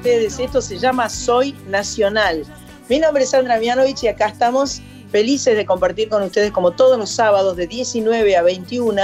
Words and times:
ustedes? 0.00 0.38
Esto 0.38 0.62
se 0.62 0.78
llama 0.78 1.10
Soy 1.10 1.52
Nacional. 1.68 2.46
Mi 2.88 2.98
nombre 2.98 3.24
es 3.24 3.30
Sandra 3.30 3.58
Mianovich 3.58 4.02
y 4.04 4.08
acá 4.08 4.28
estamos 4.28 4.80
felices 5.12 5.54
de 5.54 5.66
compartir 5.66 6.08
con 6.08 6.22
ustedes 6.22 6.52
como 6.52 6.70
todos 6.70 6.98
los 6.98 7.10
sábados 7.10 7.54
de 7.58 7.66
19 7.66 8.34
a 8.34 8.40
21 8.40 9.02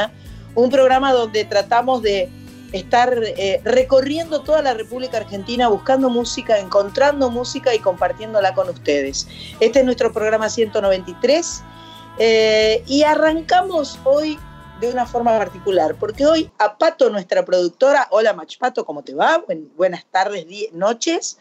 un 0.54 0.70
programa 0.70 1.12
donde 1.12 1.44
tratamos 1.44 2.00
de 2.00 2.30
estar 2.72 3.14
eh, 3.22 3.60
recorriendo 3.62 4.40
toda 4.40 4.62
la 4.62 4.72
República 4.72 5.18
Argentina 5.18 5.68
buscando 5.68 6.08
música, 6.08 6.58
encontrando 6.58 7.30
música 7.30 7.74
y 7.74 7.78
compartiéndola 7.78 8.54
con 8.54 8.70
ustedes. 8.70 9.28
Este 9.60 9.80
es 9.80 9.84
nuestro 9.84 10.14
programa 10.14 10.48
193 10.48 11.62
eh, 12.18 12.82
y 12.86 13.02
arrancamos 13.02 13.98
hoy 14.04 14.38
de 14.80 14.90
una 14.90 15.06
forma 15.06 15.36
particular, 15.38 15.94
porque 15.98 16.26
hoy 16.26 16.50
a 16.58 16.76
Pato, 16.76 17.08
nuestra 17.08 17.44
productora, 17.44 18.08
hola 18.10 18.34
Mach 18.34 18.58
Pato, 18.58 18.84
¿cómo 18.84 19.02
te 19.02 19.14
va? 19.14 19.42
buenas 19.76 20.04
tardes, 20.06 20.46
noches 20.72 21.38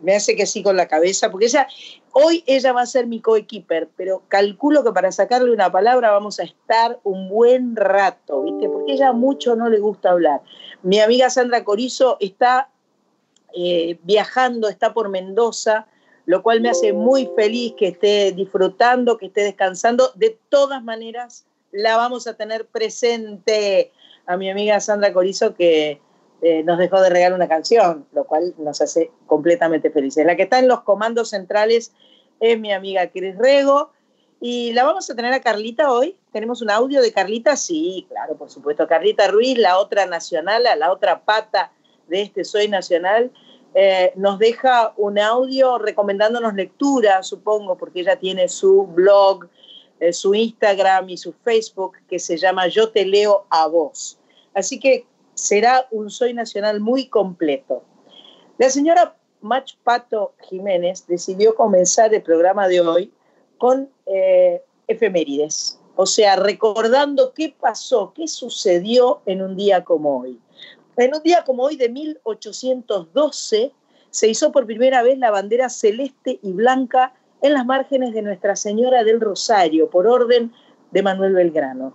me 0.00 0.14
hace 0.14 0.34
que 0.36 0.46
sí 0.46 0.62
con 0.62 0.76
la 0.76 0.88
cabeza, 0.88 1.30
porque 1.30 1.46
ella, 1.46 1.66
hoy 2.12 2.42
ella 2.46 2.72
va 2.72 2.82
a 2.82 2.86
ser 2.86 3.06
mi 3.06 3.20
coequiper, 3.20 3.88
pero 3.96 4.22
calculo 4.28 4.82
que 4.82 4.92
para 4.92 5.12
sacarle 5.12 5.52
una 5.52 5.70
palabra 5.70 6.10
vamos 6.10 6.40
a 6.40 6.44
estar 6.44 6.98
un 7.04 7.28
buen 7.28 7.76
rato, 7.76 8.42
¿viste? 8.42 8.68
Porque 8.68 8.92
ella 8.92 9.12
mucho 9.12 9.56
no 9.56 9.68
le 9.68 9.78
gusta 9.78 10.10
hablar. 10.10 10.42
Mi 10.82 11.00
amiga 11.00 11.30
Sandra 11.30 11.64
Corizo 11.64 12.16
está 12.20 12.70
eh, 13.54 13.98
viajando, 14.02 14.68
está 14.68 14.92
por 14.92 15.08
Mendoza, 15.08 15.86
lo 16.26 16.42
cual 16.42 16.60
me 16.60 16.70
hace 16.70 16.92
muy 16.92 17.30
feliz 17.36 17.74
que 17.78 17.88
esté 17.88 18.32
disfrutando, 18.32 19.16
que 19.16 19.26
esté 19.26 19.42
descansando. 19.42 20.10
De 20.14 20.38
todas 20.48 20.82
maneras, 20.82 21.46
la 21.74 21.96
vamos 21.96 22.26
a 22.26 22.34
tener 22.34 22.66
presente 22.66 23.92
a 24.26 24.36
mi 24.36 24.48
amiga 24.48 24.80
Sandra 24.80 25.12
Corizo, 25.12 25.54
que 25.54 26.00
eh, 26.40 26.62
nos 26.62 26.78
dejó 26.78 27.00
de 27.00 27.10
regalar 27.10 27.34
una 27.34 27.48
canción, 27.48 28.06
lo 28.12 28.24
cual 28.24 28.54
nos 28.58 28.80
hace 28.80 29.10
completamente 29.26 29.90
felices. 29.90 30.24
La 30.24 30.36
que 30.36 30.44
está 30.44 30.60
en 30.60 30.68
los 30.68 30.82
comandos 30.82 31.30
centrales 31.30 31.92
es 32.40 32.58
mi 32.58 32.72
amiga 32.72 33.10
Cris 33.10 33.36
Rego. 33.36 33.90
Y 34.40 34.72
la 34.72 34.84
vamos 34.84 35.08
a 35.10 35.16
tener 35.16 35.32
a 35.32 35.40
Carlita 35.40 35.90
hoy. 35.90 36.16
¿Tenemos 36.32 36.62
un 36.62 36.70
audio 36.70 37.02
de 37.02 37.12
Carlita? 37.12 37.56
Sí, 37.56 38.06
claro, 38.08 38.36
por 38.36 38.50
supuesto. 38.50 38.86
Carlita 38.86 39.26
Ruiz, 39.28 39.58
la 39.58 39.78
otra 39.78 40.06
nacional, 40.06 40.64
la 40.78 40.92
otra 40.92 41.24
pata 41.24 41.72
de 42.08 42.22
este 42.22 42.44
Soy 42.44 42.68
Nacional, 42.68 43.32
eh, 43.74 44.12
nos 44.14 44.38
deja 44.38 44.92
un 44.96 45.18
audio 45.18 45.78
recomendándonos 45.78 46.54
lectura, 46.54 47.22
supongo, 47.22 47.76
porque 47.76 48.00
ella 48.00 48.16
tiene 48.16 48.48
su 48.48 48.86
blog, 48.86 49.48
eh, 50.00 50.12
su 50.12 50.34
Instagram 50.34 51.08
y 51.08 51.16
su 51.16 51.32
Facebook 51.32 51.96
que 52.08 52.18
se 52.18 52.36
llama 52.36 52.68
Yo 52.68 52.90
te 52.90 53.04
leo 53.04 53.46
a 53.50 53.66
vos. 53.66 54.18
Así 54.54 54.78
que 54.78 55.06
será 55.34 55.86
un 55.90 56.10
Soy 56.10 56.34
Nacional 56.34 56.80
muy 56.80 57.08
completo. 57.08 57.82
La 58.58 58.70
señora 58.70 59.16
Mach 59.40 59.74
Pato 59.82 60.34
Jiménez 60.48 61.06
decidió 61.06 61.54
comenzar 61.54 62.14
el 62.14 62.22
programa 62.22 62.68
de 62.68 62.80
hoy 62.80 63.12
con 63.58 63.90
eh, 64.06 64.62
efemérides, 64.86 65.78
o 65.96 66.06
sea, 66.06 66.36
recordando 66.36 67.32
qué 67.34 67.54
pasó, 67.58 68.12
qué 68.14 68.26
sucedió 68.26 69.22
en 69.26 69.42
un 69.42 69.56
día 69.56 69.84
como 69.84 70.20
hoy. 70.20 70.40
En 70.96 71.14
un 71.14 71.22
día 71.22 71.44
como 71.44 71.64
hoy 71.64 71.76
de 71.76 71.88
1812 71.88 73.72
se 74.10 74.28
hizo 74.28 74.52
por 74.52 74.66
primera 74.66 75.02
vez 75.02 75.18
la 75.18 75.30
bandera 75.30 75.68
celeste 75.68 76.38
y 76.42 76.52
blanca 76.52 77.12
en 77.44 77.52
las 77.52 77.66
márgenes 77.66 78.14
de 78.14 78.22
Nuestra 78.22 78.56
Señora 78.56 79.04
del 79.04 79.20
Rosario, 79.20 79.90
por 79.90 80.06
orden 80.06 80.50
de 80.92 81.02
Manuel 81.02 81.34
Belgrano. 81.34 81.92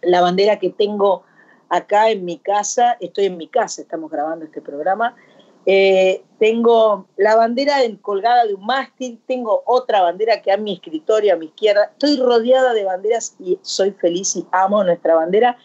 La 0.00 0.22
bandera 0.22 0.58
que 0.58 0.70
tengo 0.70 1.24
acá 1.68 2.08
en 2.08 2.24
mi 2.24 2.38
casa, 2.38 2.96
estoy 2.98 3.26
en 3.26 3.36
mi 3.36 3.48
casa, 3.48 3.82
estamos 3.82 4.10
grabando 4.10 4.46
este 4.46 4.62
programa, 4.62 5.14
eh, 5.66 6.22
tengo 6.38 7.06
la 7.18 7.36
bandera 7.36 7.74
colgada 8.00 8.46
de 8.46 8.54
un 8.54 8.64
mástil, 8.64 9.20
tengo 9.26 9.62
otra 9.66 10.00
bandera 10.00 10.40
que 10.40 10.52
a 10.52 10.56
mi 10.56 10.72
escritorio, 10.72 11.34
a 11.34 11.36
mi 11.36 11.46
izquierda, 11.46 11.90
estoy 11.92 12.16
rodeada 12.16 12.72
de 12.72 12.84
banderas 12.84 13.36
y 13.38 13.58
soy 13.60 13.90
feliz 13.90 14.36
y 14.36 14.46
amo 14.52 14.82
nuestra 14.84 15.14
bandera. 15.14 15.58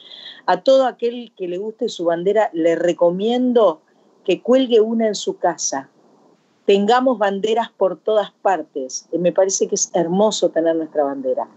A 0.47 0.63
todo 0.63 0.85
aquel 0.85 1.31
que 1.37 1.47
le 1.47 1.59
guste 1.59 1.87
su 1.87 2.03
bandera, 2.03 2.49
le 2.51 2.75
recomiendo 2.75 3.83
que 4.25 4.41
cuelgue 4.41 4.81
una 4.81 5.07
en 5.07 5.15
su 5.15 5.37
casa. 5.37 5.89
Tengamos 6.65 7.17
banderas 7.17 7.69
por 7.71 7.99
todas 7.99 8.31
partes. 8.41 9.07
Me 9.11 9.31
parece 9.31 9.67
que 9.67 9.75
es 9.75 9.91
hermoso 9.93 10.49
tener 10.49 10.75
nuestra 10.75 11.03
bandera. 11.03 11.47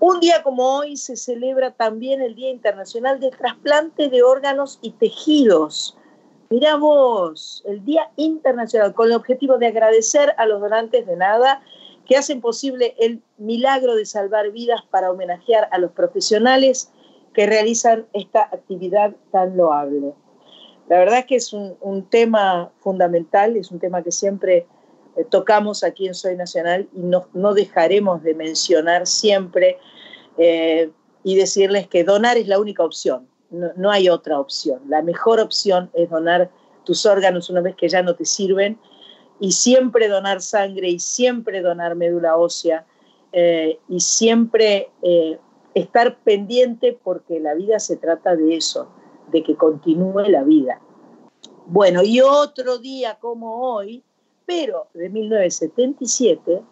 Un 0.00 0.20
día 0.20 0.42
como 0.42 0.76
hoy 0.76 0.96
se 0.96 1.16
celebra 1.16 1.70
también 1.70 2.20
el 2.20 2.34
Día 2.34 2.50
Internacional 2.50 3.20
de 3.20 3.30
Trasplante 3.30 4.08
de 4.08 4.22
Órganos 4.22 4.78
y 4.82 4.90
Tejidos. 4.92 5.96
Mirá 6.50 6.76
vos, 6.76 7.62
el 7.66 7.84
Día 7.84 8.10
Internacional, 8.16 8.94
con 8.94 9.06
el 9.06 9.16
objetivo 9.16 9.56
de 9.58 9.68
agradecer 9.68 10.34
a 10.36 10.46
los 10.46 10.60
donantes 10.60 11.06
de 11.06 11.16
nada 11.16 11.62
que 12.06 12.16
hacen 12.16 12.40
posible 12.40 12.94
el 12.98 13.22
milagro 13.38 13.94
de 13.94 14.04
salvar 14.04 14.50
vidas 14.50 14.82
para 14.90 15.10
homenajear 15.10 15.68
a 15.70 15.78
los 15.78 15.92
profesionales 15.92 16.92
que 17.32 17.46
realizan 17.46 18.06
esta 18.12 18.42
actividad 18.42 19.14
tan 19.32 19.56
loable. 19.56 20.12
La 20.88 20.98
verdad 20.98 21.20
es 21.20 21.26
que 21.26 21.36
es 21.36 21.52
un, 21.52 22.06
tema 22.10 22.70
fundamental, 22.80 23.56
es 23.56 23.70
un 23.70 23.78
tema 23.78 24.02
que 24.02 24.12
siempre 24.12 24.66
eh, 25.16 25.24
tocamos 25.30 25.82
aquí 25.82 26.06
en 26.06 26.14
Soy 26.14 26.36
Nacional 26.36 26.88
y 26.94 27.00
no, 27.00 27.54
dejaremos 27.54 28.22
de 28.22 28.34
mencionar 28.34 29.06
siempre 29.06 29.78
eh, 30.36 30.90
y 31.22 31.36
decirles 31.36 31.88
que 31.88 32.04
donar 32.04 32.36
es 32.36 32.48
la 32.48 32.58
única 32.58 32.84
opción, 32.84 33.26
no, 33.50 33.90
hay 33.90 34.08
otra 34.08 34.40
opción. 34.40 34.80
La 34.88 35.00
mejor 35.00 35.40
opción 35.40 35.88
es 35.94 36.10
donar 36.10 36.50
tus 36.84 37.06
órganos 37.06 37.48
una 37.48 37.60
vez 37.60 37.76
que 37.76 37.88
ya 37.88 38.02
no 38.02 38.14
te 38.14 38.24
sirven 38.24 38.78
y 39.38 39.52
siempre 39.52 40.08
donar 40.08 40.42
sangre 40.42 40.88
y 40.88 40.98
siempre 40.98 41.62
donar 41.62 41.94
médula 41.94 42.36
ósea 42.36 42.84
eh, 43.32 43.78
y 43.88 44.00
siempre 44.00 44.90
estar 45.72 46.18
pendiente 46.18 46.98
porque 47.02 47.40
la 47.40 47.54
vida 47.54 47.78
se 47.78 47.96
trata 47.96 48.36
de 48.36 48.56
eso, 48.56 48.88
de 49.34 49.42
que 49.42 49.56
continúe 49.56 50.28
la 50.28 50.44
vida. 50.44 50.80
Bueno, 51.66 52.04
y 52.04 52.20
otro 52.20 52.78
día 52.78 53.18
como 53.20 53.74
hoy, 53.74 54.04
pero 54.46 54.86
de 54.94 55.10
1977, 55.10 56.62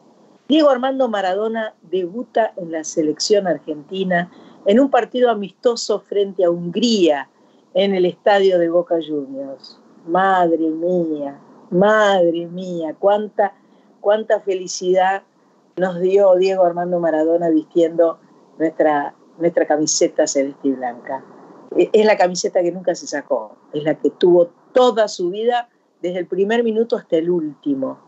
Diego 0.49 0.71
Armando 0.71 1.09
Maradona 1.09 1.75
debuta 1.83 2.53
en 2.57 2.71
la 2.71 2.85
selección 2.85 3.49
argentina 3.49 4.31
en 4.65 4.79
un 4.79 4.91
partido 4.91 5.29
amistoso 5.29 5.99
frente 5.99 6.45
a 6.45 6.51
Hungría 6.51 7.29
en 7.75 7.97
el 7.97 8.07
estadio 8.07 8.61
de 8.61 8.69
Boca 8.69 8.95
Juniors. 9.05 9.81
Madre 10.07 10.69
mía, 10.71 11.41
madre 11.71 12.47
mía, 12.47 12.95
cuánta, 12.97 13.55
cuánta 14.01 14.39
felicidad 14.39 15.25
nos 15.77 15.99
dio 16.01 16.37
Diego 16.37 16.63
Armando 16.63 17.01
Maradona 17.01 17.49
vistiendo 17.49 18.21
nuestra, 18.57 19.17
nuestra 19.39 19.67
camiseta 19.67 20.29
celeste 20.29 20.69
y 20.69 20.73
blanca. 20.73 21.25
E, 21.77 21.91
es 21.93 22.07
la 22.07 22.17
camiseta 22.17 22.63
que 22.63 22.73
nunca 22.73 22.95
se 22.95 23.07
sacó, 23.07 23.57
es 23.73 23.83
la 23.85 23.95
que 23.95 24.11
tuvo 24.11 24.51
toda 24.73 25.09
su 25.09 25.31
vida, 25.31 25.69
desde 26.01 26.19
el 26.19 26.27
primer 26.27 26.65
minuto 26.65 26.97
hasta 26.97 27.17
el 27.17 27.31
último. 27.31 27.99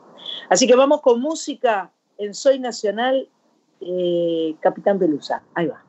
Así 0.48 0.66
que 0.66 0.74
vamos 0.74 1.00
con 1.00 1.20
música 1.20 1.92
en 2.18 2.34
Soy 2.34 2.58
Nacional, 2.58 3.28
eh, 3.80 4.56
Capitán 4.60 4.98
Pelusa. 4.98 5.42
Ahí 5.54 5.66
va. 5.66 5.84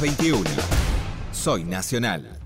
21. 0.00 0.42
Soy 1.30 1.62
Nacional. 1.64 2.39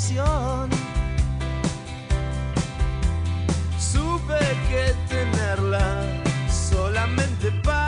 Canción. 0.00 0.70
Supe 3.78 4.38
que 4.68 4.94
tenerla 5.08 6.02
solamente 6.48 7.50
para 7.62 7.79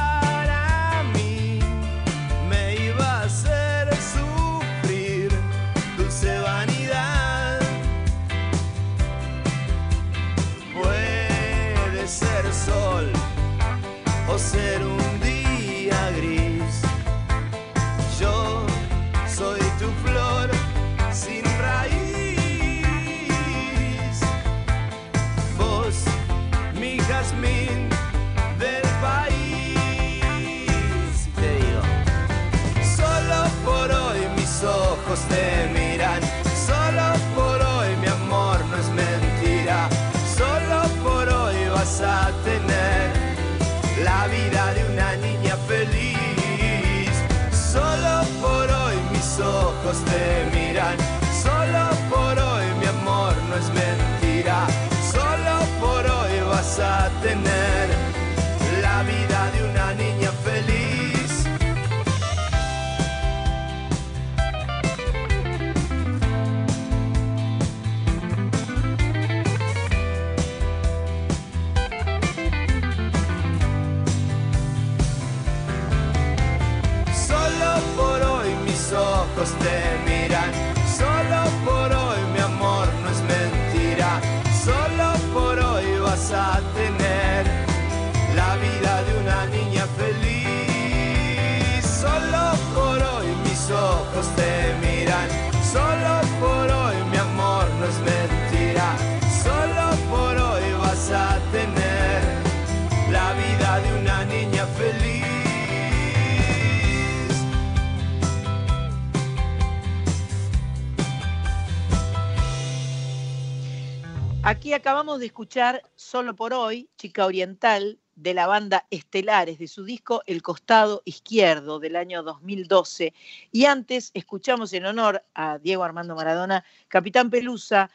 Aquí 114.52 114.74
acabamos 114.74 115.18
de 115.18 115.24
escuchar 115.24 115.82
Solo 115.94 116.36
por 116.36 116.52
hoy, 116.52 116.90
Chica 116.98 117.24
Oriental, 117.24 117.98
de 118.16 118.34
la 118.34 118.46
banda 118.46 118.86
Estelares, 118.90 119.58
de 119.58 119.66
su 119.66 119.82
disco 119.82 120.22
El 120.26 120.42
Costado 120.42 121.00
Izquierdo 121.06 121.78
del 121.80 121.96
año 121.96 122.22
2012. 122.22 123.14
Y 123.50 123.64
antes 123.64 124.10
escuchamos 124.12 124.74
en 124.74 124.84
honor 124.84 125.24
a 125.32 125.56
Diego 125.56 125.84
Armando 125.84 126.14
Maradona, 126.14 126.66
Capitán 126.88 127.30
Pelusa, 127.30 127.90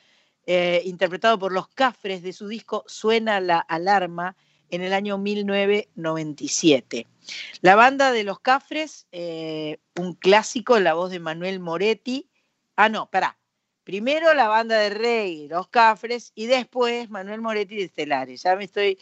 eh, 0.48 0.82
interpretado 0.86 1.38
por 1.38 1.52
Los 1.52 1.68
Cafres, 1.68 2.24
de 2.24 2.34
su 2.34 2.48
disco 2.48 2.84
Suena 2.88 3.40
la 3.40 3.60
Alarma 3.60 4.36
en 4.72 4.82
el 4.82 4.94
año 4.94 5.20
1997. 5.20 7.06
La 7.62 7.76
banda 7.76 8.12
de 8.12 8.24
Los 8.24 8.40
Cafres, 8.40 9.06
eh, 9.12 9.78
un 9.96 10.16
clásico 10.16 10.80
la 10.80 10.96
voz 10.96 11.12
de 11.12 11.20
Manuel 11.20 11.60
Moretti. 11.60 12.28
Ah, 12.76 12.90
no, 12.90 13.12
pará. 13.12 13.38
Primero 13.88 14.34
la 14.34 14.50
banda 14.50 14.78
de 14.80 14.90
Rey, 14.90 15.48
Los 15.48 15.70
Cafres, 15.70 16.34
y 16.36 16.48
después 16.48 17.10
Manuel 17.10 17.40
Moretti 17.40 17.78
de 17.78 17.84
Estelares. 17.86 18.44
Ya 18.44 18.54
me 18.58 18.66
estoy. 18.66 19.00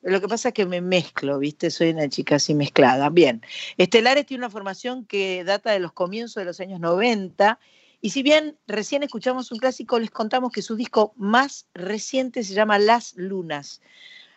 Lo 0.00 0.20
que 0.20 0.28
pasa 0.28 0.50
es 0.50 0.54
que 0.54 0.64
me 0.64 0.80
mezclo, 0.80 1.40
¿viste? 1.40 1.72
Soy 1.72 1.90
una 1.90 2.08
chica 2.08 2.36
así 2.36 2.54
mezclada. 2.54 3.10
Bien. 3.10 3.42
Estelares 3.78 4.24
tiene 4.24 4.42
una 4.44 4.50
formación 4.50 5.06
que 5.06 5.42
data 5.42 5.72
de 5.72 5.80
los 5.80 5.92
comienzos 5.92 6.36
de 6.36 6.44
los 6.44 6.60
años 6.60 6.78
90. 6.78 7.58
Y 8.00 8.10
si 8.10 8.22
bien 8.22 8.56
recién 8.68 9.02
escuchamos 9.02 9.50
un 9.50 9.58
clásico, 9.58 9.98
les 9.98 10.12
contamos 10.12 10.52
que 10.52 10.62
su 10.62 10.76
disco 10.76 11.14
más 11.16 11.66
reciente 11.74 12.44
se 12.44 12.54
llama 12.54 12.78
Las 12.78 13.14
Lunas. 13.16 13.80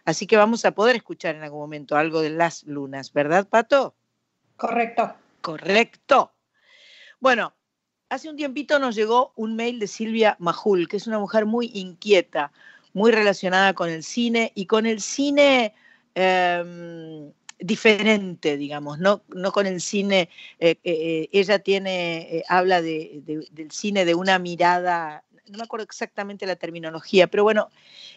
Así 0.04 0.26
que 0.26 0.36
vamos 0.36 0.66
a 0.66 0.72
poder 0.72 0.96
escuchar 0.96 1.36
en 1.36 1.44
algún 1.44 1.60
momento 1.60 1.96
algo 1.96 2.22
de 2.22 2.32
Las 2.32 2.64
Lunas, 2.64 3.14
¿verdad, 3.14 3.48
Pato? 3.48 3.94
Correcto. 4.58 5.14
Correcto. 5.42 6.34
Bueno, 7.20 7.54
hace 8.10 8.30
un 8.30 8.38
tiempito 8.38 8.80
nos 8.80 8.96
llegó 8.96 9.34
un 9.36 9.56
mail 9.56 9.80
de 9.80 9.88
Silvia 9.88 10.36
Majul, 10.40 10.88
que 10.88 10.98
es 10.98 11.08
una 11.08 11.20
mujer 11.20 11.46
muy 11.46 11.72
inquieta, 11.74 12.52
muy 12.94 13.12
relacionada 13.12 13.74
con 13.74 13.90
el 13.90 14.04
cine 14.04 14.52
y 14.56 14.66
con 14.68 14.86
el 14.86 15.02
cine 15.02 15.74
eh, 16.16 17.32
diferente, 17.60 18.58
digamos, 18.58 19.00
no, 19.00 19.24
no 19.30 19.52
con 19.52 19.66
el 19.66 19.82
cine, 19.82 20.30
eh, 20.60 20.78
eh, 20.84 21.30
ella 21.32 21.60
tiene, 21.60 22.38
eh, 22.38 22.44
habla 22.50 22.82
de, 22.82 23.22
de, 23.26 23.48
del 23.52 23.72
cine 23.72 24.06
de 24.06 24.16
una 24.16 24.40
mirada, 24.40 25.24
no 25.48 25.58
me 25.58 25.64
acuerdo 25.64 25.84
exactamente 25.84 26.46
la 26.46 26.56
terminología, 26.56 27.28
pero 27.28 27.44
bueno, 27.44 27.70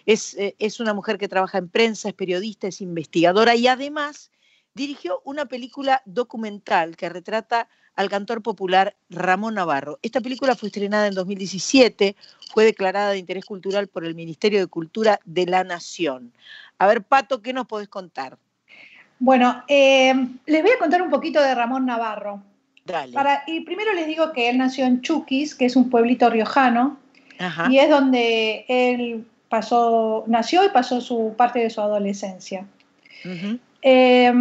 es, 0.07 0.37
es 0.39 0.81
una 0.81 0.95
mujer 0.95 1.19
que 1.19 1.29
trabaja 1.29 1.59
en 1.59 1.69
prensa, 1.69 2.09
es 2.09 2.15
periodista, 2.15 2.69
es 2.69 2.81
investigadora 2.81 3.55
y 3.55 3.67
además 3.67 4.31
dirigió 4.75 5.21
una 5.25 5.47
película 5.47 6.03
documental 6.07 6.97
que 6.97 7.09
retrata 7.09 7.69
al 7.99 8.09
cantor 8.09 8.43
popular 8.43 8.95
Ramón 9.11 9.55
Navarro. 9.55 9.99
Esta 10.03 10.21
película 10.21 10.55
fue 10.55 10.69
estrenada 10.69 11.09
en 11.09 11.15
2017, 11.15 12.15
fue 12.53 12.65
declarada 12.65 13.11
de 13.11 13.19
interés 13.19 13.45
cultural 13.45 13.89
por 13.89 14.05
el 14.05 14.15
Ministerio 14.15 14.61
de 14.61 14.69
Cultura 14.69 15.19
de 15.25 15.47
la 15.47 15.65
Nación. 15.65 16.33
A 16.79 16.87
ver, 16.87 17.03
Pato, 17.03 17.43
¿qué 17.43 17.53
nos 17.53 17.67
podés 17.67 17.89
contar? 17.89 18.39
Bueno, 19.19 19.65
eh, 19.67 20.15
les 20.47 20.63
voy 20.63 20.71
a 20.71 20.79
contar 20.79 21.03
un 21.03 21.11
poquito 21.11 21.43
de 21.43 21.53
Ramón 21.57 21.87
Navarro. 21.87 22.41
Dale. 22.85 23.15
Para, 23.15 23.43
y 23.49 23.63
primero 23.63 23.93
les 23.93 24.07
digo 24.07 24.33
que 24.33 24.49
él 24.49 24.59
nació 24.59 24.85
en 24.85 25.03
Chuquis, 25.03 25.57
que 25.57 25.65
es 25.65 25.75
un 25.75 25.91
pueblito 25.91 26.31
riojano, 26.31 27.01
Ajá. 27.41 27.67
y 27.69 27.81
es 27.81 27.91
donde 27.91 28.65
él 28.69 29.27
pasó, 29.49 30.23
nació 30.29 30.65
y 30.65 30.69
pasó 30.69 31.01
su 31.01 31.35
parte 31.37 31.59
de 31.59 31.71
su 31.71 31.81
adolescencia. 31.81 32.65
Ujú. 33.25 33.59
Eh, 33.83 34.33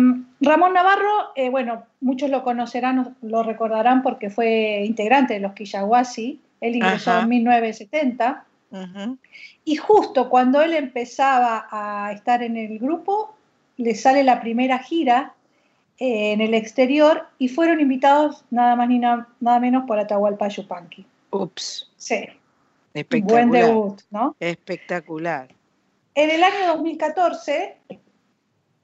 Ramón 0.41 0.73
Navarro, 0.73 1.31
eh, 1.35 1.49
bueno, 1.49 1.83
muchos 2.01 2.29
lo 2.29 2.43
conocerán, 2.43 3.15
lo 3.21 3.43
recordarán 3.43 4.01
porque 4.03 4.29
fue 4.29 4.83
integrante 4.85 5.35
de 5.35 5.39
los 5.39 5.53
Quillahuasi. 5.53 6.41
Él 6.61 6.75
ingresó 6.75 7.11
Ajá. 7.11 7.21
en 7.23 7.29
1970 7.29 8.45
Ujú. 8.71 9.17
y 9.63 9.75
justo 9.75 10.29
cuando 10.29 10.61
él 10.61 10.73
empezaba 10.73 11.67
a 11.71 12.11
estar 12.13 12.41
en 12.41 12.57
el 12.57 12.79
grupo, 12.79 13.35
le 13.77 13.93
sale 13.95 14.23
la 14.23 14.41
primera 14.41 14.79
gira 14.79 15.33
eh, 15.99 16.31
en 16.33 16.41
el 16.41 16.53
exterior 16.55 17.27
y 17.37 17.47
fueron 17.49 17.79
invitados 17.79 18.43
nada 18.49 18.75
más 18.75 18.87
ni 18.89 18.99
na- 18.99 19.27
nada 19.39 19.59
menos 19.59 19.85
por 19.85 19.99
Atahualpa 19.99 20.47
Yupanqui. 20.47 21.05
Ups, 21.31 21.91
Sí, 21.97 22.25
espectacular. 22.93 23.47
buen 23.47 23.51
debut, 23.51 24.01
¿no? 24.11 24.35
Espectacular. 24.39 25.47
En 26.15 26.29
el 26.31 26.43
año 26.43 26.67
2014, 26.75 27.77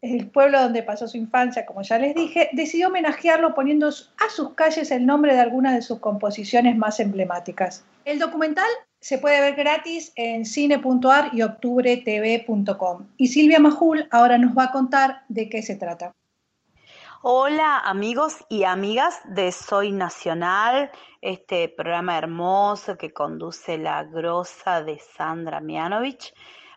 el 0.03 0.29
pueblo 0.29 0.61
donde 0.61 0.83
pasó 0.83 1.07
su 1.07 1.15
infancia, 1.15 1.65
como 1.65 1.81
ya 1.81 1.97
les 1.97 2.13
dije, 2.13 2.49
decidió 2.51 2.89
homenajearlo 2.89 3.55
poniendo 3.55 3.87
a 3.87 4.29
sus 4.29 4.53
calles 4.53 4.91
el 4.91 5.05
nombre 5.05 5.33
de 5.33 5.39
algunas 5.39 5.73
de 5.73 5.81
sus 5.81 5.99
composiciones 5.99 6.75
más 6.75 6.99
emblemáticas. 6.99 7.85
El 8.03 8.19
documental 8.19 8.67
se 8.99 9.17
puede 9.17 9.39
ver 9.39 9.55
gratis 9.55 10.11
en 10.17 10.45
cine.ar 10.45 11.29
y 11.33 11.41
octubretv.com. 11.41 13.07
Y 13.15 13.27
Silvia 13.29 13.59
Majul 13.59 14.07
ahora 14.11 14.37
nos 14.37 14.57
va 14.57 14.65
a 14.65 14.71
contar 14.71 15.23
de 15.29 15.47
qué 15.49 15.61
se 15.61 15.77
trata. 15.77 16.13
Hola 17.21 17.79
amigos 17.79 18.43
y 18.49 18.65
amigas 18.65 19.21
de 19.23 19.53
Soy 19.53 19.93
Nacional, 19.93 20.91
este 21.21 21.69
programa 21.69 22.17
hermoso 22.17 22.97
que 22.97 23.13
conduce 23.13 23.77
la 23.77 24.03
grosa 24.03 24.83
de 24.83 24.99
Sandra 24.99 25.61
Mianovich. 25.61 26.33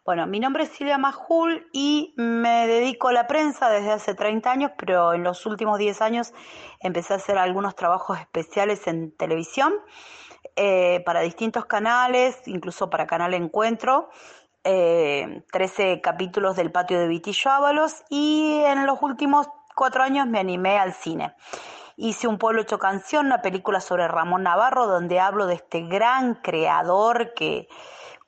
Bueno, 0.07 0.29
mi 0.29 0.39
nombre 0.39 0.63
es 0.63 0.69
Silvia 0.69 0.99
Majul 0.99 1.69
y 1.73 2.15
me 2.17 2.69
dedico 2.69 3.09
a 3.09 3.13
la 3.13 3.27
prensa 3.27 3.69
desde 3.69 3.91
hace 3.91 4.15
30 4.15 4.53
años, 4.53 4.71
pero 4.79 5.15
en 5.15 5.25
los 5.25 5.45
últimos 5.47 5.81
10 5.81 6.01
años 6.01 6.33
empecé 6.79 7.15
a 7.15 7.17
hacer 7.17 7.37
algunos 7.39 7.75
trabajos 7.75 8.21
especiales 8.21 8.87
en 8.87 9.11
televisión 9.17 9.75
eh, 10.55 11.03
para 11.05 11.23
distintos 11.23 11.67
canales, 11.67 12.41
incluso 12.47 12.89
para 12.89 13.09
Canal 13.09 13.35
Encuentro. 13.35 14.09
Eh, 14.63 15.43
13 15.51 16.01
capítulos 16.01 16.55
del 16.55 16.71
patio 16.71 17.01
de 17.01 17.09
Vitillo 17.09 17.51
Ábalos 17.51 18.05
y 18.09 18.61
en 18.65 18.87
los 18.87 19.03
últimos 19.03 19.49
cuatro 19.75 20.05
años 20.05 20.29
me 20.29 20.39
animé 20.39 20.79
al 20.79 20.95
cine. 20.95 21.35
Hice 21.97 22.29
Un 22.29 22.39
pueblo 22.39 22.63
hecho 22.63 22.79
canción, 22.79 23.27
una 23.27 23.43
película 23.43 23.81
sobre 23.81 24.07
Ramón 24.07 24.45
Navarro, 24.45 24.87
donde 24.87 25.19
hablo 25.19 25.47
de 25.47 25.55
este 25.55 25.81
gran 25.81 26.37
creador 26.37 27.35
que 27.35 27.67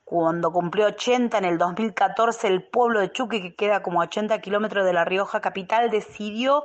cuando 0.09 0.51
cumplió 0.51 0.87
80 0.87 1.37
en 1.37 1.45
el 1.45 1.59
2014, 1.59 2.47
el 2.47 2.63
pueblo 2.63 2.99
de 2.99 3.11
Chuque, 3.11 3.43
que 3.43 3.53
queda 3.53 3.83
como 3.83 4.01
a 4.01 4.05
80 4.05 4.41
kilómetros 4.41 4.83
de 4.83 4.91
La 4.91 5.05
Rioja 5.05 5.39
capital, 5.39 5.91
decidió 5.91 6.63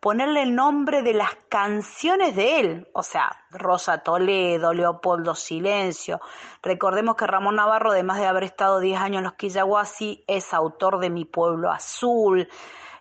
ponerle 0.00 0.40
el 0.40 0.54
nombre 0.54 1.02
de 1.02 1.12
las 1.12 1.28
canciones 1.50 2.34
de 2.34 2.58
él, 2.58 2.88
o 2.94 3.02
sea, 3.02 3.44
Rosa 3.50 3.98
Toledo, 3.98 4.72
Leopoldo 4.72 5.34
Silencio. 5.34 6.22
Recordemos 6.62 7.16
que 7.16 7.26
Ramón 7.26 7.56
Navarro, 7.56 7.90
además 7.90 8.18
de 8.18 8.24
haber 8.24 8.44
estado 8.44 8.80
10 8.80 8.98
años 8.98 9.18
en 9.18 9.24
los 9.24 9.34
Quillahuasi, 9.34 10.24
es 10.26 10.54
autor 10.54 10.98
de 10.98 11.10
Mi 11.10 11.26
Pueblo 11.26 11.70
Azul, 11.70 12.48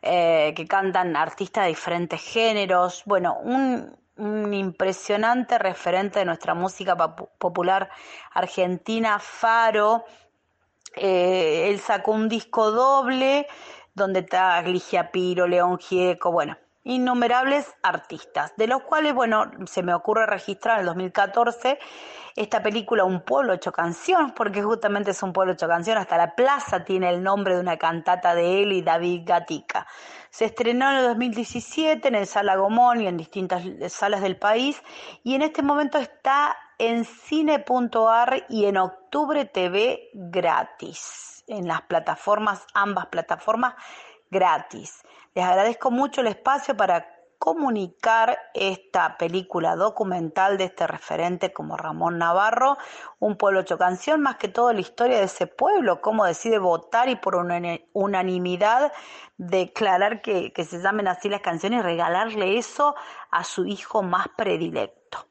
eh, 0.01 0.53
que 0.57 0.67
cantan 0.67 1.15
artistas 1.15 1.63
de 1.63 1.69
diferentes 1.69 2.21
géneros. 2.21 3.03
Bueno, 3.05 3.37
un, 3.41 3.95
un 4.17 4.53
impresionante 4.53 5.57
referente 5.57 6.19
de 6.19 6.25
nuestra 6.25 6.53
música 6.53 6.95
popular 6.95 7.89
argentina, 8.33 9.19
Faro. 9.19 10.05
Eh, 10.95 11.69
él 11.69 11.79
sacó 11.79 12.11
un 12.11 12.29
disco 12.29 12.71
doble 12.71 13.47
donde 13.93 14.21
está 14.21 14.61
Ligia 14.61 15.11
Piro, 15.11 15.47
León 15.47 15.77
Gieco, 15.77 16.31
bueno, 16.31 16.57
innumerables 16.83 17.73
artistas, 17.81 18.53
de 18.57 18.67
los 18.67 18.83
cuales, 18.83 19.13
bueno, 19.13 19.49
se 19.65 19.83
me 19.83 19.93
ocurre 19.93 20.25
registrar 20.25 20.75
en 20.75 20.81
el 20.81 20.85
2014 20.87 21.79
esta 22.35 22.61
película 22.61 23.05
Un 23.05 23.21
pueblo 23.21 23.53
hecho 23.53 23.71
canción, 23.71 24.33
porque 24.33 24.61
justamente 24.61 25.11
es 25.11 25.23
un 25.23 25.31
pueblo 25.31 25.53
hecho 25.53 25.67
canción, 25.67 25.97
hasta 25.97 26.17
la 26.17 26.35
plaza 26.35 26.83
tiene 26.83 27.09
el 27.09 27.23
nombre 27.23 27.55
de 27.55 27.61
una 27.61 27.77
cantata 27.77 28.35
de 28.35 28.61
él 28.61 28.73
y 28.73 28.81
David 28.81 29.21
Gatica. 29.25 29.87
Se 30.35 30.43
estrenó 30.43 30.91
en 30.91 30.97
el 30.97 31.03
2017 31.03 32.09
en 32.09 32.15
el 32.15 32.27
Sala 32.27 32.57
Gomón 32.57 32.99
y 32.99 33.07
en 33.07 33.15
distintas 33.15 33.63
salas 33.87 34.19
del 34.19 34.35
país 34.35 34.83
y 35.23 35.33
en 35.33 35.43
este 35.43 35.61
momento 35.61 35.97
está 35.97 36.57
en 36.77 37.05
cine.ar 37.05 38.45
y 38.49 38.65
en 38.65 38.75
Octubre 38.75 39.45
TV 39.45 40.09
gratis, 40.13 41.45
en 41.47 41.69
las 41.69 41.83
plataformas, 41.83 42.67
ambas 42.73 43.05
plataformas 43.05 43.75
gratis. 44.29 45.03
Les 45.35 45.45
agradezco 45.45 45.89
mucho 45.89 46.19
el 46.19 46.27
espacio 46.27 46.75
para 46.75 47.14
comunicar 47.45 48.39
esta 48.55 49.19
película 49.19 49.75
documental 49.75 50.57
de 50.57 50.63
este 50.63 50.87
referente 50.87 51.53
como 51.53 51.77
Ramón 51.77 52.17
Navarro, 52.17 52.75
un 53.19 53.37
pueblo 53.37 53.59
hecho 53.59 53.77
canción, 53.77 54.19
más 54.19 54.37
que 54.37 54.47
todo 54.47 54.73
la 54.73 54.81
historia 54.81 55.19
de 55.19 55.25
ese 55.25 55.45
pueblo, 55.45 56.01
cómo 56.01 56.25
decide 56.25 56.57
votar 56.57 57.07
y 57.07 57.17
por 57.17 57.35
unanimidad 57.93 58.91
declarar 59.37 60.23
que, 60.23 60.53
que 60.53 60.65
se 60.65 60.81
llamen 60.81 61.07
así 61.07 61.29
las 61.29 61.41
canciones 61.41 61.81
y 61.81 61.83
regalarle 61.83 62.57
eso 62.57 62.95
a 63.29 63.43
su 63.43 63.67
hijo 63.67 64.01
más 64.01 64.27
predilecto. 64.35 65.27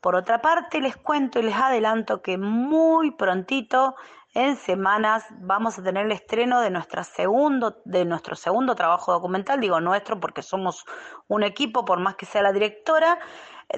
Por 0.00 0.14
otra 0.14 0.40
parte, 0.40 0.80
les 0.80 0.96
cuento 0.96 1.38
y 1.38 1.42
les 1.42 1.54
adelanto 1.54 2.22
que 2.22 2.38
muy 2.38 3.10
prontito 3.10 3.94
en 4.34 4.56
semanas 4.56 5.24
vamos 5.40 5.78
a 5.78 5.82
tener 5.82 6.06
el 6.06 6.12
estreno 6.12 6.60
de, 6.60 6.70
nuestra 6.70 7.04
segundo, 7.04 7.82
de 7.84 8.04
nuestro 8.04 8.34
segundo 8.34 8.74
trabajo 8.74 9.12
documental, 9.12 9.60
digo 9.60 9.80
nuestro 9.80 10.20
porque 10.20 10.42
somos 10.42 10.86
un 11.28 11.42
equipo, 11.42 11.84
por 11.84 12.00
más 12.00 12.16
que 12.16 12.26
sea 12.26 12.42
la 12.42 12.52
directora, 12.52 13.18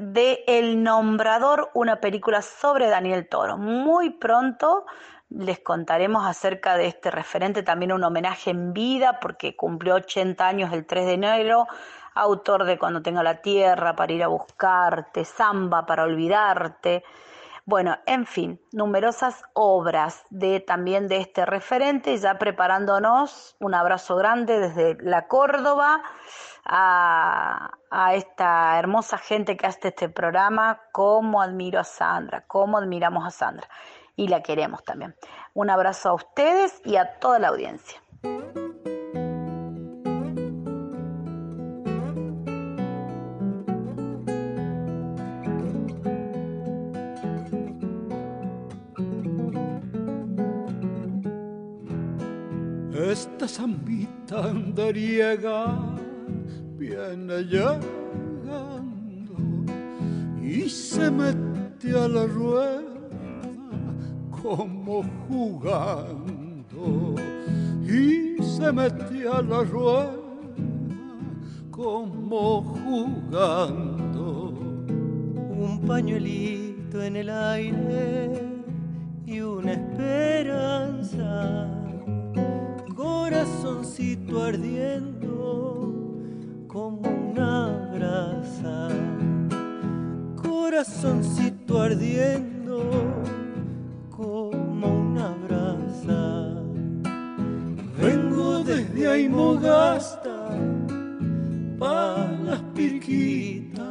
de 0.00 0.44
El 0.46 0.82
Nombrador, 0.82 1.70
una 1.74 2.00
película 2.00 2.42
sobre 2.42 2.88
Daniel 2.88 3.28
Toro. 3.28 3.56
Muy 3.56 4.10
pronto 4.10 4.86
les 5.30 5.58
contaremos 5.60 6.24
acerca 6.26 6.76
de 6.76 6.86
este 6.86 7.10
referente, 7.10 7.62
también 7.62 7.92
un 7.92 8.04
homenaje 8.04 8.50
en 8.50 8.72
vida 8.72 9.18
porque 9.20 9.56
cumplió 9.56 9.94
80 9.96 10.46
años 10.46 10.72
el 10.72 10.86
3 10.86 11.06
de 11.06 11.12
enero, 11.14 11.66
autor 12.14 12.64
de 12.64 12.78
Cuando 12.78 13.02
tenga 13.02 13.22
la 13.22 13.42
tierra, 13.42 13.96
para 13.96 14.12
ir 14.12 14.22
a 14.22 14.28
buscarte, 14.28 15.24
Samba 15.24 15.84
para 15.86 16.04
olvidarte. 16.04 17.02
Bueno, 17.66 17.96
en 18.04 18.26
fin, 18.26 18.60
numerosas 18.72 19.42
obras 19.54 20.22
de 20.28 20.60
también 20.60 21.08
de 21.08 21.16
este 21.16 21.46
referente, 21.46 22.16
ya 22.18 22.38
preparándonos. 22.38 23.56
Un 23.58 23.74
abrazo 23.74 24.16
grande 24.16 24.60
desde 24.60 25.02
la 25.02 25.28
Córdoba 25.28 26.02
a, 26.66 27.70
a 27.90 28.14
esta 28.14 28.78
hermosa 28.78 29.16
gente 29.16 29.56
que 29.56 29.66
hace 29.66 29.88
este 29.88 30.10
programa. 30.10 30.78
Cómo 30.92 31.40
admiro 31.40 31.80
a 31.80 31.84
Sandra, 31.84 32.44
cómo 32.46 32.76
admiramos 32.76 33.26
a 33.26 33.30
Sandra 33.30 33.66
y 34.14 34.28
la 34.28 34.42
queremos 34.42 34.84
también. 34.84 35.14
Un 35.54 35.70
abrazo 35.70 36.10
a 36.10 36.14
ustedes 36.14 36.82
y 36.84 36.96
a 36.96 37.18
toda 37.18 37.38
la 37.38 37.48
audiencia. 37.48 37.98
Esta 53.24 53.48
zambita 53.48 54.50
andariega 54.50 55.78
viene 56.76 57.42
llegando 57.44 57.80
y 60.42 60.68
se 60.68 61.10
mete 61.10 61.98
a 61.98 62.06
la 62.06 62.26
rueda 62.26 62.82
como 64.30 65.02
jugando 65.26 67.14
y 67.82 68.36
se 68.42 68.70
mete 68.70 69.26
a 69.26 69.40
la 69.40 69.64
rueda 69.64 70.12
como 71.70 72.62
jugando. 72.62 74.52
Un 75.48 75.80
pañuelito 75.86 77.02
en 77.02 77.16
el 77.16 77.30
aire 77.30 78.32
y 79.24 79.40
una 79.40 79.72
esperanza 79.72 80.84
corazoncito 83.64 84.42
ardiendo 84.42 86.20
como 86.68 87.00
una 87.00 87.88
brasa, 87.94 88.88
corazoncito 90.36 91.80
ardiendo 91.80 92.90
como 94.10 94.86
una 94.86 95.34
brasa. 95.46 96.52
Vengo 97.98 98.64
desde 98.64 99.08
ahí 99.08 99.30
mogasta 99.30 100.50
para 101.78 102.32
las 102.44 102.60
pirquitas, 102.74 103.82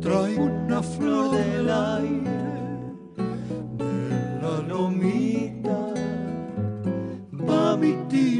traigo 0.00 0.44
una 0.44 0.80
flor 0.80 1.32
del 1.32 1.68
aire 1.68 2.30
de 3.76 4.40
la 4.40 4.60
lomita 4.68 5.23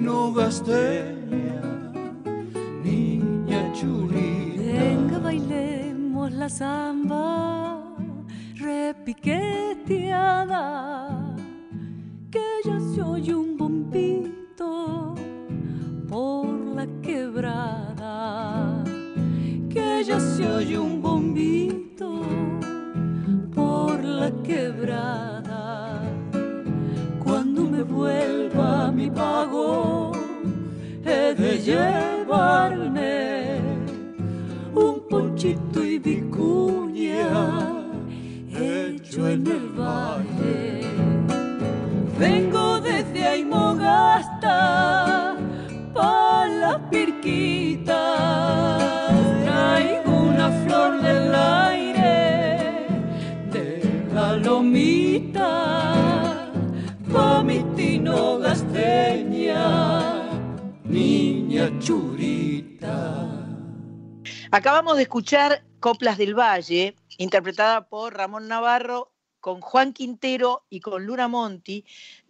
Gasteña, 0.05 1.63
niña. 2.83 3.73
Venga, 4.57 5.19
bailemos 5.19 6.33
la 6.33 6.49
samba 6.49 7.83
repiqueteada, 8.57 11.37
que 12.31 12.41
ya 12.65 12.81
se 12.81 13.03
oye 13.03 13.35
un 13.35 13.57
bombito 13.57 15.15
por 16.09 16.49
la 16.49 16.87
quebrada, 17.01 18.85
que 19.71 20.05
ya 20.05 20.19
se 20.21 20.47
oye 20.47 20.79
un 20.79 21.01
bombito 21.01 22.21
por 23.55 24.05
la 24.05 24.31
quebrada. 24.43 25.44
Cuando 27.55 27.71
me 27.71 27.85
vuelva 27.85 28.91
mi 28.91 29.09
pago, 29.09 30.11
he 31.05 31.35
de 31.35 31.59
llevarme 31.59 33.61
un 34.75 35.01
ponchito 35.09 35.85
y 35.85 36.01
vicuña 36.01 37.29
hecho 38.59 39.29
en 39.29 39.47
el 39.47 39.69
valle. 39.69 40.81
Vengo 42.19 42.81
desde 42.81 43.25
Aymogasta 43.25 45.37
pa' 45.95 46.49
las 46.49 46.79
pirquitas, 46.91 47.64
niña 60.85 61.71
churita. 61.79 63.31
Acabamos 64.51 64.97
de 64.97 65.03
escuchar 65.03 65.65
Coplas 65.81 66.17
del 66.19 66.39
Valle, 66.39 66.97
interpretada 67.19 67.89
por 67.89 68.15
Ramón 68.15 68.49
Navarro 68.49 69.13
con 69.41 69.61
Juan 69.61 69.93
Quintero 69.93 70.65
y 70.71 70.81
con 70.81 71.05
Luna 71.05 71.29
Monti, 71.29 71.85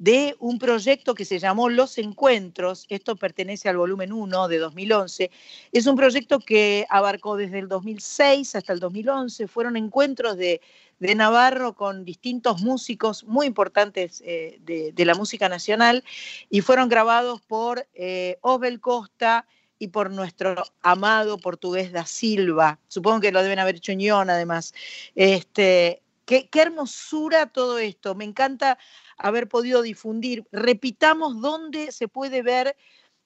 de 0.05 0.37
un 0.39 0.59
proyecto 0.59 1.15
que 1.15 1.25
se 1.25 1.39
llamó 1.39 1.71
Los 1.71 1.97
Encuentros. 1.97 2.85
Esto 2.91 3.17
pertenece 3.17 3.71
al 3.71 3.79
volumen 3.79 4.13
1 4.13 4.49
de 4.49 4.59
2011. 4.59 5.31
Es 5.73 5.87
un 5.87 5.97
proyecto 5.97 6.41
que 6.41 6.85
abarcó 6.91 7.39
desde 7.39 7.61
el 7.61 7.69
2006 7.69 8.55
hasta 8.55 8.75
el 8.75 8.81
2011. 8.81 9.49
Fueron 9.49 9.79
encuentros 9.79 10.37
de, 10.37 10.61
de 10.99 11.15
Navarro 11.15 11.73
con 11.73 12.05
distintos 12.05 12.61
músicos 12.61 13.25
muy 13.25 13.47
importantes 13.47 14.23
eh, 14.27 14.59
de, 14.61 14.93
de, 14.93 15.05
la 15.07 15.15
música 15.15 15.49
nacional 15.49 16.05
y 16.51 16.61
fueron 16.61 16.91
grabados 16.91 17.41
por 17.41 17.87
eh, 17.95 18.37
Osbel 18.43 18.81
Costa 18.81 19.47
y 19.79 19.89
por 19.89 20.11
nuestro 20.11 20.65
amado 20.83 21.39
portugués 21.39 21.93
da 21.93 22.05
Silva. 22.05 22.79
Supongo 22.89 23.21
que 23.21 23.33
lo 23.33 23.43
deben 23.43 23.59
haber 23.59 23.77
hecho 23.77 23.93
Ion, 23.93 24.29
además. 24.29 24.75
Este, 25.15 26.03
Qué, 26.27 26.49
qué, 26.49 26.63
hermosura 26.63 27.47
todo 27.53 27.79
esto. 27.79 28.15
Me 28.15 28.25
encanta 28.25 28.79
haber 29.19 29.49
podido 29.49 29.83
difundir. 29.83 30.45
Repitamos 30.53 31.41
dónde 31.41 31.93
se 31.93 32.09
puede 32.09 32.43
ver 32.43 32.77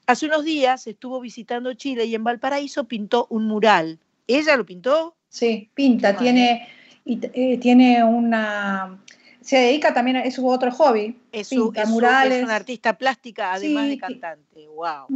Hace 0.06 0.26
unos 0.26 0.44
días 0.44 0.88
estuvo 0.88 1.20
visitando 1.20 1.74
Chile 1.74 2.06
y 2.06 2.16
en 2.16 2.24
Valparaíso 2.24 2.86
pintó 2.86 3.28
un 3.30 3.46
mural. 3.46 4.00
¿Ella 4.28 4.58
lo 4.58 4.66
pintó? 4.66 5.16
Sí, 5.30 5.70
pinta, 5.74 6.18
tiene, 6.18 6.68
y, 7.06 7.20
eh, 7.34 7.58
tiene 7.60 8.04
una... 8.04 9.00
Se 9.42 9.58
dedica 9.58 9.94
también, 9.94 10.18
a, 10.18 10.24
es 10.24 10.36
su 10.36 10.48
otro 10.48 10.72
hobby. 10.72 11.16
Es, 11.32 11.50
pinta, 11.50 11.86
murales. 11.86 12.40
es 12.40 12.44
una 12.44 12.56
artista 12.56 12.98
plástica, 12.98 13.54
además 13.54 13.88
de 13.88 13.98
cantante. 13.98 14.68
Wow. 14.68 15.08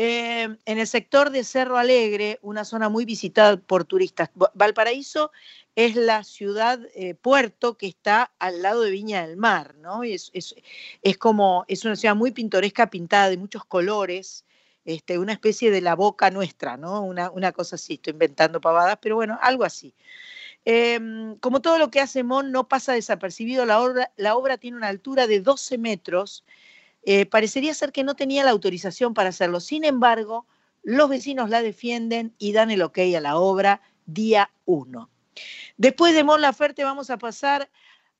Eh, 0.00 0.44
en 0.64 0.78
el 0.78 0.86
sector 0.86 1.30
de 1.30 1.42
Cerro 1.42 1.76
Alegre, 1.76 2.38
una 2.40 2.64
zona 2.64 2.88
muy 2.88 3.04
visitada 3.04 3.56
por 3.56 3.84
turistas. 3.84 4.30
Valparaíso 4.54 5.32
es 5.74 5.96
la 5.96 6.22
ciudad 6.22 6.78
eh, 6.94 7.16
puerto 7.16 7.76
que 7.76 7.88
está 7.88 8.30
al 8.38 8.62
lado 8.62 8.82
de 8.82 8.92
Viña 8.92 9.26
del 9.26 9.36
Mar, 9.36 9.74
¿no? 9.74 10.04
es, 10.04 10.30
como, 11.18 11.64
es 11.66 11.84
una 11.84 11.96
ciudad 11.96 12.14
muy 12.14 12.30
pintoresca, 12.30 12.90
pintada 12.90 13.28
de 13.28 13.38
muchos 13.38 13.64
colores, 13.64 14.44
este, 14.84 15.18
una 15.18 15.32
especie 15.32 15.72
de 15.72 15.80
la 15.80 15.96
boca 15.96 16.30
nuestra, 16.30 16.76
¿no? 16.76 17.02
Una, 17.02 17.30
una 17.32 17.50
cosa 17.50 17.74
así, 17.74 17.94
estoy 17.94 18.12
inventando 18.12 18.60
pavadas, 18.60 18.98
pero 19.02 19.16
bueno, 19.16 19.36
algo 19.42 19.64
así. 19.64 19.94
Em, 20.64 21.36
como 21.38 21.60
todo 21.60 21.76
lo 21.76 21.90
que 21.90 22.00
hace 22.00 22.22
Mon 22.22 22.52
no 22.52 22.68
pasa 22.68 22.92
desapercibido, 22.92 23.66
la 23.66 23.80
obra, 23.80 24.12
la 24.16 24.36
obra 24.36 24.58
tiene 24.58 24.76
una 24.76 24.88
altura 24.88 25.26
de 25.26 25.40
12 25.40 25.76
metros 25.76 26.44
eh, 27.10 27.24
parecería 27.24 27.72
ser 27.72 27.90
que 27.90 28.04
no 28.04 28.16
tenía 28.16 28.44
la 28.44 28.50
autorización 28.50 29.14
para 29.14 29.30
hacerlo. 29.30 29.60
Sin 29.60 29.82
embargo, 29.86 30.46
los 30.82 31.08
vecinos 31.08 31.48
la 31.48 31.62
defienden 31.62 32.34
y 32.36 32.52
dan 32.52 32.70
el 32.70 32.82
ok 32.82 32.98
a 33.16 33.20
la 33.22 33.38
obra 33.38 33.80
día 34.04 34.50
uno. 34.66 35.08
Después 35.78 36.14
de 36.14 36.22
Mon 36.22 36.42
Laferte 36.42 36.84
vamos 36.84 37.08
a 37.08 37.16
pasar 37.16 37.70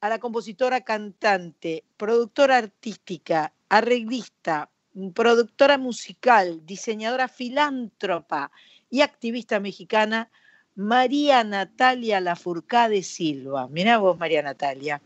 a 0.00 0.08
la 0.08 0.18
compositora 0.18 0.80
cantante, 0.80 1.84
productora 1.98 2.56
artística, 2.56 3.52
arreglista, 3.68 4.70
productora 5.12 5.76
musical, 5.76 6.64
diseñadora 6.64 7.28
filántropa 7.28 8.50
y 8.88 9.02
activista 9.02 9.60
mexicana, 9.60 10.30
María 10.76 11.44
Natalia 11.44 12.22
Lafourcade 12.22 13.02
Silva. 13.02 13.68
Mirá 13.68 13.98
vos, 13.98 14.16
María 14.16 14.40
Natalia. 14.40 15.02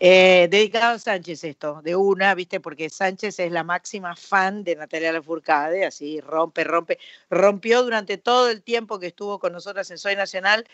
Eh, 0.00 0.48
dedicado 0.50 0.94
a 0.94 0.98
Sánchez 0.98 1.44
esto, 1.44 1.80
de 1.82 1.96
una, 1.96 2.34
¿viste? 2.34 2.60
Porque 2.60 2.90
Sánchez 2.90 3.38
es 3.38 3.52
la 3.52 3.64
máxima 3.64 4.16
fan 4.16 4.64
de 4.64 4.76
Natalia 4.76 5.12
Lafourcade, 5.12 5.84
así 5.84 6.20
rompe, 6.20 6.64
rompe, 6.64 6.98
rompió 7.30 7.82
durante 7.82 8.18
todo 8.18 8.50
el 8.50 8.62
tiempo 8.62 8.98
que 8.98 9.08
estuvo 9.08 9.38
con 9.38 9.52
nosotras 9.52 9.90
en 9.90 9.98
Soy 9.98 10.16
Nacional 10.16 10.66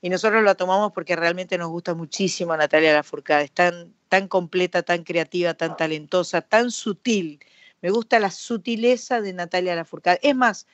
y 0.00 0.10
nosotros 0.10 0.42
lo 0.42 0.56
tomamos 0.56 0.92
porque 0.92 1.16
realmente 1.16 1.58
nos 1.58 1.68
gusta 1.68 1.94
muchísimo 1.94 2.56
Natalia 2.56 2.92
Lafourcade, 2.92 3.44
es 3.44 3.52
tan, 3.52 3.94
tan 4.08 4.28
completa, 4.28 4.82
tan 4.82 5.02
creativa, 5.02 5.54
tan 5.54 5.76
talentosa, 5.76 6.40
tan 6.40 6.70
sutil. 6.70 7.40
Me 7.80 7.90
gusta 7.90 8.18
la 8.20 8.30
sutileza 8.30 9.20
de 9.20 9.32
Natalia 9.32 9.74
Lafourcade. 9.74 10.20
Es 10.22 10.36
más, 10.36 10.66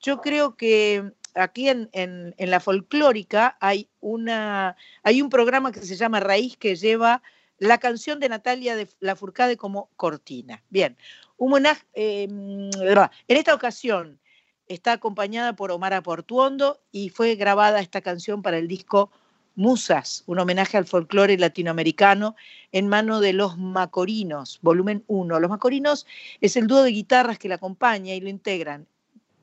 yo 0.00 0.20
creo 0.20 0.56
que 0.56 1.12
aquí 1.34 1.68
en, 1.68 2.34
la 2.38 2.60
folclórica 2.60 3.56
hay, 3.60 3.88
un 4.00 5.30
programa 5.30 5.72
que 5.72 5.82
se 5.82 5.96
llama 5.96 6.20
Raíz 6.20 6.56
que 6.56 6.76
lleva 6.76 7.22
la 7.58 7.78
canción 7.78 8.20
de 8.20 8.28
Natalia 8.28 8.76
de 8.76 8.88
Lafourcade 9.00 9.56
como 9.56 9.90
cortina. 9.96 10.62
Bien, 10.70 10.96
un 11.36 11.66
eh, 11.94 12.24
en 12.24 13.36
esta 13.36 13.54
ocasión 13.54 14.20
está 14.66 14.92
acompañada 14.92 15.54
por 15.54 15.70
Omar 15.70 16.02
Portuondo 16.02 16.80
y 16.90 17.10
fue 17.10 17.34
grabada 17.36 17.80
esta 17.80 18.00
canción 18.00 18.42
para 18.42 18.58
el 18.58 18.68
disco 18.68 19.10
Musas, 19.56 20.24
un 20.26 20.40
homenaje 20.40 20.76
al 20.76 20.86
folclore 20.86 21.38
latinoamericano 21.38 22.34
en 22.72 22.88
mano 22.88 23.20
de 23.20 23.32
Los 23.32 23.56
Macorinos, 23.56 24.58
volumen 24.62 25.04
1. 25.06 25.38
Los 25.38 25.48
Macorinos 25.48 26.06
es 26.40 26.56
el 26.56 26.66
dúo 26.66 26.82
de 26.82 26.90
guitarras 26.90 27.38
que 27.38 27.48
la 27.48 27.54
acompaña 27.56 28.14
y 28.14 28.20
lo 28.20 28.28
integran 28.28 28.88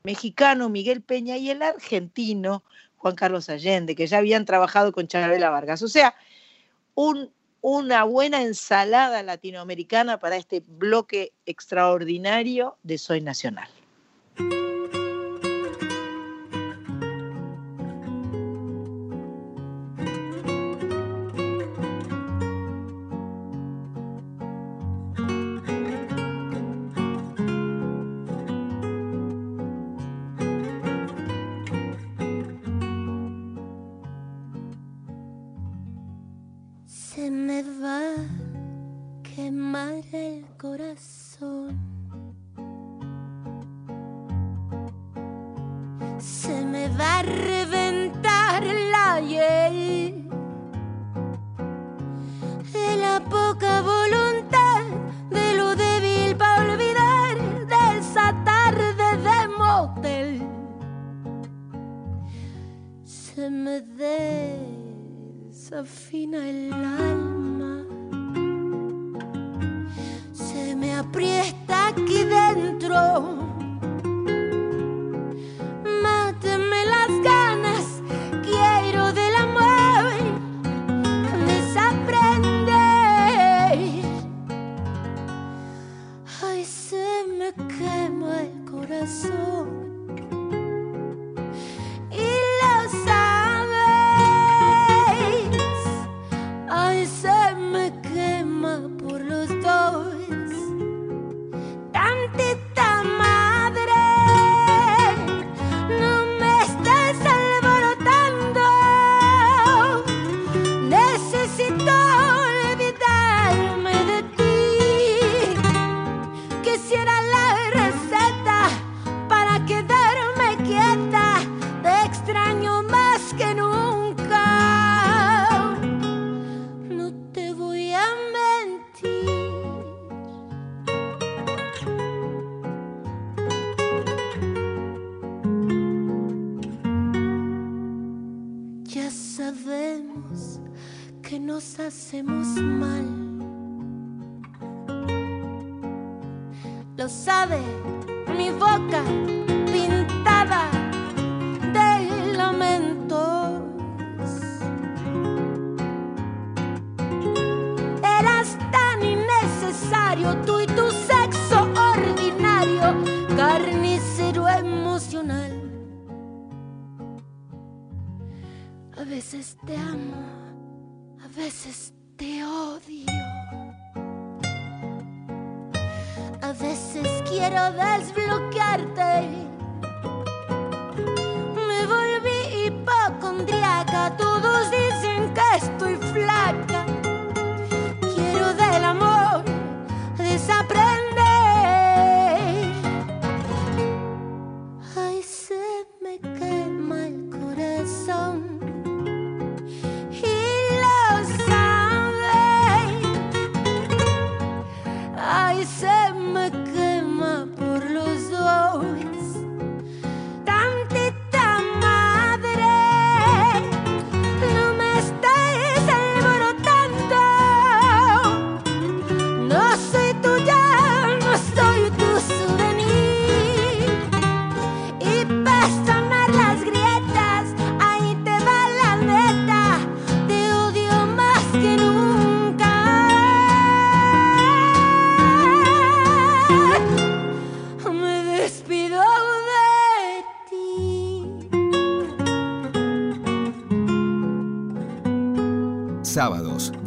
mexicano 0.04 0.68
Miguel 0.68 1.02
Peña 1.02 1.36
y 1.36 1.50
el 1.50 1.62
argentino 1.62 2.62
Juan 2.96 3.14
Carlos 3.14 3.48
Allende, 3.48 3.94
que 3.94 4.06
ya 4.06 4.18
habían 4.18 4.44
trabajado 4.44 4.92
con 4.92 5.08
Chabela 5.08 5.50
Vargas. 5.50 5.82
O 5.82 5.88
sea, 5.88 6.14
una 7.60 8.04
buena 8.04 8.42
ensalada 8.42 9.22
latinoamericana 9.22 10.18
para 10.18 10.36
este 10.36 10.60
bloque 10.60 11.32
extraordinario 11.46 12.76
de 12.82 12.98
Soy 12.98 13.20
Nacional. 13.20 13.68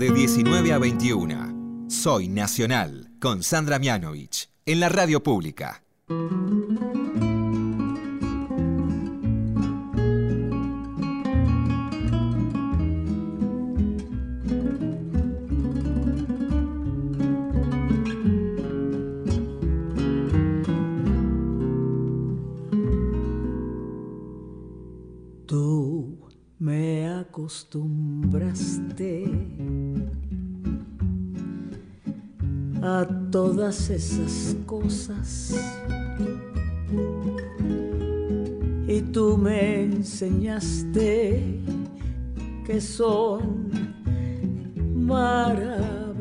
de 0.06 0.12
19 0.12 0.72
a 0.72 0.78
21. 0.78 1.90
Soy 1.90 2.28
Nacional, 2.28 3.10
con 3.20 3.42
Sandra 3.42 3.80
Mianovich, 3.80 4.50
en 4.68 4.80
la 4.80 4.88
radio 4.88 5.24
pública. 5.24 5.85
enseñaste 40.26 41.62
que 42.66 42.82
son 42.82 43.70
maravillosas. 44.96 46.16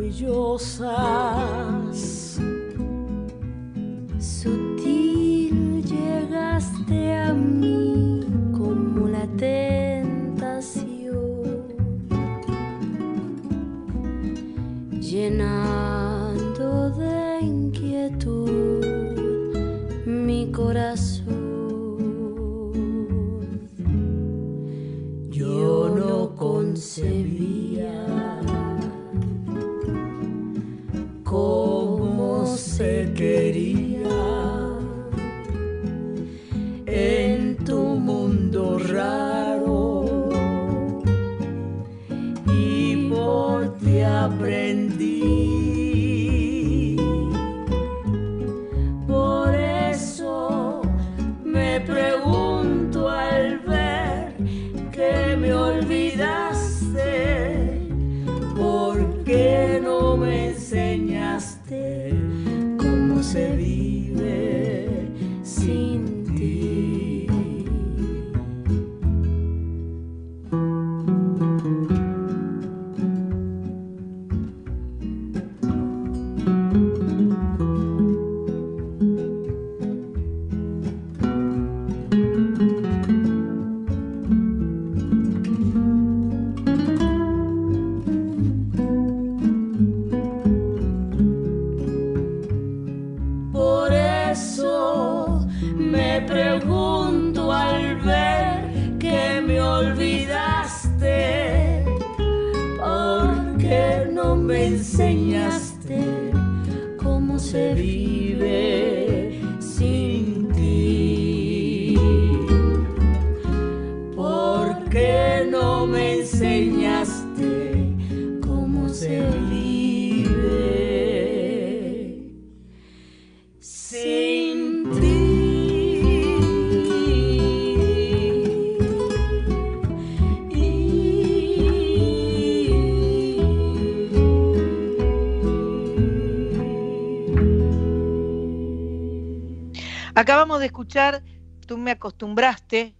Acabamos 140.44 140.61
de 140.61 140.66
escuchar 140.66 141.22
Tú 141.66 141.78
me 141.78 141.92
acostumbraste, 141.92 142.94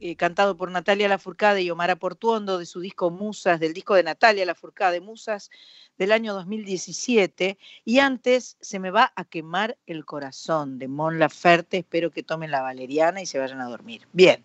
eh, 0.00 0.16
cantado 0.16 0.56
por 0.56 0.70
Natalia 0.70 1.08
Lafourcade 1.08 1.62
y 1.62 1.70
Omar 1.70 1.96
Portuondo, 1.98 2.58
de 2.58 2.66
su 2.66 2.80
disco 2.80 3.10
Musas, 3.10 3.60
del 3.60 3.72
disco 3.72 3.94
de 3.94 4.02
Natalia 4.02 4.44
Lafourcade, 4.44 5.00
Musas, 5.00 5.50
del 5.98 6.10
año 6.10 6.34
2017. 6.34 7.58
Y 7.84 7.98
antes, 8.00 8.56
Se 8.60 8.78
me 8.78 8.90
va 8.90 9.12
a 9.14 9.24
quemar 9.24 9.78
el 9.86 10.04
corazón, 10.04 10.78
de 10.78 10.88
Mon 10.88 11.18
Laferte. 11.18 11.78
Espero 11.78 12.10
que 12.10 12.22
tomen 12.22 12.50
la 12.50 12.62
valeriana 12.62 13.22
y 13.22 13.26
se 13.26 13.38
vayan 13.38 13.60
a 13.60 13.68
dormir. 13.68 14.02
Bien, 14.12 14.44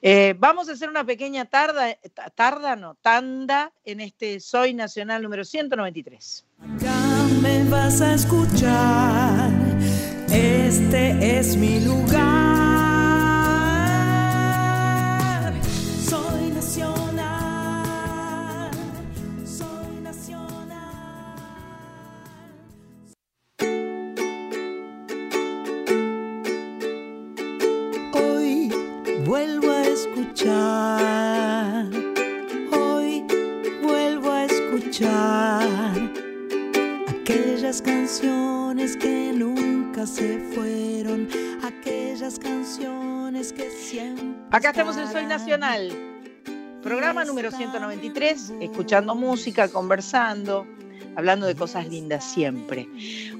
eh, 0.00 0.34
vamos 0.38 0.68
a 0.68 0.72
hacer 0.72 0.88
una 0.88 1.04
pequeña 1.04 1.44
tarda, 1.44 1.98
tarda, 2.34 2.76
no, 2.76 2.94
tanda, 2.94 3.72
en 3.84 4.00
este 4.00 4.40
Soy 4.40 4.72
Nacional 4.72 5.22
número 5.22 5.44
193. 5.44 6.46
Acá 6.60 7.26
me 7.42 7.64
vas 7.64 8.00
a 8.00 8.14
escuchar, 8.14 9.50
este 10.36 11.38
es 11.38 11.56
mi 11.56 11.80
lugar. 11.80 12.20
Soy 15.98 16.50
nacional, 16.50 16.90
soy 19.44 20.00
nacional. 20.02 20.76
Hoy 28.12 28.70
vuelvo 29.24 29.70
a 29.70 29.86
escuchar, 29.86 31.86
hoy 32.72 33.24
vuelvo 33.82 34.32
a 34.32 34.44
escuchar 34.44 36.12
aquellas 37.08 37.80
canciones 37.80 38.96
que 38.98 39.15
se 40.06 40.38
fueron, 40.54 41.28
aquellas 41.64 42.38
canciones 42.38 43.52
que 43.52 43.68
siempre. 43.70 44.36
Acá 44.52 44.70
estamos 44.70 44.96
en 44.96 45.10
Soy 45.10 45.26
Nacional, 45.26 45.90
programa 46.82 47.24
número 47.24 47.50
193, 47.50 48.54
escuchando 48.60 49.16
música, 49.16 49.68
conversando, 49.68 50.64
hablando 51.16 51.46
de 51.46 51.56
cosas 51.56 51.88
lindas 51.88 52.22
siempre. 52.22 52.88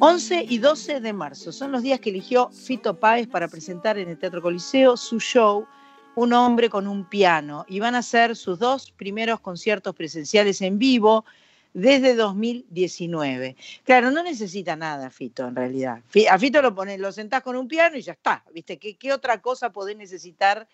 11 0.00 0.46
y 0.48 0.58
12 0.58 1.00
de 1.00 1.12
marzo 1.12 1.52
son 1.52 1.70
los 1.70 1.82
días 1.82 2.00
que 2.00 2.10
eligió 2.10 2.50
Fito 2.50 2.98
Páez 2.98 3.28
para 3.28 3.46
presentar 3.46 3.96
en 3.96 4.08
el 4.08 4.18
Teatro 4.18 4.42
Coliseo 4.42 4.96
su 4.96 5.20
show 5.20 5.66
Un 6.16 6.32
hombre 6.32 6.68
con 6.68 6.88
un 6.88 7.04
piano 7.04 7.64
y 7.68 7.78
van 7.78 7.94
a 7.94 8.02
ser 8.02 8.34
sus 8.34 8.58
dos 8.58 8.90
primeros 8.90 9.38
conciertos 9.38 9.94
presenciales 9.94 10.60
en 10.62 10.78
vivo 10.78 11.24
desde 11.76 12.14
2019. 12.14 13.54
Claro, 13.84 14.10
no 14.10 14.22
necesita 14.22 14.76
nada 14.76 15.10
Fito 15.10 15.46
en 15.46 15.54
realidad. 15.54 16.00
A 16.30 16.38
Fito 16.38 16.62
lo 16.62 16.74
pones, 16.74 16.98
lo 16.98 17.12
sentás 17.12 17.42
con 17.42 17.54
un 17.54 17.68
piano 17.68 17.98
y 17.98 18.00
ya 18.00 18.12
está. 18.12 18.42
¿Viste? 18.54 18.78
¿Qué, 18.78 18.96
qué 18.96 19.12
otra 19.12 19.42
cosa 19.42 19.70
podés 19.70 19.94
necesitar 19.94 20.66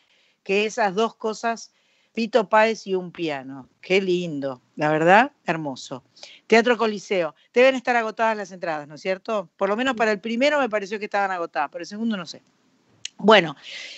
que 0.45 0.65
esas 0.65 0.95
dos 0.95 1.17
cosas? 1.17 1.73
Fito 2.15 2.49
Páez 2.49 2.87
y 2.87 2.95
un 2.95 3.11
piano. 3.11 3.69
Qué 3.81 4.01
lindo, 4.01 4.63
la 4.77 4.91
verdad, 4.91 5.33
hermoso. 5.45 6.05
Teatro 6.47 6.77
Coliseo. 6.79 7.35
Deben 7.53 7.75
estar 7.75 7.97
agotadas 7.97 8.37
las 8.37 8.53
entradas, 8.53 8.87
¿no 8.87 8.95
es 8.95 9.01
cierto? 9.01 9.49
Por 9.57 9.71
lo 9.71 9.77
menos 9.77 9.97
para 9.97 10.13
el 10.13 10.21
primero 10.21 10.61
me 10.61 10.69
pareció 10.69 11.01
que 11.01 11.07
estaban 11.07 11.33
agotadas, 11.33 11.71
pero 11.73 11.83
el 11.83 11.89
segundo 11.89 12.17
no 12.17 12.27
sé. 12.27 12.43
Bueno, 13.17 13.57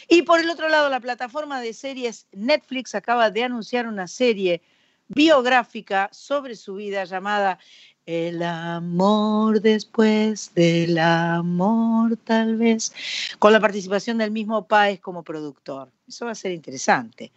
y 0.09 0.23
por 0.23 0.41
el 0.41 0.49
otro 0.49 0.71
lado, 0.71 0.89
la 0.89 1.01
plataforma 1.01 1.61
de 1.61 1.75
series 1.75 2.27
Netflix 2.33 2.95
acaba 2.95 3.31
de 3.31 3.45
anunciar 3.45 3.87
una 3.87 4.07
serie 4.07 4.63
biográfica 5.09 6.09
sobre 6.13 6.57
su 6.57 6.75
vida 6.75 7.05
llamada 7.05 7.59
El 8.07 8.43
amor 8.43 9.61
después 9.61 10.53
del 10.55 10.99
amor, 10.99 12.17
tal 12.19 12.57
vez, 12.57 12.93
con 13.39 13.53
la 13.53 13.61
participación 13.61 14.19
del 14.19 14.31
mismo 14.31 14.67
Páez 14.67 15.01
como 15.01 15.23
productor. 15.23 15.91
Eso 16.07 16.27
va 16.27 16.33
a 16.33 16.35
ser 16.35 16.53
interesante. 16.53 17.33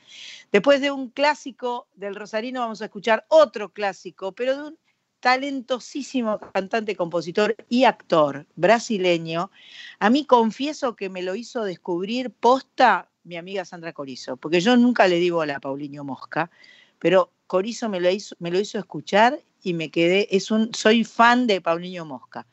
Después 0.51 0.81
de 0.81 0.91
un 0.91 1.09
clásico 1.09 1.87
del 1.95 2.15
Rosarino, 2.15 2.59
vamos 2.59 2.81
a 2.81 2.85
escuchar 2.85 3.25
otro 3.29 3.69
clásico, 3.69 4.33
pero 4.33 4.55
de 4.55 4.63
un 4.63 4.77
talentosísimo 5.19 6.39
cantante, 6.39 6.95
compositor 6.95 7.55
y 7.69 7.85
actor 7.85 8.45
brasileño. 8.55 9.51
A 9.99 10.09
mí 10.09 10.25
confieso 10.25 10.95
que 10.95 11.09
me 11.09 11.21
lo 11.21 11.35
hizo 11.35 11.63
descubrir 11.63 12.31
posta 12.31 13.09
mi 13.23 13.35
amiga 13.35 13.65
Sandra 13.65 13.93
Corizo, 13.93 14.37
porque 14.37 14.61
yo 14.61 14.77
nunca 14.77 15.07
le 15.07 15.17
digo 15.17 15.41
a 15.41 15.59
Paulinho 15.59 16.03
Mosca, 16.03 16.49
pero 16.99 17.31
Corizo 17.47 17.89
me 17.89 17.99
lo 17.99 18.09
hizo, 18.09 18.35
me 18.39 18.51
lo 18.51 18.59
hizo 18.59 18.77
escuchar 18.77 19.39
y 19.63 19.73
me 19.73 19.89
quedé, 19.89 20.27
es 20.31 20.51
un, 20.51 20.73
soy 20.73 21.03
fan 21.03 21.47
de 21.47 21.61
Paulinho 21.61 22.05
Mosca. 22.05 22.45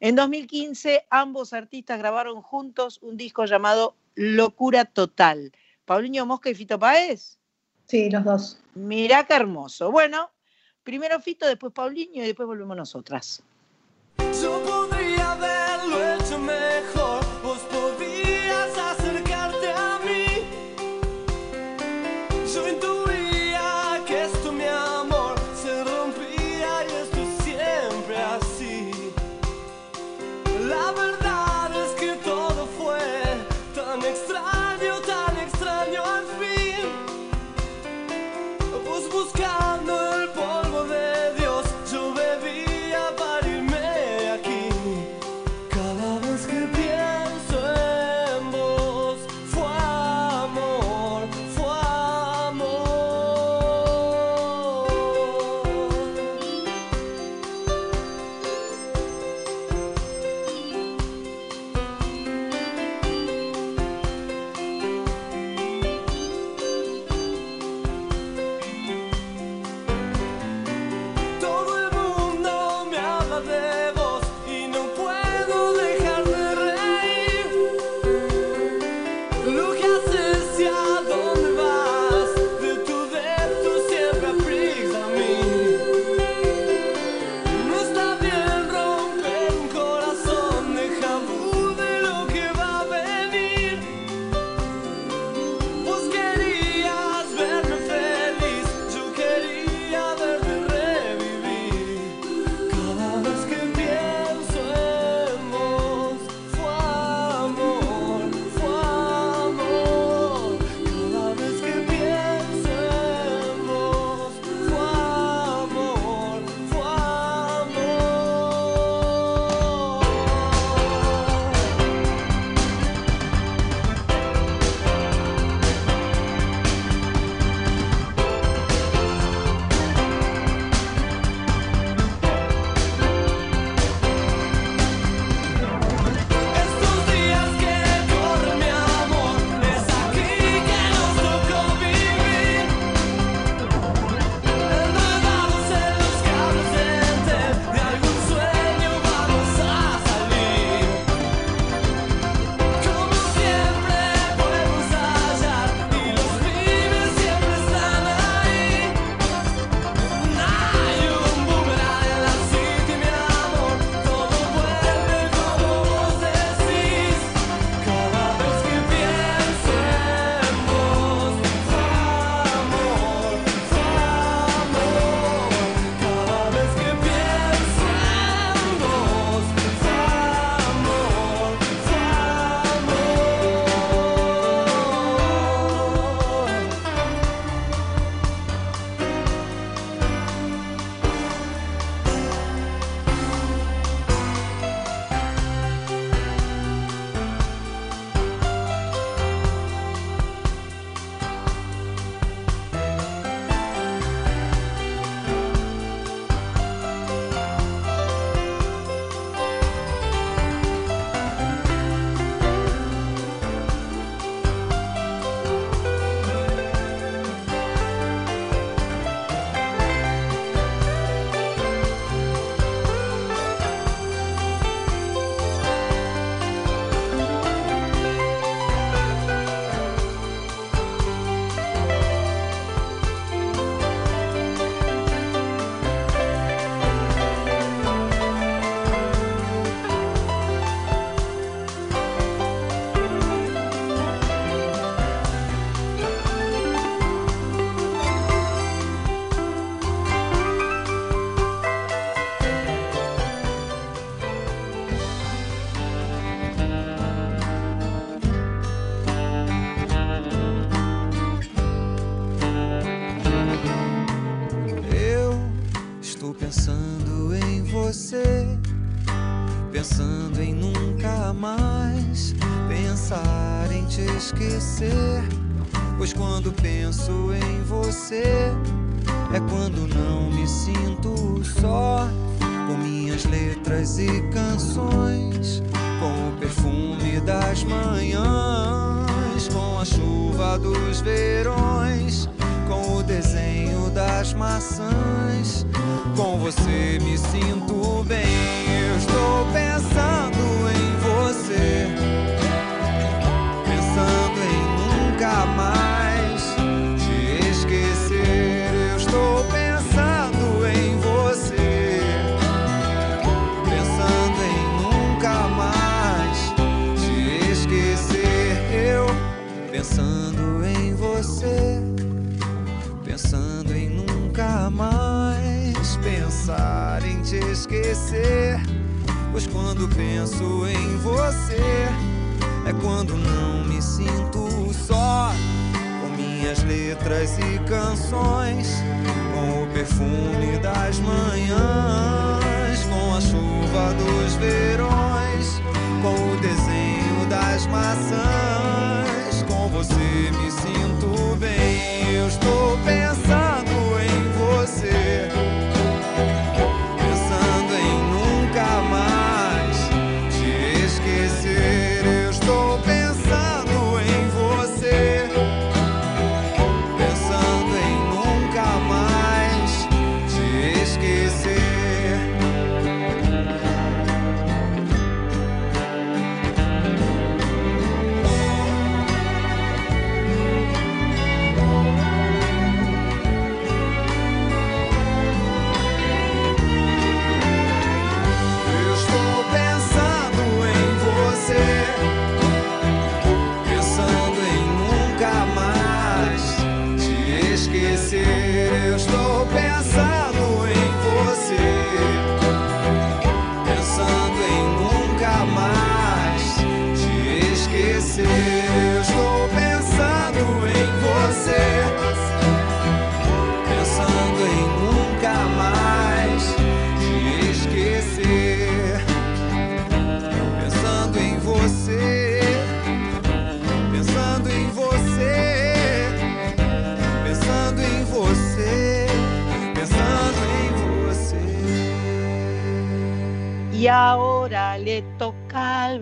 En 0.00 0.14
2015, 0.14 1.06
ambos 1.10 1.52
artistas 1.52 1.98
grabaron 1.98 2.42
juntos 2.42 2.98
un 3.02 3.16
disco 3.16 3.44
llamado 3.44 3.96
Locura 4.14 4.84
Total. 4.84 5.52
¿Paulinho 5.84 6.26
Mosca 6.26 6.50
y 6.50 6.54
Fito 6.54 6.78
Páez? 6.78 7.38
Sí, 7.86 8.10
los 8.10 8.24
dos. 8.24 8.58
Mirá 8.74 9.24
qué 9.26 9.34
hermoso. 9.34 9.90
Bueno, 9.90 10.30
primero 10.82 11.20
Fito, 11.20 11.46
después 11.46 11.72
Paulinho 11.72 12.22
y 12.22 12.26
después 12.26 12.46
volvemos 12.46 12.76
nosotras. 12.76 13.42
Yo 14.18 14.62
podría 14.64 15.32
haberlo 15.32 16.14
hecho 16.14 16.38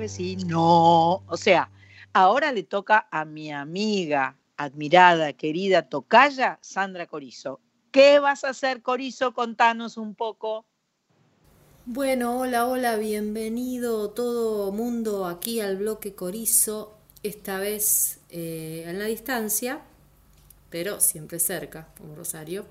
vecino. 0.05 1.23
O 1.27 1.37
sea, 1.37 1.71
ahora 2.13 2.53
le 2.53 2.63
toca 2.63 3.09
a 3.11 3.25
mi 3.25 3.51
amiga, 3.51 4.37
admirada, 4.57 5.33
querida 5.33 5.89
tocaya, 5.89 6.59
Sandra 6.61 7.07
Corizo. 7.07 7.61
¿Qué 7.91 8.19
vas 8.19 8.45
a 8.45 8.51
hacer, 8.51 8.83
Corizo? 8.83 9.33
Contanos 9.33 9.97
un 9.97 10.15
poco. 10.15 10.67
Bueno, 11.87 12.39
hola, 12.39 12.67
hola, 12.67 12.97
bienvenido 12.97 14.11
todo 14.11 14.73
mundo 14.73 15.27
aquí 15.27 15.61
al 15.61 15.77
bloque 15.79 16.15
Corizo, 16.15 16.93
esta 17.23 17.59
vez 17.59 18.21
eh, 18.29 18.85
en 18.87 18.99
la 18.99 19.07
distancia, 19.07 19.81
pero 20.69 21.01
siempre 21.01 21.39
cerca, 21.39 21.89
como 21.97 22.15
Rosario. 22.15 22.67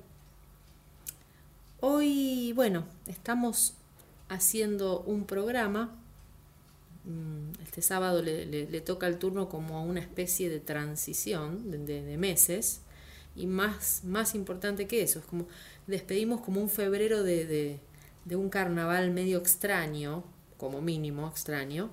Hoy, 1.80 2.54
bueno, 2.54 2.86
estamos 3.08 3.74
haciendo 4.30 5.02
un 5.02 5.26
programa, 5.26 6.03
este 7.64 7.82
sábado 7.82 8.22
le, 8.22 8.82
toca 8.82 9.08
el 9.08 9.18
turno 9.18 9.50
como 9.50 9.78
a 9.78 9.82
una 9.82 10.00
especie 10.00 10.50
de 10.50 10.60
transición 10.60 11.70
de, 11.72 12.18
meses, 12.18 12.82
y 13.36 13.48
más, 13.48 14.04
más 14.04 14.36
importante 14.36 14.88
que 14.88 15.02
eso, 15.02 15.20
es 15.20 15.26
como 15.26 15.48
despedimos 15.88 16.42
como 16.42 16.62
un 16.62 16.70
febrero 16.70 17.24
de, 17.24 17.46
de- 17.46 17.80
de 18.26 18.36
un 18.38 18.50
carnaval 18.50 19.12
medio 19.12 19.38
extraño, 19.40 20.24
como 20.58 20.82
mínimo 20.82 21.28
extraño, 21.28 21.92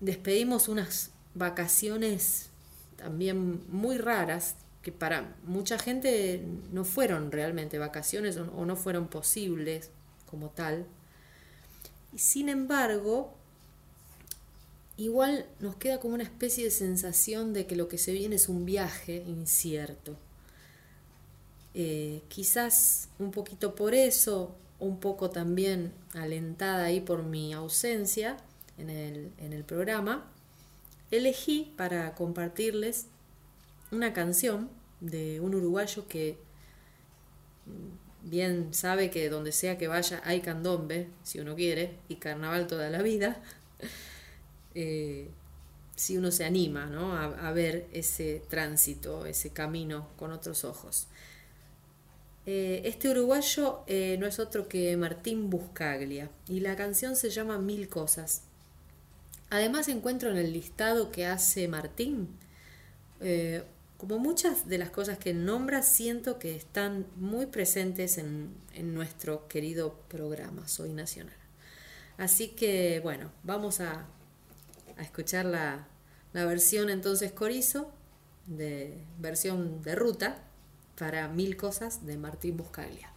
despedimos 0.00 0.68
unas 0.68 1.10
vacaciones 1.34 2.50
también 2.96 3.62
muy 3.70 3.98
raras 3.98 4.56
que 4.82 4.92
para 4.92 5.34
mucha 5.44 5.78
gente 5.78 6.42
no 6.72 6.84
fueron 6.84 7.32
realmente 7.32 7.78
vacaciones 7.78 8.36
o, 8.36 8.44
o 8.52 8.64
no 8.64 8.76
fueron 8.76 9.08
posibles 9.08 9.90
como 10.30 10.50
tal. 10.50 10.86
Y 12.12 12.18
sin 12.18 12.48
embargo, 12.48 13.35
igual 14.96 15.46
nos 15.60 15.76
queda 15.76 16.00
como 16.00 16.14
una 16.14 16.24
especie 16.24 16.64
de 16.64 16.70
sensación 16.70 17.52
de 17.52 17.66
que 17.66 17.76
lo 17.76 17.88
que 17.88 17.98
se 17.98 18.12
viene 18.12 18.36
es 18.36 18.48
un 18.48 18.64
viaje 18.64 19.24
incierto. 19.26 20.16
Eh, 21.74 22.22
quizás 22.28 23.10
un 23.18 23.30
poquito 23.30 23.74
por 23.74 23.94
eso, 23.94 24.56
un 24.78 24.98
poco 24.98 25.30
también 25.30 25.92
alentada 26.14 26.84
ahí 26.84 27.00
por 27.00 27.22
mi 27.22 27.52
ausencia 27.52 28.38
en 28.78 28.88
el, 28.90 29.32
en 29.38 29.52
el 29.52 29.64
programa, 29.64 30.30
elegí 31.10 31.74
para 31.76 32.14
compartirles 32.14 33.06
una 33.90 34.12
canción 34.12 34.70
de 35.00 35.40
un 35.40 35.54
uruguayo 35.54 36.08
que 36.08 36.38
bien 38.22 38.72
sabe 38.72 39.10
que 39.10 39.28
donde 39.28 39.52
sea 39.52 39.78
que 39.78 39.88
vaya 39.88 40.20
hay 40.24 40.40
candombe, 40.40 41.08
si 41.22 41.40
uno 41.40 41.54
quiere, 41.54 41.98
y 42.08 42.16
carnaval 42.16 42.66
toda 42.66 42.90
la 42.90 43.02
vida, 43.02 43.40
eh, 44.78 45.30
si 45.96 46.18
uno 46.18 46.30
se 46.30 46.44
anima 46.44 46.84
¿no? 46.84 47.16
a, 47.16 47.50
ver 47.52 47.88
ese 47.94 48.42
tránsito, 48.50 49.24
ese 49.24 49.48
camino 49.48 50.08
con 50.18 50.32
otros 50.32 50.64
ojos. 50.64 51.06
Eh, 52.44 52.82
este 52.84 53.08
uruguayo 53.08 53.80
eh, 53.86 54.18
no 54.20 54.26
es 54.26 54.38
otro 54.38 54.68
que 54.68 54.94
Martín 54.98 55.48
Buscaglia 55.48 56.30
y 56.46 56.60
la 56.60 56.76
canción 56.76 57.16
se 57.16 57.30
llama 57.30 57.56
Mil 57.56 57.88
Cosas. 57.88 58.42
Además 59.48 59.88
encuentro 59.88 60.30
en 60.30 60.36
el 60.36 60.52
listado 60.52 61.10
que 61.10 61.24
hace 61.24 61.68
Martín, 61.68 62.28
como 63.96 64.18
muchas 64.18 64.68
de 64.68 64.76
las 64.76 64.90
cosas 64.90 65.16
que 65.16 65.32
nombra, 65.32 65.82
siento 65.82 66.38
que 66.38 66.54
están 66.54 67.06
muy 67.16 67.46
presentes 67.46 68.18
en, 68.18 68.50
en 68.74 68.92
nuestro 68.92 69.48
querido 69.48 69.94
programa 70.08 70.68
Soy 70.68 70.92
Nacional. 70.92 71.36
Así 72.18 72.48
que 72.48 73.00
bueno, 73.02 73.30
vamos 73.42 73.80
a, 73.80 74.06
a 74.96 75.02
escuchar 75.02 75.44
la, 75.44 75.86
la 76.32 76.44
versión 76.44 76.90
entonces 76.90 77.32
Corizo, 77.32 77.92
de 78.46 79.04
versión 79.18 79.82
de 79.82 79.94
ruta, 79.94 80.42
para 80.98 81.28
Mil 81.28 81.56
Cosas 81.56 82.06
de 82.06 82.16
Martín 82.16 82.56
Buscaglia. 82.56 83.12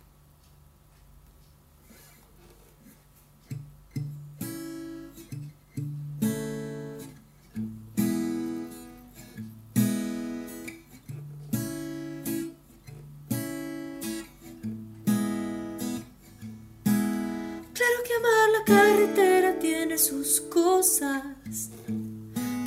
Claro 17.73 18.03
que 18.05 18.13
amar 18.13 18.49
la 18.49 18.65
carretera 18.65 19.59
tiene 19.59 19.97
sus 19.97 20.41
cosas 20.41 21.39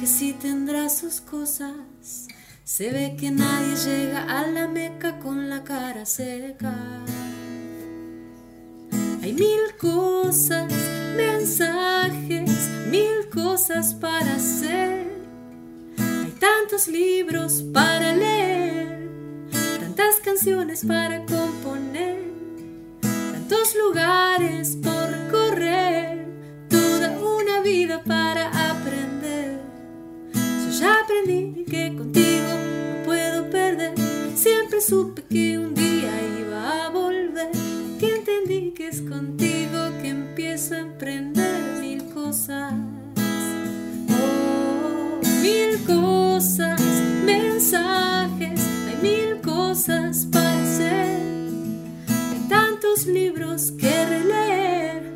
que 0.03 0.09
sí 0.09 0.33
tendrá 0.33 0.89
sus 0.89 1.21
cosas. 1.21 2.27
Se 2.65 2.91
ve 2.91 3.15
que 3.17 3.31
nadie 3.31 3.77
llega 3.77 4.25
a 4.25 4.49
la 4.49 4.67
meca 4.67 5.21
con 5.21 5.49
la 5.49 5.63
cara 5.63 6.07
seca. 6.07 6.75
Hay 9.23 9.33
mil 9.33 9.77
cosas, 9.79 10.73
mensajes, 11.17 12.51
mil 12.91 13.29
cosas 13.33 13.95
para 13.95 14.35
hacer. 14.35 15.07
Hay 16.25 16.33
tantos 16.41 16.89
libros 16.89 17.63
para 17.73 18.13
leer, 18.17 19.09
tantas 19.79 20.17
canciones 20.17 20.85
para 20.85 21.25
componer, 21.27 22.25
tantos 23.31 23.77
lugares 23.77 24.77
por 24.83 25.31
correr, 25.31 26.27
toda 26.69 27.09
una 27.21 27.61
vida 27.61 28.03
para 28.03 28.49
aprender. 28.49 29.02
Aprendí 30.83 31.65
que 31.65 31.95
contigo 31.97 32.49
no 32.49 33.05
puedo 33.05 33.49
perder, 33.51 33.95
siempre 34.35 34.81
supe 34.81 35.23
que 35.23 35.59
un 35.59 35.75
día 35.75 36.11
iba 36.41 36.87
a 36.87 36.89
volver 36.91 37.51
que 38.03 38.17
entendí 38.17 38.73
que 38.73 38.89
es 38.89 39.01
contigo 39.01 39.79
que 40.03 40.09
empiezo 40.09 40.75
a 40.75 40.79
emprender 40.79 41.81
mil 41.81 42.03
cosas. 42.13 42.73
Oh, 44.11 45.21
mil 45.41 45.79
cosas, 45.85 46.81
mensajes, 47.25 48.61
hay 48.89 48.97
mil 49.01 49.41
cosas 49.41 50.27
para 50.33 50.63
hacer. 50.63 51.21
Hay 52.33 52.49
tantos 52.49 53.07
libros 53.07 53.71
que 53.71 54.05
releer, 54.05 55.13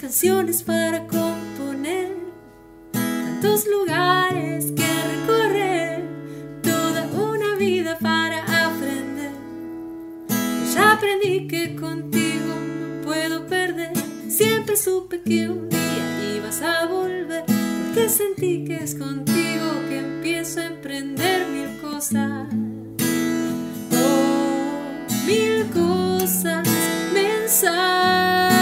canciones 0.00 0.62
para 0.62 1.00
componer, 1.08 1.43
tantos 3.44 3.66
lugares 3.66 4.72
que 4.72 4.86
recorrer, 5.12 6.02
toda 6.62 7.06
una 7.12 7.56
vida 7.56 7.98
para 8.00 8.40
aprender. 8.66 9.32
Ya 10.72 10.92
aprendí 10.92 11.46
que 11.46 11.76
contigo 11.76 12.54
no 12.54 13.02
puedo 13.02 13.46
perder. 13.46 13.92
Siempre 14.28 14.76
supe 14.76 15.20
que 15.20 15.48
un 15.48 15.68
día 15.68 16.36
ibas 16.36 16.62
a 16.62 16.86
volver. 16.86 17.44
Porque 17.46 18.08
sentí 18.08 18.64
que 18.64 18.76
es 18.76 18.94
contigo 18.94 19.66
que 19.88 19.98
empiezo 19.98 20.60
a 20.60 20.66
emprender 20.66 21.46
mil 21.48 21.80
cosas. 21.80 22.48
Oh, 23.92 25.26
mil 25.26 25.66
cosas, 25.70 26.66
mensajes. 27.12 28.53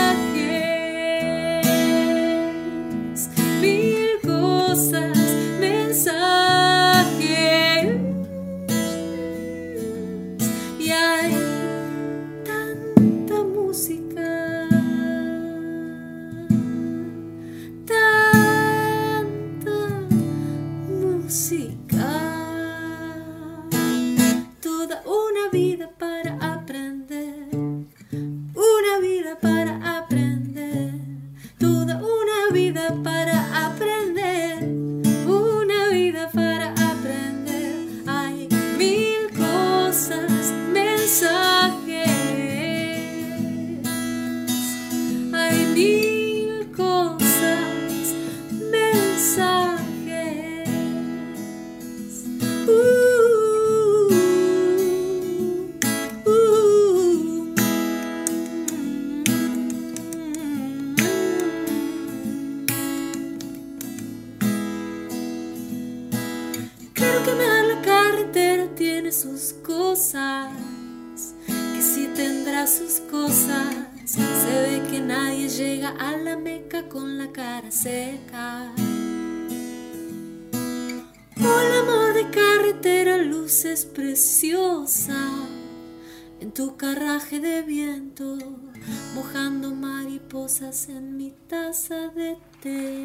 En 90.73 91.19
mi 91.19 91.33
taza 91.49 92.09
de 92.09 92.39
té. 92.63 93.05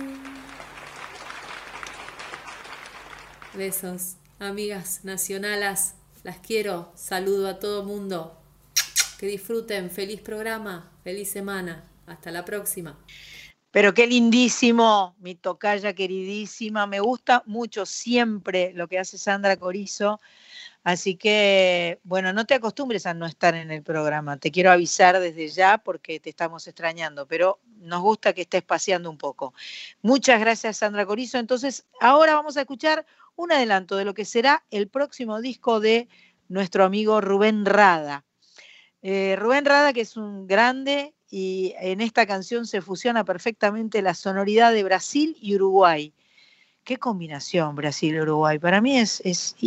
Besos, 3.53 4.15
amigas 4.39 5.01
nacionalas, 5.03 5.95
las 6.23 6.37
quiero, 6.37 6.93
saludo 6.95 7.49
a 7.49 7.59
todo 7.59 7.83
mundo. 7.83 8.37
Que 9.19 9.27
disfruten, 9.27 9.91
feliz 9.91 10.21
programa, 10.21 10.89
feliz 11.03 11.29
semana, 11.29 11.83
hasta 12.05 12.31
la 12.31 12.45
próxima. 12.45 12.97
Pero 13.71 13.93
qué 13.93 14.07
lindísimo, 14.07 15.17
mi 15.19 15.35
tocaya 15.35 15.91
queridísima. 15.91 16.87
Me 16.87 17.01
gusta 17.01 17.43
mucho 17.47 17.85
siempre 17.85 18.71
lo 18.75 18.87
que 18.87 18.97
hace 18.97 19.17
Sandra 19.17 19.57
Corizo. 19.57 20.21
Así 20.87 21.17
que, 21.17 21.99
bueno, 22.05 22.31
no 22.31 22.45
te 22.45 22.53
acostumbres 22.53 23.05
a 23.07 23.13
no 23.13 23.25
estar 23.25 23.55
en 23.55 23.71
el 23.71 23.83
programa. 23.83 24.37
Te 24.37 24.51
quiero 24.51 24.71
avisar 24.71 25.19
desde 25.19 25.49
ya 25.49 25.79
porque 25.79 26.21
te 26.21 26.29
estamos 26.29 26.65
extrañando, 26.65 27.27
pero 27.27 27.59
nos 27.81 28.01
gusta 28.01 28.31
que 28.31 28.43
estés 28.43 28.63
paseando 28.63 29.09
un 29.09 29.17
poco. 29.17 29.53
Muchas 30.01 30.39
gracias, 30.39 30.77
Sandra 30.77 31.05
Corizo. 31.05 31.39
Entonces, 31.39 31.85
ahora 31.99 32.35
vamos 32.35 32.55
a 32.55 32.61
escuchar 32.61 33.05
un 33.35 33.51
adelanto 33.51 33.97
de 33.97 34.05
lo 34.05 34.13
que 34.13 34.23
será 34.23 34.63
el 34.71 34.87
próximo 34.87 35.41
disco 35.41 35.81
de 35.81 36.07
nuestro 36.47 36.85
amigo 36.85 37.19
Rubén 37.19 37.65
Rada. 37.65 38.23
Eh, 39.01 39.35
Rubén 39.37 39.65
Rada, 39.65 39.91
que 39.91 39.99
es 39.99 40.15
un 40.15 40.47
grande, 40.47 41.13
y 41.29 41.73
en 41.81 41.99
esta 41.99 42.25
canción 42.25 42.65
se 42.65 42.81
fusiona 42.81 43.25
perfectamente 43.25 44.01
la 44.01 44.13
sonoridad 44.13 44.71
de 44.71 44.85
Brasil 44.85 45.35
y 45.41 45.53
Uruguay. 45.55 46.13
Qué 46.87 46.95
combinación 46.95 47.75
Brasil 47.75 48.15
y 48.15 48.21
Uruguay. 48.21 48.59
Para 48.59 48.79
mí 48.79 48.97
es, 48.97 49.19
es 49.25 49.57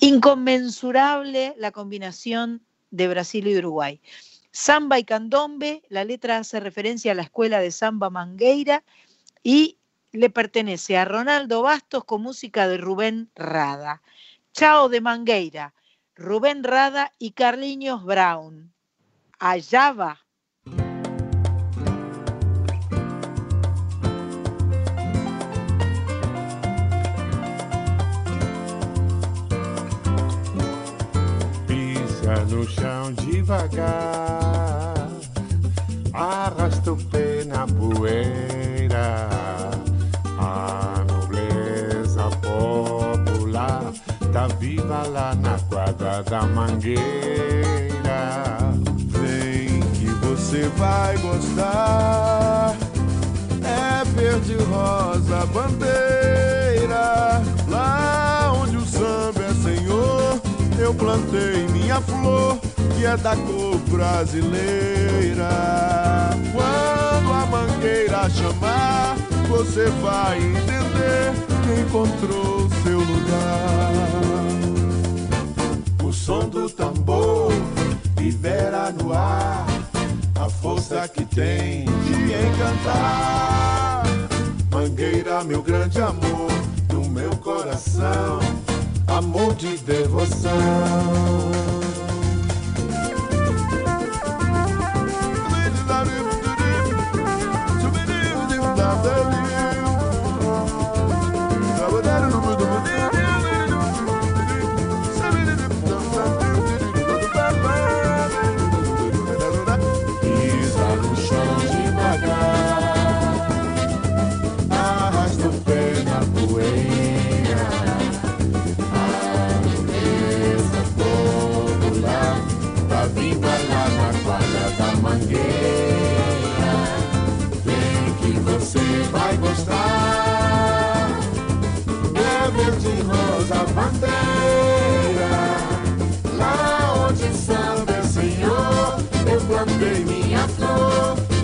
inconmensurable 0.00 1.54
la 1.58 1.70
combinación 1.70 2.60
de 2.90 3.06
Brasil 3.06 3.46
y 3.46 3.56
Uruguay. 3.56 4.00
Samba 4.50 4.98
y 4.98 5.04
candombe, 5.04 5.84
la 5.88 6.02
letra 6.02 6.38
hace 6.38 6.58
referencia 6.58 7.12
a 7.12 7.14
la 7.14 7.22
escuela 7.22 7.60
de 7.60 7.70
samba 7.70 8.10
Mangueira 8.10 8.82
y 9.44 9.78
le 10.10 10.28
pertenece 10.28 10.98
a 10.98 11.04
Ronaldo 11.04 11.62
Bastos 11.62 12.02
con 12.02 12.22
música 12.22 12.66
de 12.66 12.76
Rubén 12.76 13.30
Rada. 13.36 14.02
Chao 14.52 14.88
de 14.88 15.00
Mangueira, 15.00 15.72
Rubén 16.16 16.64
Rada 16.64 17.12
y 17.20 17.30
Carliños 17.30 18.04
Brown. 18.04 18.72
Allá 19.38 19.92
va. 19.92 20.26
No 32.50 32.68
chão 32.68 33.12
devagar, 33.12 33.88
arrasta 36.12 36.92
o 36.92 36.96
pé 36.96 37.44
na 37.44 37.64
poeira. 37.66 39.28
A 40.36 41.04
nobleza 41.08 42.24
popular 42.42 43.92
tá 44.32 44.48
viva 44.58 45.06
lá 45.08 45.34
na 45.36 45.58
quadra 45.68 46.22
da 46.24 46.42
mangueira. 46.42 47.00
Vem 49.06 49.80
que 49.94 50.06
você 50.26 50.68
vai 50.76 51.16
gostar. 51.18 52.76
É 53.62 54.04
verde 54.04 54.56
rosa 54.64 55.46
bandeira. 55.46 57.42
Lá 57.68 58.52
onde 58.56 58.76
o 58.76 58.84
samba 58.86 59.44
é 59.44 59.54
senhor, 59.54 60.40
eu 60.80 60.94
plantei 60.94 61.66
minha 61.68 62.00
flor 62.00 62.58
que 62.96 63.04
é 63.04 63.16
da 63.16 63.36
cor 63.36 63.76
brasileira. 63.88 65.48
Quando 66.52 67.32
a 67.32 67.46
mangueira 67.46 68.28
chamar, 68.30 69.16
você 69.48 69.86
vai 70.02 70.38
entender 70.38 71.32
que 71.62 71.80
encontrou 71.82 72.68
seu 72.82 72.98
lugar. 72.98 73.92
O 76.02 76.12
som 76.12 76.48
do 76.48 76.68
tambor 76.68 77.52
libera 78.18 78.90
no 78.90 79.12
ar 79.12 79.66
a 80.40 80.48
força 80.48 81.06
que 81.08 81.24
tem 81.24 81.84
de 81.84 82.14
encantar. 82.32 84.02
Mangueira, 84.70 85.44
meu 85.44 85.62
grande 85.62 86.00
amor, 86.00 86.48
do 86.88 87.04
meu 87.10 87.30
coração, 87.36 88.38
amor 89.10 89.54
de 89.54 89.76
devoção. 89.78 90.50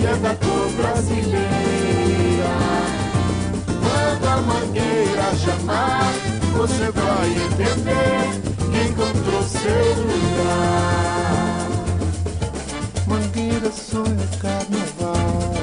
Flor 0.07 0.13
e 0.13 0.13
é 0.13 0.17
da 0.17 0.35
cor 0.37 0.71
brasileira. 0.73 1.37
Quando 3.81 4.27
a 4.29 4.37
mangueira 4.43 5.35
chamar, 5.37 6.13
você 6.53 6.91
vai 6.93 7.29
entender 7.31 8.31
que 8.71 8.81
encontrou 8.89 9.43
seu 9.43 9.95
lugar. 10.05 11.67
Mangueira 13.07 13.73
sonha 13.73 14.29
carnaval, 14.41 15.55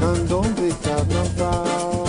candombe 0.00 0.74
carnaval. 0.82 2.04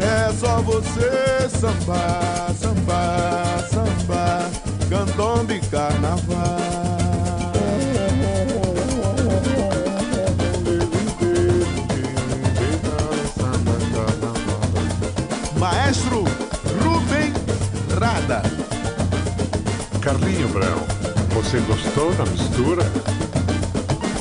É 0.00 0.32
só 0.32 0.60
você 0.62 1.48
sambar, 1.48 2.52
sambar, 2.58 3.64
sambar, 3.70 4.50
candombe 4.88 5.60
carnaval. 5.70 6.71
Carlinho 20.02 20.48
Brown, 20.48 20.84
você 21.32 21.60
gostou 21.60 22.12
da 22.14 22.26
mistura? 22.26 22.82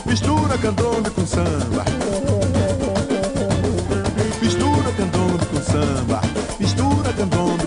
Mistura 0.06 0.56
candombe 0.60 1.10
com 1.10 1.26
samba. 1.26 1.84
Mistura 4.40 4.92
candombe 4.96 5.46
com 5.48 5.62
samba. 5.64 6.22
Mistura 6.60 7.12
candombe 7.14 7.61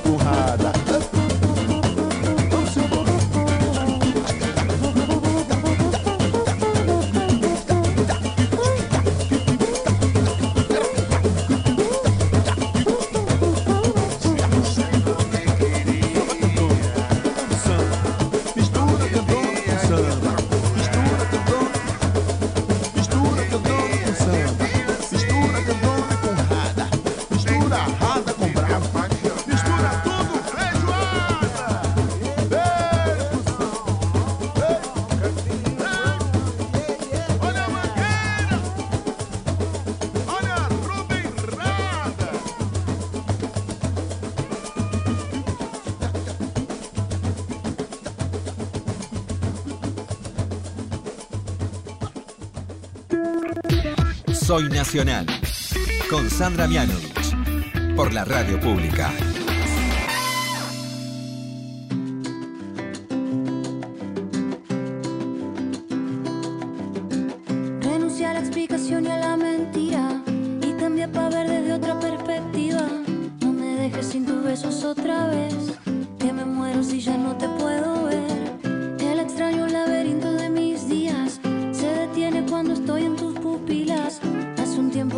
Soy 54.54 54.68
Nacional. 54.68 55.26
Con 56.08 56.30
Sandra 56.30 56.68
Mianovich. 56.68 57.34
Por 57.96 58.14
la 58.14 58.24
radio 58.24 58.60
pública. 58.60 59.10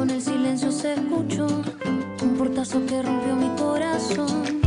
En 0.07 0.13
el 0.13 0.23
silencio 0.23 0.71
se 0.71 0.93
escuchó 0.93 1.49
un 2.23 2.37
portazo 2.39 2.81
que 2.87 3.03
rompió 3.03 3.35
mi 3.35 3.49
corazón. 3.57 4.66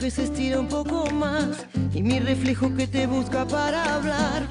Que 0.00 0.10
se 0.10 0.24
estira 0.24 0.58
un 0.58 0.66
poco 0.66 1.10
más. 1.10 1.66
Y 1.92 2.02
mi 2.02 2.18
reflejo 2.20 2.74
que 2.74 2.86
te 2.86 3.06
busca 3.06 3.46
para 3.46 3.96
hablar. 3.96 4.49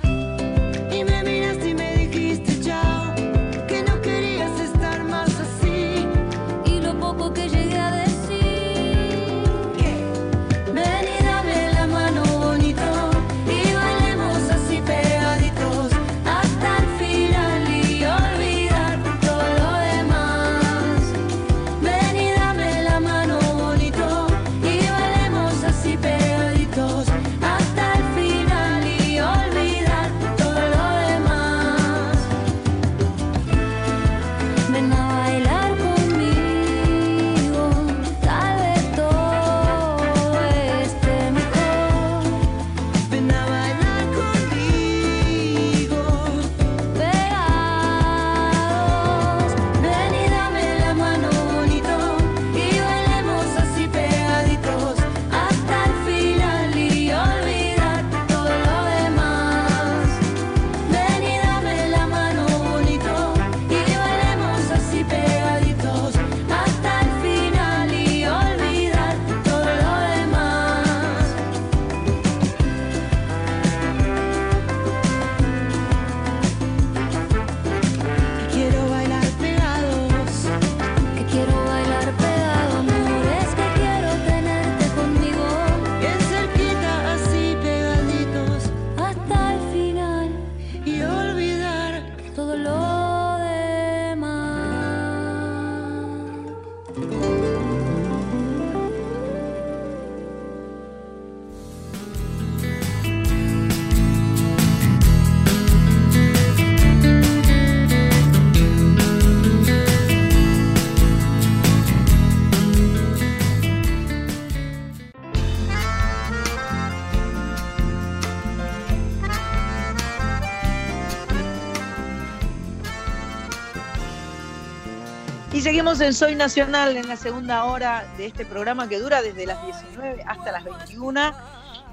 En 125.89 126.13
Soy 126.13 126.35
Nacional 126.35 126.95
en 126.97 127.07
la 127.07 127.17
segunda 127.17 127.65
hora 127.65 128.05
de 128.15 128.27
este 128.27 128.45
programa 128.45 128.87
que 128.87 128.99
dura 128.99 129.23
desde 129.23 129.47
las 129.47 129.65
19 129.65 130.23
hasta 130.27 130.51
las 130.51 130.63
21. 130.63 131.33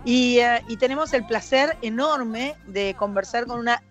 Y, 0.04 0.38
eh, 0.38 0.62
y 0.68 0.76
tenemos 0.76 1.14
el 1.14 1.26
placer 1.26 1.78
enorme 1.80 2.56
de 2.66 2.94
conversar 2.98 3.46
con 3.46 3.58
una 3.58 3.82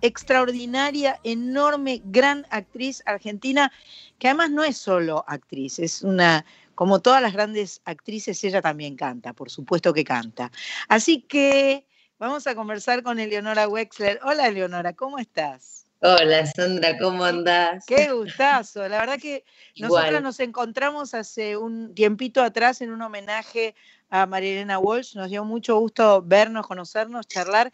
extraordinaria, 0.00 1.18
enorme, 1.24 2.00
gran 2.04 2.46
actriz 2.50 3.02
argentina, 3.04 3.72
que 4.20 4.28
además 4.28 4.52
no 4.52 4.62
es 4.62 4.78
solo 4.78 5.24
actriz, 5.26 5.80
es 5.80 6.02
una, 6.02 6.44
como 6.76 7.00
todas 7.00 7.20
las 7.20 7.32
grandes 7.32 7.82
actrices, 7.84 8.42
ella 8.44 8.62
también 8.62 8.94
canta, 8.94 9.32
por 9.32 9.50
supuesto 9.50 9.92
que 9.92 10.04
canta. 10.04 10.52
Así 10.86 11.22
que 11.22 11.84
vamos 12.20 12.46
a 12.46 12.54
conversar 12.54 13.02
con 13.02 13.18
Eleonora 13.18 13.66
Wexler. 13.66 14.20
Hola 14.22 14.46
Eleonora, 14.46 14.92
¿cómo 14.92 15.18
estás? 15.18 15.87
Hola 16.00 16.46
Sandra, 16.46 16.96
¿cómo 16.96 17.24
andás? 17.24 17.84
Qué 17.84 18.12
gustazo. 18.12 18.86
La 18.88 19.00
verdad 19.00 19.18
que 19.18 19.44
nosotros 19.76 20.22
nos 20.22 20.38
encontramos 20.38 21.12
hace 21.12 21.56
un 21.56 21.92
tiempito 21.92 22.40
atrás 22.40 22.80
en 22.82 22.92
un 22.92 23.02
homenaje 23.02 23.74
a 24.08 24.24
María 24.26 24.52
Elena 24.52 24.78
Walsh. 24.78 25.16
Nos 25.16 25.28
dio 25.28 25.44
mucho 25.44 25.76
gusto 25.80 26.22
vernos, 26.22 26.68
conocernos, 26.68 27.26
charlar. 27.26 27.72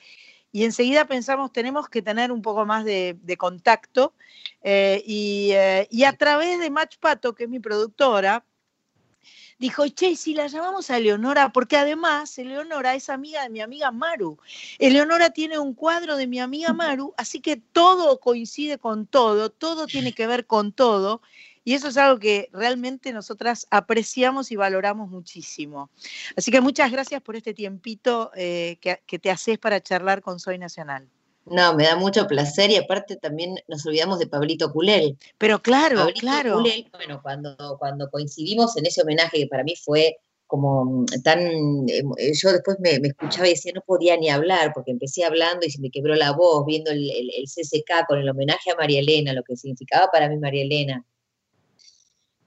Y 0.53 0.65
enseguida 0.65 1.05
pensamos, 1.05 1.53
tenemos 1.53 1.91
que 1.91 2.01
tener 2.01 2.33
un 2.33 2.41
poco 2.41 2.65
más 2.65 2.87
de, 2.87 3.19
de 3.21 3.37
contacto. 3.37 4.15
Eh, 4.63 5.03
y, 5.05 5.51
eh, 5.53 5.87
y, 5.91 6.05
a 6.05 6.15
través 6.15 6.59
de 6.61 6.71
Match 6.71 6.97
Pato, 6.99 7.35
que 7.35 7.45
es 7.45 7.51
mi 7.51 7.61
productora, 7.61 8.43
dijo, 9.59 9.87
che, 9.89 10.17
si 10.17 10.35
la 10.35 10.47
llamamos 10.47 10.91
a 10.91 10.99
Eleonora, 10.99 11.53
porque 11.53 11.77
además 11.77 12.37
Eleonora 12.39 12.95
es 12.95 13.09
amiga 13.09 13.43
de 13.43 13.51
mi 13.51 13.61
amiga 13.61 13.91
Maru. 13.91 14.39
Eleonora 14.79 15.31
tiene 15.31 15.59
un 15.59 15.75
cuadro 15.75 16.17
de 16.17 16.27
mi 16.27 16.41
amiga 16.41 16.73
Maru, 16.73 17.15
así 17.17 17.41
que 17.41 17.57
todo 17.57 18.21
coincide 18.21 18.79
con 18.79 19.07
todo, 19.07 19.51
todo 19.51 19.87
tiene 19.87 20.13
que 20.13 20.27
ver 20.27 20.47
con 20.47 20.73
todo. 20.73 21.23
Y 21.67 21.73
eso 21.73 21.89
es 21.89 21.97
algo 21.97 22.19
que 22.19 22.51
realmente 22.53 23.13
nosotras 23.13 23.67
apreciamos 23.71 24.53
y 24.53 24.57
valoramos 24.57 25.09
muchísimo. 25.09 25.89
Así 26.37 26.51
que 26.51 26.61
muchas 26.61 26.93
gracias 26.93 27.23
por 27.23 27.37
este 27.37 27.55
tiempito 27.55 28.31
eh, 28.37 28.77
que, 28.83 29.01
que 29.07 29.19
te 29.19 29.31
haces 29.31 29.59
para 29.59 29.81
charlar 29.81 30.21
con 30.21 30.39
Soy 30.39 30.59
Nacional. 30.59 31.09
No, 31.47 31.75
me 31.75 31.85
da 31.85 31.97
mucho 31.97 32.27
placer 32.27 32.71
y 32.71 32.77
aparte 32.77 33.17
también 33.17 33.57
nos 33.69 33.85
olvidamos 33.85 34.19
de 34.19 34.27
Pablito 34.27 34.73
Culel. 34.73 35.19
Pero 35.39 35.61
claro, 35.61 35.99
Pablito 35.99 36.21
claro. 36.21 36.55
Culel, 36.55 36.91
bueno, 36.93 37.21
cuando, 37.23 37.57
cuando 37.79 38.11
coincidimos 38.11 38.77
en 38.77 38.87
ese 38.87 39.03
homenaje 39.03 39.39
que 39.39 39.47
para 39.47 39.63
mí 39.63 39.75
fue 39.77 40.17
como 40.47 41.05
tan, 41.23 41.41
eh, 41.89 42.33
yo 42.35 42.53
después 42.53 42.79
me, 42.79 42.99
me, 43.01 43.09
escuchaba 43.09 43.47
y 43.47 43.51
decía, 43.51 43.73
no 43.75 43.83
podía 43.87 44.17
ni 44.17 44.29
hablar, 44.29 44.73
porque 44.75 44.93
empecé 44.93 45.25
hablando 45.25 45.67
y 45.67 45.71
se 45.71 45.81
me 45.81 45.91
quebró 45.91 46.15
la 46.15 46.33
voz 46.33 46.65
viendo 46.67 46.91
el, 46.91 47.11
el, 47.11 47.31
el 47.37 47.45
CCK 47.45 48.07
con 48.07 48.19
el 48.19 48.29
homenaje 48.29 48.71
a 48.71 48.77
María 48.77 49.01
Elena, 49.01 49.33
lo 49.33 49.43
que 49.43 49.57
significaba 49.57 50.09
para 50.13 50.29
mí 50.29 50.37
María 50.39 50.63
Elena, 50.63 51.05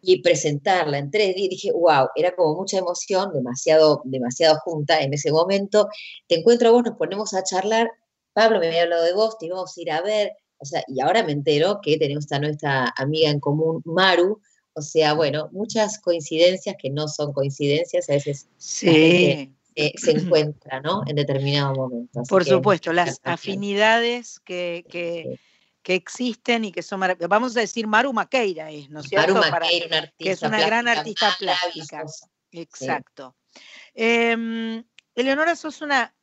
y 0.01 0.21
presentarla 0.21 0.99
en 0.99 1.11
tres 1.11 1.35
días, 1.35 1.49
dije, 1.49 1.71
wow, 1.71 2.07
era 2.15 2.33
como 2.35 2.55
mucha 2.55 2.77
emoción, 2.77 3.33
demasiado, 3.33 4.01
demasiado 4.05 4.57
junta 4.63 5.01
en 5.01 5.13
ese 5.13 5.31
momento. 5.31 5.89
Te 6.27 6.39
encuentro 6.39 6.69
a 6.69 6.71
vos, 6.71 6.83
nos 6.85 6.97
ponemos 6.97 7.33
a 7.33 7.43
charlar 7.43 7.91
Pablo 8.37 8.59
me 8.59 8.67
había 8.67 8.83
hablado 8.83 9.03
de 9.03 9.13
vos, 9.13 9.39
te 9.39 9.47
íbamos 9.47 9.75
a 9.75 9.81
ir 9.81 9.91
a 9.91 9.99
ver, 10.01 10.31
o 10.59 10.65
sea, 10.65 10.83
y 10.87 11.01
ahora 11.01 11.23
me 11.23 11.31
entero 11.31 11.79
que 11.81 11.97
tenemos 11.97 12.31
a 12.31 12.37
nuestra 12.37 12.93
amiga 12.95 13.31
en 13.31 13.39
común, 13.39 13.81
Maru, 13.83 14.39
o 14.73 14.81
sea, 14.83 15.15
bueno, 15.15 15.49
muchas 15.51 15.97
coincidencias 15.97 16.75
que 16.79 16.91
no 16.91 17.07
son 17.07 17.33
coincidencias, 17.33 18.07
a 18.11 18.13
veces 18.13 18.47
sí. 18.57 19.55
eh, 19.73 19.91
se 19.95 20.11
encuentra, 20.11 20.81
¿no? 20.81 21.01
En 21.07 21.15
determinado 21.15 21.73
momento. 21.73 22.21
Por 22.29 22.45
supuesto, 22.45 22.93
las 22.93 23.19
afinidades 23.23 24.39
que, 24.41 24.85
que, 24.87 25.23
sí. 25.31 25.39
que, 25.81 25.95
existen 25.95 26.65
y 26.65 26.71
que 26.71 26.83
son 26.83 27.01
Vamos 27.27 27.57
a 27.57 27.61
decir 27.61 27.87
Maru 27.87 28.13
Maqueira 28.13 28.69
es, 28.69 28.87
¿no 28.91 28.99
es 28.99 29.07
cierto? 29.07 29.33
Maru 29.33 29.49
Maqueira, 29.49 29.87
una 29.87 29.97
artista 29.97 30.23
que 30.23 30.29
es 30.29 30.41
una 30.43 30.63
gran 30.63 30.87
artista 30.87 31.35
plástica. 31.39 32.05
Exacto. 32.51 33.35
Sí. 33.51 33.61
Eh, 33.95 34.83
Eleonora, 35.15 35.55
sos 35.55 35.81
una 35.81 36.13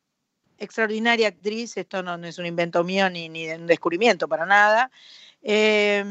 extraordinaria 0.57 1.27
actriz, 1.27 1.77
esto 1.77 2.03
no, 2.03 2.17
no, 2.17 2.27
es 2.27 2.37
un 2.37 2.45
invento 2.45 2.83
mío 2.83 3.09
ni, 3.09 3.29
ni 3.29 3.49
un 3.49 3.67
descubrimiento 3.67 4.27
para 4.27 4.45
nada. 4.45 4.91
Eh, 5.41 6.03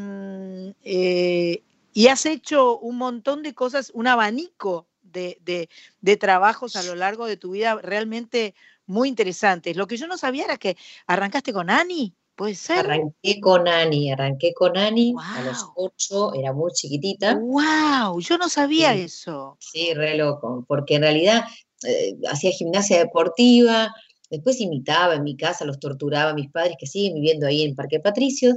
eh, 0.85 1.63
y 1.93 2.09
has 2.09 2.27
hecho 2.27 2.79
un 2.79 2.97
montón 2.97 3.43
de 3.43 3.55
cosas, 3.55 3.91
un 3.95 4.07
abanico 4.07 4.87
de, 5.03 5.39
de, 5.45 5.69
de, 6.01 6.17
trabajos 6.17 6.77
a 6.77 6.83
lo 6.83 6.95
largo 6.95 7.27
de 7.27 7.37
tu 7.37 7.53
vida 7.53 7.79
realmente 7.81 8.55
muy 8.87 9.09
interesantes. 9.09 9.77
Lo 9.77 9.87
que 9.87 9.97
yo 9.97 10.07
no 10.07 10.19
sabía 10.19 10.45
era 10.45 10.57
que 10.57 10.77
arrancaste 11.07 11.53
con 11.53 11.71
Ani. 11.71 12.15
¿Puede 12.35 12.57
ser? 12.57 12.79
Arranqué 12.79 13.41
con 13.41 13.69
Ani, 13.69 14.11
arranqué 14.11 14.53
con 14.55 14.77
Ani 14.77 15.13
wow. 15.13 15.23
a 15.23 15.43
los 15.43 15.67
ocho, 15.77 16.35
era 16.35 16.53
muy 16.53 16.73
chiquitita. 16.73 17.37
¡Wow! 17.37 18.21
Yo 18.21 18.39
no 18.39 18.49
sabía 18.49 18.93
sí. 18.93 19.03
eso. 19.03 19.57
Sí, 19.61 19.95
re 19.95 20.17
loco, 20.17 20.65
porque 20.67 20.97
en 20.97 21.03
realidad 21.03 21.45
eh, 21.85 22.17
hacía 22.29 22.51
gimnasia 22.51 22.99
deportiva, 22.99 23.95
Después 24.31 24.61
imitaba 24.61 25.15
en 25.15 25.23
mi 25.23 25.37
casa, 25.37 25.65
los 25.65 25.79
torturaba 25.79 26.31
a 26.31 26.35
mis 26.35 26.51
padres 26.51 26.77
que 26.79 26.87
siguen 26.87 27.15
viviendo 27.15 27.47
ahí 27.47 27.63
en 27.63 27.75
Parque 27.75 28.01
Patricios. 28.01 28.57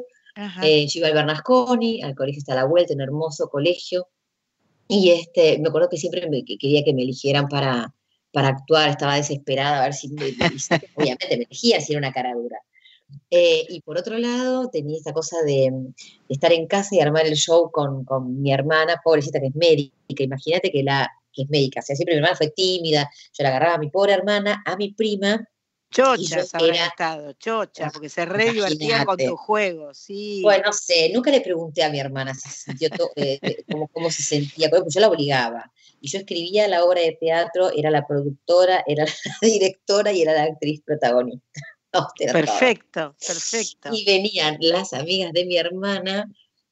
Eh, 0.61 0.87
yo 0.87 0.99
iba 0.99 1.07
al 1.07 1.13
Bernasconi, 1.13 2.01
al 2.03 2.15
colegio 2.15 2.39
está 2.39 2.53
a 2.53 2.57
la 2.57 2.65
vuelta, 2.65 2.93
un 2.93 3.01
hermoso 3.01 3.49
colegio. 3.49 4.07
Y 4.87 5.11
este, 5.11 5.59
me 5.59 5.67
acuerdo 5.67 5.89
que 5.89 5.97
siempre 5.97 6.29
me, 6.29 6.45
que 6.45 6.57
quería 6.57 6.83
que 6.83 6.93
me 6.93 7.01
eligieran 7.01 7.47
para, 7.47 7.93
para 8.31 8.49
actuar, 8.49 8.89
estaba 8.89 9.15
desesperada 9.15 9.79
a 9.79 9.83
ver 9.85 9.93
si, 9.93 10.09
me, 10.09 10.25
obviamente 10.95 11.27
me 11.29 11.43
elegía 11.43 11.81
si 11.81 11.93
era 11.93 11.99
una 11.99 12.13
cara 12.13 12.33
dura. 12.33 12.57
Eh, 13.31 13.65
y 13.69 13.81
por 13.81 13.97
otro 13.97 14.17
lado, 14.17 14.69
tenía 14.69 14.97
esta 14.97 15.13
cosa 15.13 15.37
de, 15.45 15.71
de, 15.71 15.93
estar 16.29 16.51
en 16.51 16.67
casa 16.67 16.95
y 16.95 16.99
armar 16.99 17.25
el 17.25 17.35
show 17.35 17.71
con, 17.71 18.03
con 18.05 18.41
mi 18.41 18.51
hermana, 18.51 19.01
pobrecita 19.03 19.39
que 19.39 19.47
es 19.47 19.55
médica. 19.55 19.93
Imagínate 20.07 20.71
que, 20.71 20.83
la, 20.83 21.09
que 21.33 21.43
es 21.43 21.49
médica, 21.49 21.79
o 21.79 21.83
sea, 21.83 21.95
siempre 21.95 22.15
mi 22.15 22.19
hermana 22.19 22.35
fue 22.35 22.49
tímida, 22.49 23.09
yo 23.33 23.43
la 23.43 23.49
agarraba 23.49 23.75
a 23.75 23.79
mi 23.79 23.89
pobre 23.89 24.13
hermana, 24.13 24.61
a 24.65 24.75
mi 24.75 24.93
prima, 24.93 25.47
Chochas 25.89 26.53
habrán 26.53 26.75
estado, 26.75 27.33
chocha, 27.33 27.89
porque 27.91 28.09
se 28.09 28.25
re 28.25 28.51
divertían 28.51 29.05
con 29.05 29.17
tus 29.17 29.39
juegos, 29.39 29.97
sí. 29.97 30.41
Bueno, 30.43 30.65
no 30.67 30.73
sé, 30.73 31.09
nunca 31.13 31.31
le 31.31 31.41
pregunté 31.41 31.83
a 31.83 31.89
mi 31.89 31.99
hermana 31.99 32.33
si 32.33 32.49
se 32.49 32.57
sintió 32.65 32.89
to, 32.89 33.09
eh, 33.15 33.63
cómo, 33.71 33.87
cómo, 33.87 34.11
se 34.11 34.21
sentía, 34.21 34.69
porque 34.69 34.89
yo 34.89 34.99
la 34.99 35.07
obligaba. 35.07 35.71
Y 36.01 36.09
yo 36.09 36.19
escribía 36.19 36.67
la 36.67 36.83
obra 36.83 37.01
de 37.01 37.17
teatro, 37.19 37.71
era 37.75 37.89
la 37.89 38.05
productora, 38.05 38.83
era 38.85 39.05
la 39.05 39.11
directora 39.41 40.11
y 40.11 40.21
era 40.21 40.33
la 40.33 40.43
actriz 40.43 40.81
protagonista. 40.85 41.61
perfecto, 42.31 43.15
perfecto. 43.25 43.89
Y 43.91 44.05
venían 44.05 44.57
las 44.59 44.93
amigas 44.93 45.31
de 45.33 45.45
mi 45.45 45.57
hermana 45.57 46.29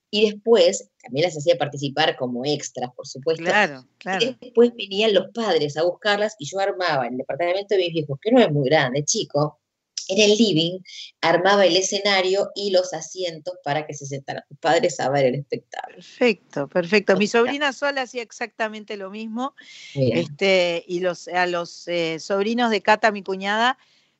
y 0.09 0.31
después 0.31 0.89
también 1.01 1.25
las 1.25 1.37
hacía 1.37 1.57
participar 1.57 2.15
como 2.15 2.45
extras, 2.45 2.91
por 2.95 3.07
supuesto. 3.07 3.43
Claro, 3.43 3.85
claro. 3.97 4.25
Y 4.25 4.37
después 4.39 4.73
venían 4.75 5.13
los 5.13 5.27
padres 5.33 5.77
a 5.77 5.83
buscarlas 5.83 6.35
y 6.39 6.45
yo 6.45 6.59
armaba 6.59 7.05
en 7.07 7.13
el 7.13 7.17
departamento 7.19 7.75
de 7.75 7.77
mis 7.77 7.93
viejos, 7.93 8.19
que 8.21 8.31
no 8.31 8.39
es 8.39 8.51
muy 8.51 8.69
grande, 8.69 9.03
chico, 9.03 9.59
en 10.07 10.19
el 10.19 10.37
living, 10.37 10.79
armaba 11.21 11.65
el 11.65 11.75
escenario 11.75 12.51
y 12.55 12.71
los 12.71 12.93
asientos 12.93 13.55
para 13.63 13.85
que 13.85 13.93
se 13.93 14.05
sentaran 14.05 14.43
los 14.49 14.59
padres 14.59 14.99
a 14.99 15.09
ver 15.09 15.25
el 15.25 15.35
espectáculo. 15.35 15.95
Perfecto, 15.95 16.67
perfecto. 16.67 17.17
Mi 17.17 17.27
sobrina 17.27 17.73
sola 17.73 18.03
hacía 18.03 18.21
exactamente 18.21 18.97
lo 18.97 19.09
mismo. 19.09 19.55
Este, 19.95 20.83
y 20.87 20.99
los, 20.99 21.27
a 21.27 21.47
los 21.47 21.87
eh, 21.87 22.19
sobrinos 22.19 22.69
de 22.69 22.81
Cata, 22.81 23.11
mi 23.11 23.23
cuñada, 23.23 23.77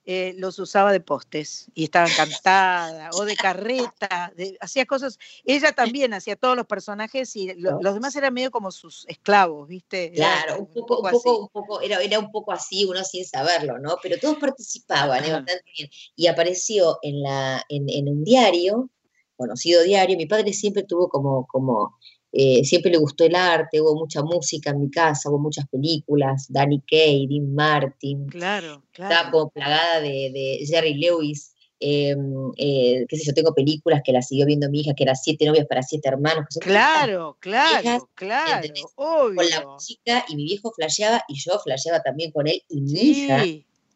eh, 0.08 0.36
los 0.38 0.60
usaba 0.60 0.92
de 0.92 1.00
postes 1.00 1.72
y 1.74 1.86
estaba 1.86 2.08
encantada, 2.08 3.10
o 3.14 3.26
de 3.26 3.36
carreta, 3.36 4.32
de, 4.36 4.56
hacía 4.62 4.86
cosas, 4.86 5.18
ella 5.44 5.72
también 5.72 6.14
hacía 6.14 6.36
todos 6.36 6.56
los 6.56 6.68
personajes 6.68 7.36
y 7.36 7.54
lo, 7.56 7.82
los 7.82 7.96
demás 7.96 8.16
eran 8.16 8.34
medio 8.34 8.52
como 8.52 8.70
sus 8.72 9.06
esclavos, 9.08 9.68
¿viste? 9.68 10.12
Claro, 10.14 10.54
era, 10.54 10.58
un, 10.58 10.68
poco, 10.68 11.00
un, 11.00 11.12
poco, 11.12 11.40
un, 11.40 11.50
poco, 11.50 11.82
era, 11.82 12.02
era, 12.04 12.20
un 12.20 12.32
poco 12.32 12.52
así, 12.52 12.86
uno 12.86 13.04
sin 13.04 13.26
saberlo, 13.26 13.80
¿no? 13.80 13.98
Pero 14.04 14.20
todos 14.20 14.38
participaban, 14.38 15.24
¿eh? 15.24 15.32
bastante 15.32 15.64
bien. 15.76 15.90
Y 16.16 16.28
apareció 16.28 17.00
en, 17.02 17.24
la, 17.24 17.64
en, 17.70 17.90
en 17.90 18.08
un 18.08 18.24
diario, 18.24 18.90
conocido 19.36 19.82
diario, 19.82 20.18
mi 20.18 20.28
padre 20.28 20.54
siempre 20.54 20.84
tuvo 20.84 21.10
como, 21.10 21.48
como 21.48 21.98
eh, 22.38 22.66
siempre 22.66 22.92
le 22.92 22.98
gustó 22.98 23.24
el 23.24 23.34
arte, 23.34 23.80
hubo 23.80 23.96
mucha 23.96 24.22
música 24.22 24.72
en 24.72 24.82
mi 24.82 24.92
casa, 24.92 25.30
hubo 25.30 25.40
muchas 25.40 25.66
películas, 25.70 26.48
Danny 26.50 26.82
Kaye, 26.82 27.28
Dean 27.30 27.56
Martin, 27.56 28.28
claro, 28.28 28.84
claro. 28.92 29.14
estaba 29.14 29.32
como 29.32 29.50
plagada 29.52 30.02
de, 30.02 30.32
de 30.34 30.66
Jerry 30.68 30.96
Lewis, 30.96 31.54
eh, 31.80 32.14
eh, 32.58 33.06
qué 33.08 33.18
sé 33.18 33.24
yo, 33.26 33.34
tengo 33.34 33.54
películas 33.54 34.02
que 34.04 34.12
la 34.12 34.22
siguió 34.22 34.46
viendo 34.46 34.70
mi 34.70 34.82
hija, 34.82 34.94
que 34.94 35.04
era 35.04 35.16
Siete 35.16 35.46
novias 35.46 35.66
para 35.66 35.82
siete 35.82 36.10
hermanos. 36.10 36.46
Que 36.52 36.60
claro, 36.60 37.38
claro, 37.40 38.10
claro, 38.16 38.68
obvio. 38.96 39.36
Con 39.36 39.50
la 39.50 39.66
música, 39.66 40.26
y 40.28 40.36
mi 40.36 40.44
viejo 40.44 40.74
flasheaba, 40.76 41.24
y 41.30 41.36
yo 41.40 41.58
flasheaba 41.60 42.02
también 42.02 42.32
con 42.32 42.48
él, 42.48 42.62
y 42.68 42.82
mi 42.82 42.98
sí. 42.98 43.12
hija 43.12 43.44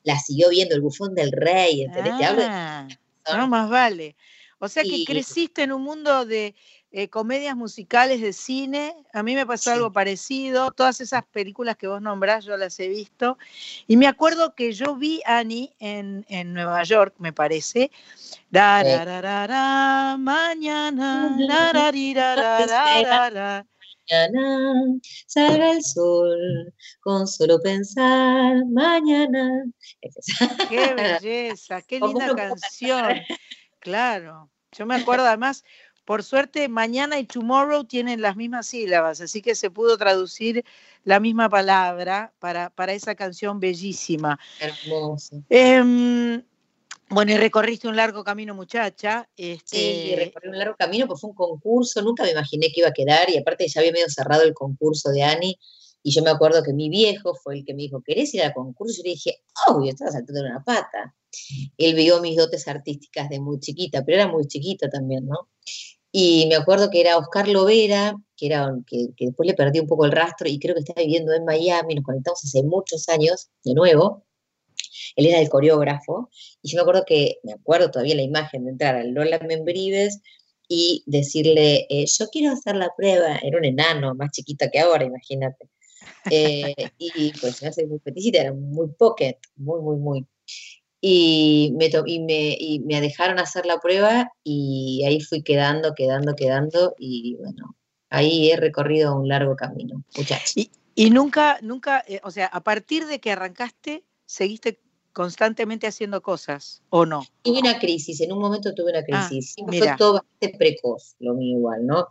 la 0.03 0.17
siguió 0.17 0.47
viendo, 0.47 0.75
El 0.75 0.81
bufón 0.81 1.13
del 1.13 1.33
rey, 1.33 1.81
¿entendés? 1.81 2.13
Ah, 2.15 2.17
Te 2.17 2.25
hablo 2.25 2.41
de... 2.41 3.37
No, 3.37 3.47
más 3.49 3.69
vale. 3.69 4.15
O 4.59 4.67
sea 4.67 4.83
que 4.83 4.95
y, 4.95 5.05
creciste 5.05 5.63
en 5.63 5.71
un 5.71 5.81
mundo 5.81 6.25
de, 6.25 6.55
eh, 6.91 7.07
comedias 7.07 7.55
musicales 7.55 8.21
de 8.21 8.33
cine. 8.33 8.95
A 9.13 9.21
mí 9.21 9.35
me 9.35 9.45
pasó 9.45 9.71
algo 9.71 9.91
parecido. 9.91 10.71
Todas 10.71 11.01
esas 11.01 11.23
películas 11.25 11.77
que 11.77 11.87
vos 11.87 12.01
nombrás, 12.01 12.45
yo 12.45 12.57
las 12.57 12.79
he 12.79 12.87
visto. 12.87 13.37
Y 13.87 13.97
me 13.97 14.07
acuerdo 14.07 14.55
que 14.55 14.73
yo 14.73 14.95
vi 14.95 15.21
Annie 15.25 15.73
en, 15.79 16.25
en 16.29 16.53
Nueva 16.53 16.83
York, 16.83 17.13
me 17.19 17.31
parece. 17.31 17.91
Mañana. 20.17 21.35
salga 25.27 25.71
el 25.71 25.83
sol 25.83 26.73
con 27.01 27.27
solo 27.27 27.61
pensar 27.61 28.65
mañana. 28.65 29.65
Qué 30.69 30.93
belleza, 30.95 31.83
qué 31.83 31.99
¿Cómo 31.99 32.19
linda 32.19 32.35
canción. 32.35 33.19
Claro. 33.79 34.49
Yo 34.71 34.85
me 34.85 34.95
acuerdo 34.95 35.25
además, 35.25 35.63
por 36.09 36.23
suerte, 36.23 36.69
mañana 36.69 37.19
y 37.19 37.25
tomorrow 37.25 37.83
tienen 37.83 38.19
las 38.19 38.35
mismas 38.35 38.65
sílabas, 38.65 39.21
así 39.21 39.43
que 39.43 39.53
se 39.53 39.69
pudo 39.69 39.95
traducir 39.95 40.65
la 41.03 41.19
misma 41.19 41.49
palabra 41.49 42.33
para, 42.39 42.71
para 42.71 42.93
esa 42.93 43.13
canción 43.13 43.59
bellísima. 43.59 44.39
Hermoso. 44.59 45.43
Em, 45.49 46.43
bueno, 47.09 47.31
y 47.31 47.37
recorriste 47.37 47.87
un 47.87 47.95
largo 47.95 48.23
camino, 48.23 48.55
muchacha. 48.55 49.29
Sí, 49.37 49.51
Este, 49.51 50.15
recorrí 50.17 50.49
un 50.49 50.57
largo 50.57 50.75
camino, 50.79 51.05
pues 51.05 51.21
fue 51.21 51.29
un 51.29 51.35
concurso, 51.35 52.01
nunca 52.01 52.23
me 52.23 52.31
imaginé 52.31 52.71
que 52.71 52.79
iba 52.79 52.89
a 52.89 52.93
quedar, 52.93 53.29
y 53.29 53.37
aparte 53.37 53.67
ya 53.67 53.79
había 53.79 53.91
medio 53.91 54.09
cerrado 54.09 54.41
el 54.41 54.55
concurso 54.55 55.11
de 55.11 55.21
Ani, 55.21 55.59
y 56.01 56.09
yo 56.09 56.23
me 56.23 56.31
acuerdo 56.31 56.63
que 56.63 56.73
mi 56.73 56.89
viejo 56.89 57.35
fue 57.35 57.59
el 57.59 57.65
que 57.65 57.75
me 57.75 57.83
dijo, 57.83 58.01
¿querés 58.01 58.33
ir 58.33 58.41
al 58.41 58.55
concurso? 58.55 59.01
Y 59.01 59.03
le 59.03 59.09
dije, 59.11 59.43
obvio, 59.67 59.91
estaba 59.91 60.09
saltando 60.09 60.41
una 60.41 60.63
pata. 60.63 61.13
Él 61.77 61.93
vio 61.93 62.19
mis 62.19 62.35
dotes 62.35 62.67
artísticas 62.67 63.29
de 63.29 63.39
muy 63.39 63.59
chiquita, 63.59 64.03
pero 64.03 64.21
era 64.21 64.27
muy 64.27 64.47
chiquita 64.47 64.89
también, 64.89 65.27
¿no? 65.27 65.49
Y 66.11 66.47
me 66.47 66.55
acuerdo 66.55 66.89
que 66.89 67.01
era 67.01 67.17
Oscar 67.17 67.47
Lovera, 67.47 68.15
que, 68.35 68.47
era, 68.47 68.67
un- 68.67 68.83
que, 68.83 69.09
que 69.15 69.27
después 69.27 69.47
le 69.47 69.53
perdí 69.53 69.79
un 69.79 69.87
poco 69.87 70.05
el 70.05 70.11
rastro, 70.11 70.47
y 70.49 70.59
creo 70.59 70.73
que 70.75 70.81
está 70.81 70.93
viviendo 70.95 71.33
en 71.33 71.45
Miami, 71.45 71.95
nos 71.95 72.03
conectamos 72.03 72.43
hace 72.43 72.63
muchos 72.63 73.07
años, 73.09 73.49
de 73.63 73.73
nuevo. 73.73 74.25
Él 75.15 75.27
era 75.27 75.39
el 75.39 75.49
coreógrafo, 75.49 76.29
y 76.61 76.69
yo 76.69 76.77
me 76.77 76.81
acuerdo 76.81 77.03
que, 77.05 77.37
me 77.43 77.53
acuerdo 77.53 77.91
todavía 77.91 78.15
la 78.15 78.21
imagen 78.23 78.65
de 78.65 78.71
entrar 78.71 78.95
al 78.95 79.11
Lola 79.11 79.39
Membrives 79.39 80.21
y 80.67 81.03
decirle, 81.07 81.87
eh, 81.89 82.05
yo 82.05 82.27
quiero 82.29 82.53
hacer 82.53 82.75
la 82.75 82.91
prueba, 82.95 83.37
era 83.41 83.57
un 83.57 83.65
enano, 83.65 84.13
más 84.15 84.31
chiquita 84.31 84.69
que 84.69 84.79
ahora, 84.79 85.03
imagínate. 85.05 85.67
Eh, 86.29 86.73
y 86.97 87.33
pues 87.39 87.61
me 87.61 87.69
hace 87.69 87.85
muy 87.87 87.99
peticita, 87.99 88.39
era 88.41 88.53
muy 88.53 88.87
pocket, 88.97 89.37
muy, 89.55 89.81
muy, 89.81 89.97
muy. 89.97 90.27
Y 91.01 91.73
me, 91.77 91.89
y, 92.05 92.19
me, 92.19 92.57
y 92.59 92.79
me 92.81 92.99
dejaron 92.99 93.39
hacer 93.39 93.65
la 93.65 93.77
prueba 93.79 94.31
y 94.43 95.03
ahí 95.07 95.21
fui 95.21 95.41
quedando, 95.43 95.93
quedando, 95.95 96.35
quedando 96.35 96.93
y 96.99 97.35
bueno, 97.35 97.77
ahí 98.09 98.51
he 98.51 98.57
recorrido 98.57 99.15
un 99.15 99.27
largo 99.29 99.55
camino, 99.55 100.03
muchachos. 100.17 100.51
y, 100.57 100.69
y 100.95 101.09
nunca, 101.09 101.57
nunca, 101.61 102.03
eh, 102.07 102.19
o 102.23 102.31
sea, 102.31 102.47
a 102.47 102.61
partir 102.63 103.05
de 103.05 103.19
que 103.19 103.31
arrancaste, 103.31 104.03
seguiste 104.25 104.81
constantemente 105.13 105.87
haciendo 105.87 106.21
cosas, 106.21 106.81
¿o 106.89 107.05
no? 107.05 107.23
Tuve 107.43 107.59
una 107.59 107.79
crisis, 107.79 108.19
en 108.21 108.31
un 108.33 108.39
momento 108.39 108.73
tuve 108.75 108.91
una 108.91 108.99
Ah, 109.13 109.27
crisis. 109.29 109.55
Mira. 109.67 109.85
fue 109.87 109.97
todo 109.97 110.13
bastante 110.15 110.57
precoz, 110.57 111.15
lo 111.19 111.33
mío 111.33 111.57
igual, 111.59 111.85
¿no? 111.85 112.07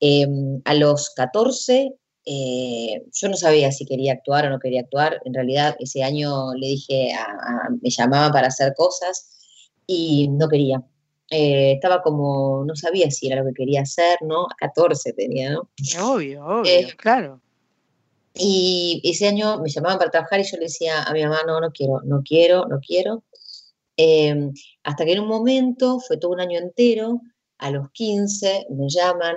Em, 0.00 0.60
a 0.64 0.74
los 0.74 1.10
14, 1.14 1.94
eh, 2.26 3.04
yo 3.12 3.28
no 3.28 3.36
sabía 3.36 3.70
si 3.72 3.84
quería 3.86 4.12
actuar 4.14 4.46
o 4.46 4.50
no 4.50 4.58
quería 4.58 4.80
actuar. 4.82 5.20
En 5.24 5.34
realidad, 5.34 5.76
ese 5.78 6.02
año 6.02 6.54
le 6.54 6.66
dije, 6.68 7.12
a, 7.14 7.24
a- 7.24 7.68
me 7.82 7.90
llamaba 7.90 8.32
para 8.32 8.48
hacer 8.48 8.74
cosas 8.76 9.38
y 9.86 10.28
no 10.28 10.48
quería. 10.48 10.82
Eh, 11.30 11.72
estaba 11.72 12.02
como, 12.02 12.64
no 12.66 12.76
sabía 12.76 13.10
si 13.10 13.26
era 13.26 13.42
lo 13.42 13.48
que 13.48 13.54
quería 13.54 13.82
hacer, 13.82 14.18
¿no? 14.22 14.44
A 14.44 14.54
14 14.58 15.12
tenía, 15.12 15.50
¿no? 15.52 15.70
Obvio, 16.02 16.44
obvio, 16.44 16.70
Eh, 16.70 16.86
claro. 16.96 17.40
Y 18.34 19.00
ese 19.04 19.28
año 19.28 19.60
me 19.60 19.70
llamaban 19.70 19.98
para 19.98 20.10
trabajar 20.10 20.40
y 20.40 20.44
yo 20.44 20.56
le 20.56 20.64
decía 20.64 21.02
a 21.04 21.12
mi 21.12 21.22
mamá, 21.22 21.38
no, 21.46 21.60
no 21.60 21.70
quiero, 21.70 22.00
no 22.04 22.22
quiero, 22.24 22.66
no 22.66 22.80
quiero. 22.80 23.22
Eh, 23.96 24.50
hasta 24.82 25.04
que 25.04 25.12
en 25.12 25.20
un 25.20 25.28
momento, 25.28 26.00
fue 26.00 26.16
todo 26.16 26.32
un 26.32 26.40
año 26.40 26.58
entero, 26.58 27.20
a 27.58 27.70
los 27.70 27.90
15 27.92 28.66
me 28.70 28.88
llaman 28.88 29.36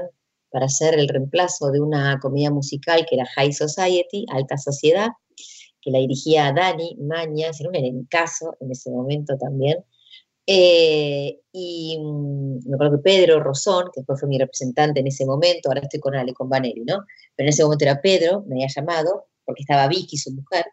para 0.52 0.66
hacer 0.66 0.98
el 0.98 1.08
reemplazo 1.08 1.72
de 1.72 1.82
una 1.82 2.20
comedia 2.20 2.52
musical 2.52 3.06
que 3.08 3.16
era 3.16 3.26
High 3.26 3.54
Society, 3.54 4.26
Alta 4.30 4.58
Sociedad, 4.58 5.10
que 5.82 5.92
la 5.92 6.00
dirigía 6.00 6.52
Dani 6.54 6.98
Mañas, 7.00 7.60
era 7.60 7.70
un 7.70 7.76
elencazo 7.76 8.56
en 8.60 8.72
ese 8.72 8.92
momento 8.92 9.38
también. 9.38 9.84
Eh, 10.46 11.42
y 11.52 12.00
mm, 12.00 12.70
me 12.70 12.76
acuerdo 12.76 12.98
que 12.98 13.04
Pedro 13.04 13.42
Rosón, 13.42 13.86
que 13.94 14.00
después 14.02 14.20
fue 14.20 14.30
mi 14.30 14.38
representante 14.38 15.02
en 15.02 15.08
ese 15.08 15.26
momento, 15.26 15.70
ahora 15.70 15.82
estoy 15.82 16.00
con 16.00 16.16
Ale, 16.16 16.34
con 16.34 16.50
Vanelli, 16.50 16.86
¿no? 16.86 17.06
Pero 17.36 17.48
en 17.48 17.50
ese 17.50 17.64
momento 17.64 17.84
era 17.84 18.02
Pedro, 18.02 18.44
me 18.48 18.56
había 18.56 18.68
llamado, 18.74 19.26
porque 19.46 19.64
estaba 19.64 19.88
Vicky, 19.88 20.18
su 20.18 20.32
mujer, 20.32 20.66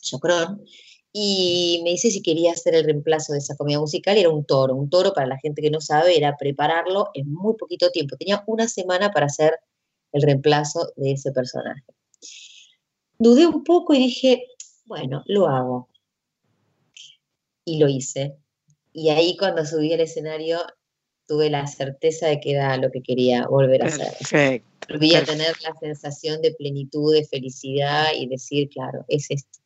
Chocrón, 0.00 0.64
y 1.12 1.80
me 1.82 1.90
dice 1.90 2.10
si 2.10 2.22
quería 2.22 2.52
hacer 2.52 2.74
el 2.74 2.84
reemplazo 2.84 3.32
de 3.32 3.40
esa 3.40 3.56
comedia 3.56 3.80
musical, 3.80 4.16
era 4.16 4.30
un 4.30 4.44
toro. 4.44 4.76
Un 4.76 4.88
toro, 4.88 5.12
para 5.12 5.26
la 5.26 5.38
gente 5.38 5.60
que 5.60 5.70
no 5.70 5.80
sabe, 5.80 6.16
era 6.16 6.36
prepararlo 6.36 7.08
en 7.14 7.32
muy 7.32 7.54
poquito 7.56 7.90
tiempo. 7.90 8.16
Tenía 8.16 8.44
una 8.46 8.68
semana 8.68 9.10
para 9.10 9.26
hacer 9.26 9.54
el 10.12 10.22
reemplazo 10.22 10.92
de 10.96 11.12
ese 11.12 11.32
personaje. 11.32 11.82
Dudé 13.18 13.46
un 13.46 13.64
poco 13.64 13.92
y 13.94 13.98
dije, 13.98 14.46
bueno, 14.84 15.22
lo 15.26 15.48
hago. 15.48 15.88
Y 17.64 17.78
lo 17.78 17.88
hice. 17.88 18.36
Y 18.92 19.10
ahí 19.10 19.36
cuando 19.36 19.64
subí 19.66 19.92
al 19.92 20.00
escenario 20.00 20.58
tuve 21.26 21.50
la 21.50 21.66
certeza 21.66 22.28
de 22.28 22.40
que 22.40 22.52
era 22.52 22.76
lo 22.76 22.90
que 22.90 23.02
quería 23.02 23.46
volver 23.46 23.82
a 23.82 23.86
hacer. 23.86 24.12
Perfecto. 24.18 24.68
Volví 24.88 25.14
a 25.14 25.24
tener 25.24 25.54
la 25.62 25.74
sensación 25.78 26.40
de 26.42 26.52
plenitud, 26.52 27.14
de 27.14 27.24
felicidad 27.24 28.08
y 28.16 28.26
decir, 28.26 28.68
claro, 28.68 29.04
es 29.06 29.30
esto. 29.30 29.59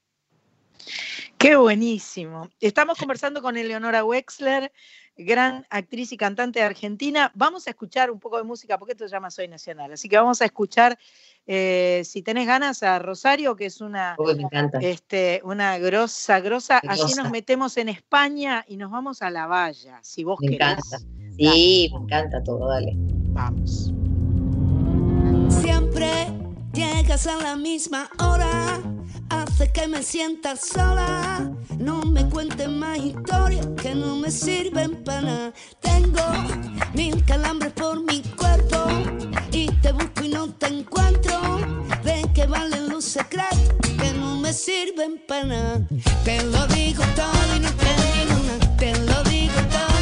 Qué 1.45 1.57
buenísimo. 1.57 2.49
Estamos 2.59 2.97
conversando 2.97 3.43
con 3.43 3.59
Eleonora 3.59 4.03
Wexler, 4.03 4.73
gran 5.15 5.67
actriz 5.69 6.11
y 6.13 6.17
cantante 6.17 6.61
de 6.61 6.65
Argentina. 6.65 7.31
Vamos 7.35 7.67
a 7.67 7.71
escuchar 7.71 8.11
un 8.11 8.19
poco 8.19 8.39
de 8.39 8.45
música, 8.45 8.79
porque 8.79 8.93
esto 8.93 9.07
se 9.07 9.13
llama 9.13 9.31
Soy 9.31 9.47
Nacional. 9.47 9.93
Así 9.93 10.09
que 10.09 10.17
vamos 10.17 10.41
a 10.41 10.47
escuchar, 10.47 10.99
eh, 11.47 12.01
si 12.07 12.23
tenés 12.23 12.47
ganas, 12.47 12.83
a 12.83 12.99
Rosario, 12.99 13.57
que 13.57 13.67
es 13.67 13.83
una, 13.83 14.17
Uy, 14.17 14.37
me 14.37 14.45
encanta. 14.45 14.79
este, 14.79 15.43
una 15.45 15.77
grosa, 15.77 16.41
grosa. 16.41 16.79
Así 16.79 17.01
Grosa. 17.03 17.23
nos 17.25 17.31
metemos 17.31 17.77
en 17.77 17.91
España 17.91 18.65
y 18.67 18.79
nos 18.79 18.91
vamos 18.91 19.21
a 19.21 19.29
La 19.29 19.47
Valla, 19.47 19.99
si 20.03 20.25
vos 20.25 20.39
Me 20.41 20.47
querés. 20.57 20.79
encanta. 20.79 20.99
Sí, 21.37 21.91
me 21.93 22.05
encanta 22.05 22.43
todo, 22.43 22.69
dale. 22.69 22.95
Vamos. 22.97 23.93
Siempre 25.51 26.11
llegas 26.73 27.27
a 27.27 27.37
la 27.37 27.55
misma 27.55 28.09
hora, 28.19 28.81
hace 29.55 29.71
que 29.71 29.87
me 29.87 30.03
sienta 30.03 30.57
sola. 30.57 31.49
No 31.79 32.03
me 32.03 32.29
cuentes 32.29 32.69
más 32.69 32.99
historias 32.99 33.67
que 33.81 33.95
no 33.95 34.17
me 34.17 34.31
sirven 34.31 35.05
para 35.05 35.23
nada. 35.23 35.53
Tengo 35.81 36.23
mil 36.95 37.25
calambres 37.25 37.73
por 37.73 38.03
mi 38.03 38.21
cuerpo 38.37 38.79
y 39.53 39.67
te 39.81 39.93
busco 39.93 40.25
y 40.25 40.29
no 40.29 40.53
te 40.55 40.67
encuentro. 40.67 41.59
¿De 42.03 42.29
qué 42.35 42.47
valen 42.47 42.89
los 42.89 43.05
secretos 43.05 43.71
que 44.01 44.13
no 44.15 44.39
me 44.39 44.53
sirven 44.53 45.23
para 45.29 45.45
nada? 45.45 45.89
Te 46.25 46.43
lo 46.43 46.67
digo 46.69 47.05
todo 47.15 47.57
y 47.57 47.61
no 47.61 47.71
te 47.83 47.93
digo 48.03 48.37
nada. 48.49 48.77
Te 48.77 48.93
lo 49.07 49.23
digo 49.31 49.61
todo 49.71 49.94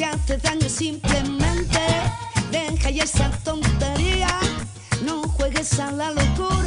te 0.00 0.06
hace 0.06 0.38
daño 0.38 0.66
simplemente. 0.66 1.78
Deja 2.50 2.88
ya 2.88 3.04
esa 3.04 3.30
tontería. 3.44 4.28
No 5.04 5.22
juegues 5.24 5.78
a 5.78 5.92
la 5.92 6.10
locura 6.12 6.59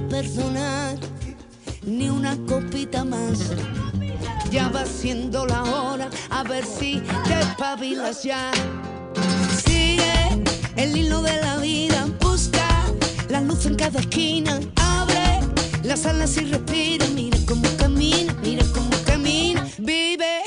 Perdonar, 0.00 0.98
ni 1.84 2.10
una 2.10 2.36
copita 2.46 3.02
más. 3.02 3.38
Ya 4.50 4.68
va 4.68 4.84
siendo 4.84 5.46
la 5.46 5.64
hora, 5.64 6.10
a 6.28 6.42
ver 6.42 6.64
si 6.66 7.02
te 7.26 7.40
espabilas 7.40 8.22
ya. 8.22 8.50
Sigue 9.64 10.44
el 10.76 10.96
hilo 10.96 11.22
de 11.22 11.40
la 11.40 11.56
vida, 11.56 12.06
busca 12.20 12.84
la 13.30 13.40
luz 13.40 13.64
en 13.64 13.74
cada 13.74 13.98
esquina. 14.00 14.60
Abre 14.76 15.40
las 15.82 16.04
alas 16.04 16.36
y 16.36 16.44
respira, 16.44 17.06
mira 17.14 17.38
cómo 17.48 17.66
camina, 17.78 18.34
mira 18.42 18.64
cómo 18.74 18.90
camina. 19.06 19.66
Vive, 19.78 20.42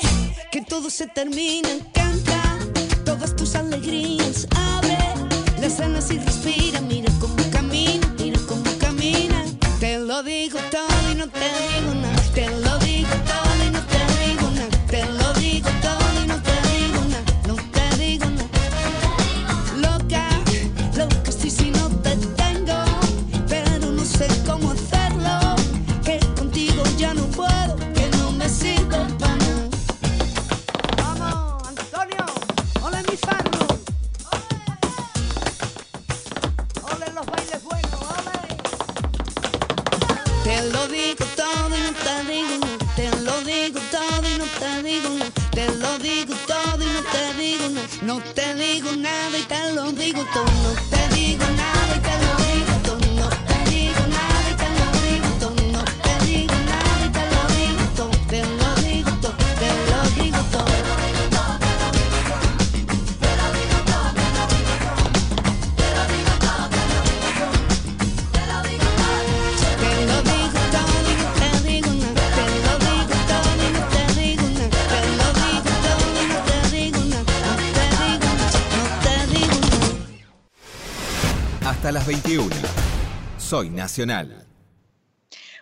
que 0.52 0.62
todo 0.62 0.92
se 0.92 1.08
termina, 1.08 1.70
canta 1.94 2.42
todas 3.04 3.36
tus 3.36 3.56
alegrías. 3.56 4.48
Abre 4.56 4.98
las 5.60 5.80
alas 5.80 6.12
y 6.12 6.20
respira, 6.20 6.80
mira 6.82 7.09
No 48.02 48.22
te 48.34 48.56
digo 48.56 48.96
nada 48.96 49.38
y 49.38 49.42
te 49.44 49.74
lo 49.74 49.92
digo 49.92 50.24
todo. 50.34 50.46
No 50.46 50.74
te 50.90 51.16
digo 51.16 51.44
nada 51.58 51.89
21. 82.10 82.50
Soy 83.38 83.70
Nacional. 83.70 84.44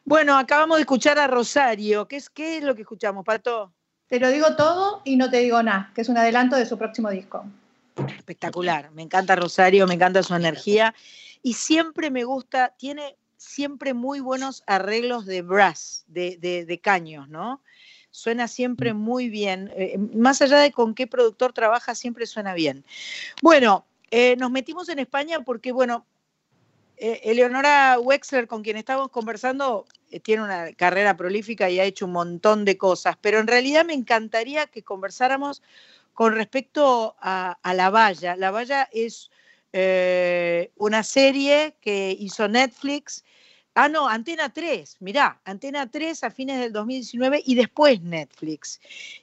Bueno, 0.06 0.38
acabamos 0.38 0.78
de 0.78 0.84
escuchar 0.84 1.20
a 1.20 1.28
Rosario. 1.28 2.08
¿Qué 2.08 2.16
es, 2.16 2.30
qué 2.30 2.60
es 2.60 2.64
lo 2.64 2.74
que 2.74 2.84
escuchamos, 2.84 3.26
Pato? 3.26 3.74
Te 4.08 4.18
lo 4.18 4.30
digo 4.30 4.56
todo 4.56 5.02
y 5.04 5.18
no 5.18 5.30
te 5.30 5.40
digo 5.40 5.62
nada, 5.62 5.92
que 5.94 6.00
es 6.00 6.08
un 6.08 6.18
adelanto 6.18 6.56
de 6.56 6.66
su 6.66 6.78
próximo 6.78 7.10
disco. 7.10 7.44
Espectacular. 8.18 8.92
Me 8.92 9.02
encanta 9.02 9.36
Rosario, 9.36 9.86
me 9.88 9.96
encanta 9.96 10.24
su 10.24 10.36
energía. 10.36 10.96
Y 11.44 11.56
siempre 11.56 12.12
me 12.12 12.24
gusta, 12.24 12.74
tiene 12.78 13.18
siempre 13.36 13.94
muy 13.94 14.22
buenos 14.22 14.64
arreglos 14.68 15.26
de 15.26 15.42
brass, 15.42 16.06
de, 16.08 16.38
de- 16.38 16.64
de 16.64 16.80
caños, 16.80 17.28
¿no? 17.28 17.62
Suena 18.10 18.48
siempre 18.48 18.94
muy 18.94 19.28
bien. 19.28 19.70
Eh, 19.76 19.98
más 19.98 20.42
allá 20.42 20.60
de 20.60 20.72
con 20.72 20.96
qué 20.96 21.08
productor 21.08 21.52
trabaja, 21.52 21.94
siempre 21.94 22.26
suena 22.26 22.54
bien. 22.54 22.86
Bueno, 23.42 23.86
eh, 24.12 24.38
nos 24.38 24.50
metimos 24.50 24.88
en 24.88 25.00
España 25.00 25.42
porque, 25.42 25.74
bueno, 25.74 26.06
eh, 26.98 27.22
Eleonora 27.24 28.00
Wexler, 28.00 28.48
con 28.48 28.64
quien 28.64 28.78
estamos 28.78 29.10
conversando, 29.10 29.86
eh, 30.12 30.20
tiene 30.20 30.44
una 30.44 30.74
carrera 30.74 31.16
prolífica 31.16 31.70
y 31.70 31.80
ha 31.80 31.84
hecho 31.84 32.06
un 32.06 32.14
montón 32.14 32.66
de 32.66 32.78
cosas, 32.78 33.18
pero 33.22 33.40
en 33.40 33.48
realidad 33.48 33.86
me 33.86 33.94
encantaría 33.94 34.66
que 34.68 34.84
conversáramos 34.84 35.62
con 36.14 36.34
respecto 36.34 37.16
a, 37.22 37.58
La 37.76 37.92
Valla. 37.92 38.36
La 38.36 38.50
Valla 38.50 38.90
es 38.92 39.30
eh, 39.74 40.72
una 40.76 41.04
serie 41.04 41.76
que 41.82 42.16
hizo 42.20 42.48
Netflix. 42.48 43.24
Ah, 43.76 43.90
no, 43.90 44.10
Antena 44.10 44.52
3, 44.52 44.98
mirá, 45.02 45.40
Antena 45.46 45.92
3 45.92 46.24
a 46.24 46.32
fines 46.32 46.60
del 46.60 46.74
2019 46.74 47.44
y 47.46 47.54
después 47.54 48.02
Netflix. 48.02 48.80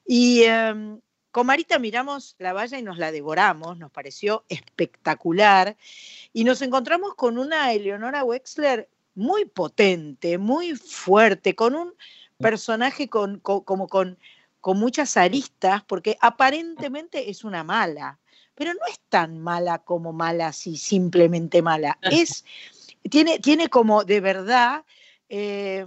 Y 0.07 0.45
em, 0.45 1.01
con 1.35 1.49
Marita 1.49 1.81
miramos 1.81 2.37
La 2.39 2.53
Valla 2.53 2.79
y 2.79 2.83
nos 2.85 2.97
la 2.97 3.11
devoramos, 3.11 3.77
nos 3.77 3.91
pareció 3.91 4.45
espectacular. 4.49 5.77
Y 6.33 6.45
nos 6.45 6.63
encontramos 6.63 7.17
con 7.17 7.39
una 7.39 7.73
Eleonora 7.73 8.23
Wexler 8.23 8.89
muy 9.17 9.45
potente, 9.45 10.39
muy 10.39 10.77
fuerte, 10.77 11.57
con 11.57 11.75
un 11.75 11.93
personaje 12.39 13.09
con, 13.09 13.41
con- 13.41 13.63
como 13.63 13.89
con, 13.89 14.17
con 14.61 14.79
muchas 14.79 15.17
aristas, 15.17 15.83
porque 15.83 16.17
aparentemente 16.21 17.29
es 17.29 17.43
una 17.43 17.65
mala, 17.65 18.21
pero 18.55 18.73
no 18.73 18.87
es 18.89 19.01
tan 19.09 19.41
mala 19.41 19.81
como 19.81 20.13
mala, 20.13 20.47
así 20.47 20.77
simplemente 20.77 21.63
mala. 21.63 21.99
Es, 22.03 22.45
tiene, 23.11 23.41
tiene 23.41 23.69
como 23.69 24.05
de 24.05 24.21
verdad, 24.21 24.85
eh, 25.29 25.85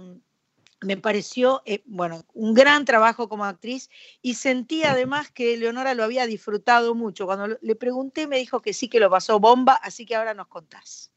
me 0.80 0.96
pareció, 0.96 1.62
eh, 1.66 1.82
bueno, 1.86 2.24
un 2.34 2.54
gran 2.54 2.84
trabajo 2.84 3.28
como 3.28 3.44
actriz 3.44 3.90
y 4.22 4.34
sentí 4.34 4.84
además 4.84 5.30
que 5.30 5.56
Leonora 5.56 5.94
lo 5.94 6.04
había 6.04 6.26
disfrutado 6.26 6.94
mucho. 6.94 7.26
Cuando 7.26 7.58
le 7.60 7.74
pregunté 7.74 8.26
me 8.26 8.38
dijo 8.38 8.62
que 8.62 8.72
sí 8.72 8.88
que 8.88 9.00
lo 9.00 9.10
pasó 9.10 9.40
bomba, 9.40 9.74
así 9.74 10.06
que 10.06 10.14
ahora 10.14 10.34
nos 10.34 10.48
contás. 10.48 11.10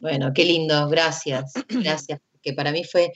Bueno, 0.00 0.32
qué 0.34 0.44
lindo, 0.44 0.88
gracias, 0.88 1.52
gracias, 1.68 2.20
porque 2.32 2.52
para 2.52 2.72
mí 2.72 2.84
fue, 2.84 3.12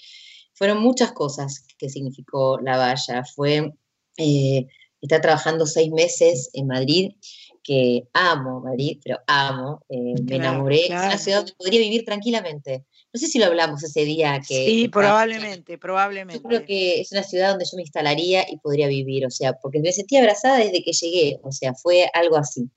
fueron 0.54 0.78
muchas 0.80 1.12
cosas 1.12 1.66
que 1.76 1.88
significó 1.88 2.58
la 2.60 2.76
valla. 2.76 3.24
Fue 3.24 3.72
eh, 4.16 4.66
estar 5.00 5.20
trabajando 5.20 5.66
seis 5.66 5.90
meses 5.90 6.50
en 6.52 6.68
Madrid, 6.68 7.12
que 7.62 8.08
amo 8.12 8.60
Madrid, 8.60 8.98
pero 9.02 9.18
amo, 9.26 9.84
eh, 9.88 10.14
me 10.20 10.36
Claro, 10.36 10.42
enamoré, 10.44 10.84
es 10.84 10.90
una 10.90 11.18
ciudad 11.18 11.38
donde 11.38 11.54
podría 11.54 11.80
vivir 11.80 12.04
tranquilamente. 12.04 12.86
No 13.12 13.18
sé 13.18 13.26
si 13.26 13.38
lo 13.40 13.46
hablamos 13.46 13.82
ese 13.82 14.04
día 14.04 14.38
que... 14.46 14.54
Sí, 14.66 14.82
que 14.84 14.90
probablemente, 14.90 15.72
Yo 15.72 15.78
creo 15.78 15.80
probablemente. 15.80 16.64
que 16.66 17.00
es 17.00 17.10
una 17.10 17.24
ciudad 17.24 17.50
donde 17.50 17.64
yo 17.64 17.76
me 17.76 17.82
instalaría 17.82 18.44
y 18.48 18.58
podría 18.58 18.86
vivir, 18.86 19.26
o 19.26 19.30
sea, 19.30 19.54
porque 19.54 19.80
me 19.80 19.90
sentí 19.92 20.16
abrazada 20.16 20.58
desde 20.58 20.82
que 20.82 20.92
llegué, 20.92 21.40
o 21.42 21.50
sea, 21.50 21.74
fue 21.74 22.08
algo 22.14 22.36
así. 22.36 22.70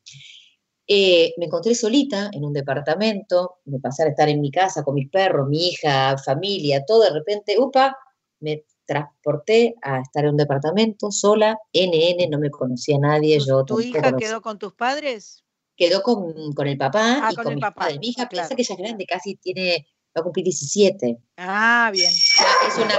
Eh, 0.87 1.33
me 1.37 1.45
encontré 1.45 1.75
solita 1.75 2.29
en 2.33 2.43
un 2.43 2.51
departamento, 2.51 3.57
me 3.65 3.79
pasé 3.79 4.03
a 4.03 4.07
estar 4.07 4.27
en 4.27 4.41
mi 4.41 4.51
casa 4.51 4.83
con 4.83 4.95
mis 4.95 5.09
perros, 5.09 5.47
mi 5.47 5.67
hija, 5.69 6.17
familia, 6.17 6.83
todo, 6.85 7.03
de 7.03 7.11
repente, 7.11 7.55
upa, 7.57 7.95
me 8.41 8.65
transporté 8.85 9.75
a 9.81 10.01
estar 10.01 10.25
en 10.25 10.31
un 10.31 10.37
departamento 10.37 11.09
sola, 11.11 11.57
NN, 11.71 12.27
no 12.29 12.37
me 12.37 12.49
conocía 12.49 12.97
nadie, 12.99 13.39
yo 13.39 13.63
¿Tu 13.63 13.79
hija 13.79 14.01
conocía- 14.01 14.27
quedó 14.27 14.41
con 14.41 14.59
tus 14.59 14.73
padres? 14.73 15.39
quedó 15.75 16.03
con, 16.03 16.53
con 16.53 16.67
el 16.67 16.77
papá 16.77 17.19
Ah, 17.23 17.29
y 17.31 17.35
con 17.35 17.45
con, 17.45 17.53
el 17.53 17.59
papá, 17.59 17.81
padres. 17.85 17.99
Mi 17.99 18.09
hija 18.09 18.29
piensa 18.29 18.53
que 18.55 18.61
ella 18.61 18.75
es 18.75 18.79
grande, 18.81 19.05
casi 19.07 19.35
tiene, 19.37 19.87
va 20.15 20.21
a 20.21 20.23
cumplir 20.23 20.43
17. 20.45 21.17
Ah, 21.37 21.89
bien. 21.93 22.11
Es 22.11 22.77
una. 22.77 22.95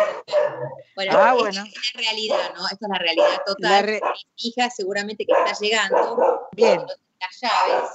Bueno, 0.94 1.12
Ah, 1.14 1.20
esta 1.30 1.32
bueno. 1.34 1.64
es 1.64 1.94
la 1.94 2.00
realidad, 2.00 2.54
¿no? 2.56 2.64
Esta 2.64 2.86
es 2.86 2.88
la 2.88 2.98
realidad 2.98 3.42
total. 3.46 3.70
La 3.70 3.82
re- 3.82 4.00
Mi 4.02 4.48
hija 4.48 4.70
seguramente 4.70 5.26
que 5.26 5.32
está 5.32 5.52
llegando. 5.60 6.48
Bien. 6.52 6.80
Las 7.20 7.40
llaves, 7.40 7.90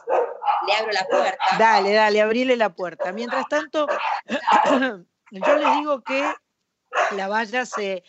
le 0.68 0.74
abro 0.74 0.92
la 0.92 1.06
puerta. 1.06 1.38
Dale, 1.60 1.94
dale, 1.94 2.22
abrile 2.22 2.56
la 2.56 2.74
puerta. 2.74 3.12
Mientras 3.12 3.48
tanto, 3.48 3.88
yo 5.32 5.56
les 5.58 5.78
digo 5.78 6.02
que 6.02 6.24
la 7.16 7.28
valla 7.28 7.66
se 7.66 8.04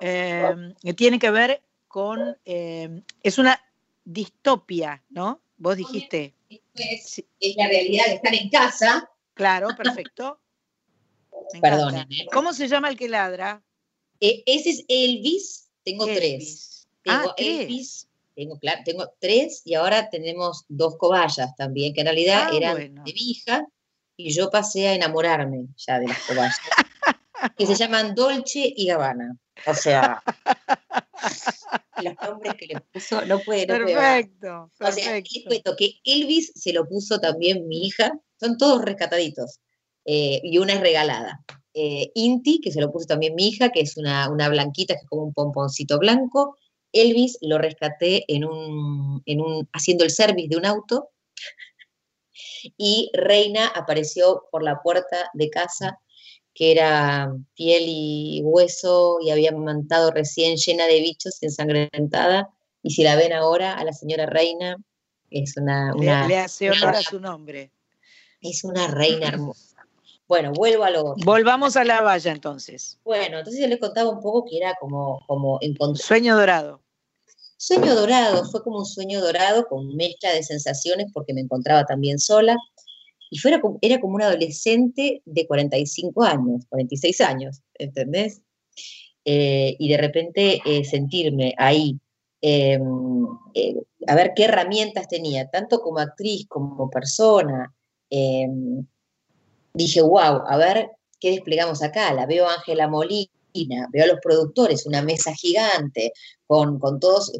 eh, 0.00 0.54
tiene 0.96 1.18
que 1.18 1.30
ver 1.30 1.62
con. 1.86 2.36
eh, 2.44 3.02
es 3.22 3.38
una 3.38 3.58
distopia, 4.04 5.02
¿no? 5.08 5.40
Vos 5.56 5.76
dijiste. 5.76 6.34
Es, 6.74 7.24
es 7.40 7.56
la 7.56 7.66
realidad 7.66 8.04
de 8.06 8.14
estar 8.14 8.34
en 8.34 8.50
casa. 8.50 9.10
Claro, 9.34 9.68
perfecto. 9.76 10.38
Perdonen. 11.60 12.06
¿eh? 12.12 12.26
¿Cómo 12.32 12.52
se 12.52 12.68
llama 12.68 12.88
el 12.88 12.96
que 12.96 13.08
ladra? 13.08 13.62
Eh, 14.20 14.42
ese 14.46 14.70
es 14.70 14.84
Elvis, 14.88 15.68
tengo 15.84 16.04
tres. 16.06 16.22
Elvis. 16.24 16.88
Ah, 17.06 17.20
Tengo 17.22 17.34
tres. 17.36 17.60
Elvis, 17.60 18.08
tengo, 18.34 18.58
claro, 18.58 18.82
tengo 18.84 19.12
tres 19.20 19.62
y 19.64 19.74
ahora 19.74 20.10
tenemos 20.10 20.64
dos 20.68 20.96
cobayas 20.96 21.54
también, 21.56 21.92
que 21.94 22.00
en 22.00 22.06
realidad 22.06 22.48
Ah, 22.50 22.56
eran 22.56 22.72
bueno. 22.76 23.04
de 23.04 23.12
mi 23.12 23.30
hija 23.30 23.66
y 24.16 24.30
yo 24.32 24.50
pasé 24.50 24.88
a 24.88 24.94
enamorarme 24.94 25.68
ya 25.76 25.98
de 25.98 26.08
las 26.08 26.18
cobayas, 26.20 26.56
que 27.56 27.66
se 27.66 27.74
llaman 27.74 28.14
Dolce 28.14 28.72
y 28.76 28.86
Gabbana. 28.86 29.36
O 29.66 29.74
sea, 29.74 30.22
los 32.02 32.14
nombres 32.22 32.54
que 32.54 32.66
le 32.66 32.80
puso, 32.80 33.24
no 33.26 33.40
puede, 33.40 33.66
no 33.66 33.74
puede. 33.84 33.94
Perfecto, 33.94 34.62
O 34.64 34.70
sea, 34.78 34.90
les 34.90 35.04
perfecto. 35.04 35.48
cuento 35.48 35.76
que 35.76 35.94
Elvis 36.04 36.52
se 36.54 36.72
lo 36.72 36.86
puso 36.88 37.18
también 37.18 37.66
mi 37.66 37.86
hija, 37.86 38.12
son 38.38 38.56
todos 38.56 38.82
rescataditos, 38.84 39.58
eh, 40.10 40.40
y 40.42 40.56
una 40.56 40.72
es 40.72 40.80
regalada. 40.80 41.44
Eh, 41.74 42.10
Inti, 42.14 42.62
que 42.62 42.72
se 42.72 42.80
lo 42.80 42.90
puso 42.90 43.06
también 43.06 43.34
mi 43.34 43.48
hija, 43.48 43.68
que 43.68 43.80
es 43.80 43.98
una, 43.98 44.30
una 44.30 44.48
blanquita, 44.48 44.94
que 44.94 45.00
es 45.02 45.06
como 45.06 45.22
un 45.24 45.34
pomponcito 45.34 45.98
blanco. 45.98 46.56
Elvis 46.92 47.36
lo 47.42 47.58
rescaté 47.58 48.24
en 48.26 48.46
un, 48.46 49.22
en 49.26 49.42
un, 49.42 49.68
haciendo 49.74 50.04
el 50.04 50.10
service 50.10 50.48
de 50.48 50.56
un 50.56 50.64
auto. 50.64 51.10
Y 52.78 53.10
Reina 53.12 53.66
apareció 53.66 54.44
por 54.50 54.62
la 54.62 54.80
puerta 54.82 55.30
de 55.34 55.50
casa, 55.50 56.00
que 56.54 56.72
era 56.72 57.30
piel 57.54 57.84
y 57.86 58.40
hueso, 58.42 59.18
y 59.20 59.28
había 59.28 59.52
mantado 59.52 60.10
recién 60.10 60.56
llena 60.56 60.86
de 60.86 61.00
bichos, 61.00 61.42
ensangrentada. 61.42 62.48
Y 62.82 62.92
si 62.92 63.02
la 63.02 63.14
ven 63.14 63.34
ahora, 63.34 63.74
a 63.74 63.84
la 63.84 63.92
señora 63.92 64.24
Reina, 64.24 64.78
es 65.30 65.54
una... 65.58 65.94
Una- 65.94 66.26
le 66.26 66.38
hace 66.38 66.70
honor 66.70 66.96
a 66.96 67.02
su 67.02 67.20
nombre. 67.20 67.72
es 68.40 68.64
una 68.64 68.86
reina 68.86 69.28
hermosa. 69.28 69.66
Bueno, 70.28 70.52
vuelvo 70.52 70.84
a 70.84 70.90
lo. 70.90 71.14
Volvamos 71.24 71.76
a 71.76 71.84
la 71.84 72.02
valla 72.02 72.30
entonces. 72.30 72.98
Bueno, 73.02 73.38
entonces 73.38 73.62
yo 73.62 73.66
le 73.66 73.78
contaba 73.78 74.10
un 74.10 74.20
poco 74.20 74.44
que 74.44 74.58
era 74.58 74.74
como, 74.78 75.20
como 75.26 75.58
encontrar. 75.62 76.06
Sueño 76.06 76.36
dorado. 76.36 76.82
Sueño 77.56 77.94
dorado, 77.94 78.44
fue 78.44 78.62
como 78.62 78.78
un 78.78 78.86
sueño 78.86 79.20
dorado 79.20 79.66
con 79.66 79.96
mezcla 79.96 80.30
de 80.32 80.42
sensaciones 80.42 81.06
porque 81.12 81.34
me 81.34 81.40
encontraba 81.40 81.84
también 81.84 82.18
sola. 82.18 82.56
Y 83.30 83.38
fuera 83.38 83.60
como, 83.60 83.78
era 83.80 84.00
como 84.00 84.14
un 84.14 84.22
adolescente 84.22 85.22
de 85.24 85.46
45 85.46 86.22
años, 86.22 86.64
46 86.68 87.20
años, 87.22 87.60
¿entendés? 87.74 88.42
Eh, 89.24 89.76
y 89.78 89.88
de 89.88 89.96
repente 89.96 90.60
eh, 90.64 90.84
sentirme 90.84 91.54
ahí, 91.58 91.98
eh, 92.40 92.78
eh, 93.54 93.74
a 94.06 94.14
ver 94.14 94.32
qué 94.36 94.44
herramientas 94.44 95.08
tenía, 95.08 95.48
tanto 95.48 95.80
como 95.80 95.98
actriz 95.98 96.46
como 96.48 96.88
persona. 96.90 97.74
Eh, 99.78 99.84
dije, 99.84 100.02
wow, 100.02 100.42
a 100.46 100.56
ver 100.56 100.90
qué 101.20 101.30
desplegamos 101.30 101.82
acá. 101.82 102.12
La 102.14 102.26
veo 102.26 102.46
a 102.48 102.54
Ángela 102.54 102.88
Molina, 102.88 103.88
veo 103.92 104.04
a 104.04 104.08
los 104.08 104.18
productores, 104.22 104.86
una 104.86 105.02
mesa 105.02 105.32
gigante, 105.34 106.12
con, 106.46 106.78
con 106.78 106.98
todos 107.00 107.32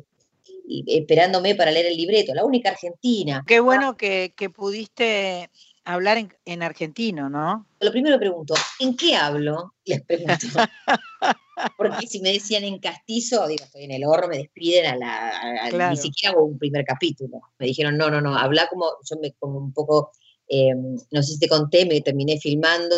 y- 0.67 0.85
esperándome 0.99 1.55
para 1.55 1.71
leer 1.71 1.87
el 1.87 1.97
libreto, 1.97 2.35
la 2.35 2.45
única 2.45 2.71
argentina. 2.71 3.43
Qué 3.47 3.61
bueno 3.61 3.97
que, 3.97 4.35
que 4.37 4.51
pudiste 4.51 5.51
hablar 5.85 6.19
en, 6.19 6.35
en 6.45 6.63
argentino, 6.63 7.31
¿no? 7.31 7.67
Lo 7.81 7.91
primero 7.91 8.19
pregunto, 8.19 8.55
¿en 8.81 8.95
qué 8.97 9.17
hablo? 9.17 9.75
Les 9.85 10.03
pregunto. 10.03 10.47
Porque 11.77 12.07
si 12.07 12.21
me 12.21 12.33
decían 12.33 12.65
en 12.65 12.79
castizo, 12.79 13.47
digo, 13.49 13.65
estoy 13.65 13.85
en 13.85 13.93
el 13.93 14.05
horno, 14.05 14.29
me 14.29 14.39
despiden 14.39 14.87
a 14.87 14.97
la. 14.97 15.29
a- 15.31 15.67
a- 15.67 15.69
Claro. 15.71 15.91
Ni 15.91 15.97
siquiera 15.97 16.33
hago 16.35 16.45
un 16.45 16.59
primer 16.59 16.85
capítulo. 16.85 17.41
Me 17.59 17.67
dijeron, 17.67 17.97
no, 17.97 18.11
no, 18.11 18.21
no, 18.21 18.37
habla 18.37 18.69
como. 18.69 18.87
Yo 19.09 19.17
me 19.21 19.33
como 19.33 19.59
un 19.59 19.73
poco. 19.73 20.13
Eh, 20.49 20.75
no 20.75 21.23
sé 21.23 21.35
si 21.35 21.39
te 21.39 21.49
conté, 21.49 21.87
me 21.87 22.01
terminé 22.01 22.39
filmando 22.39 22.97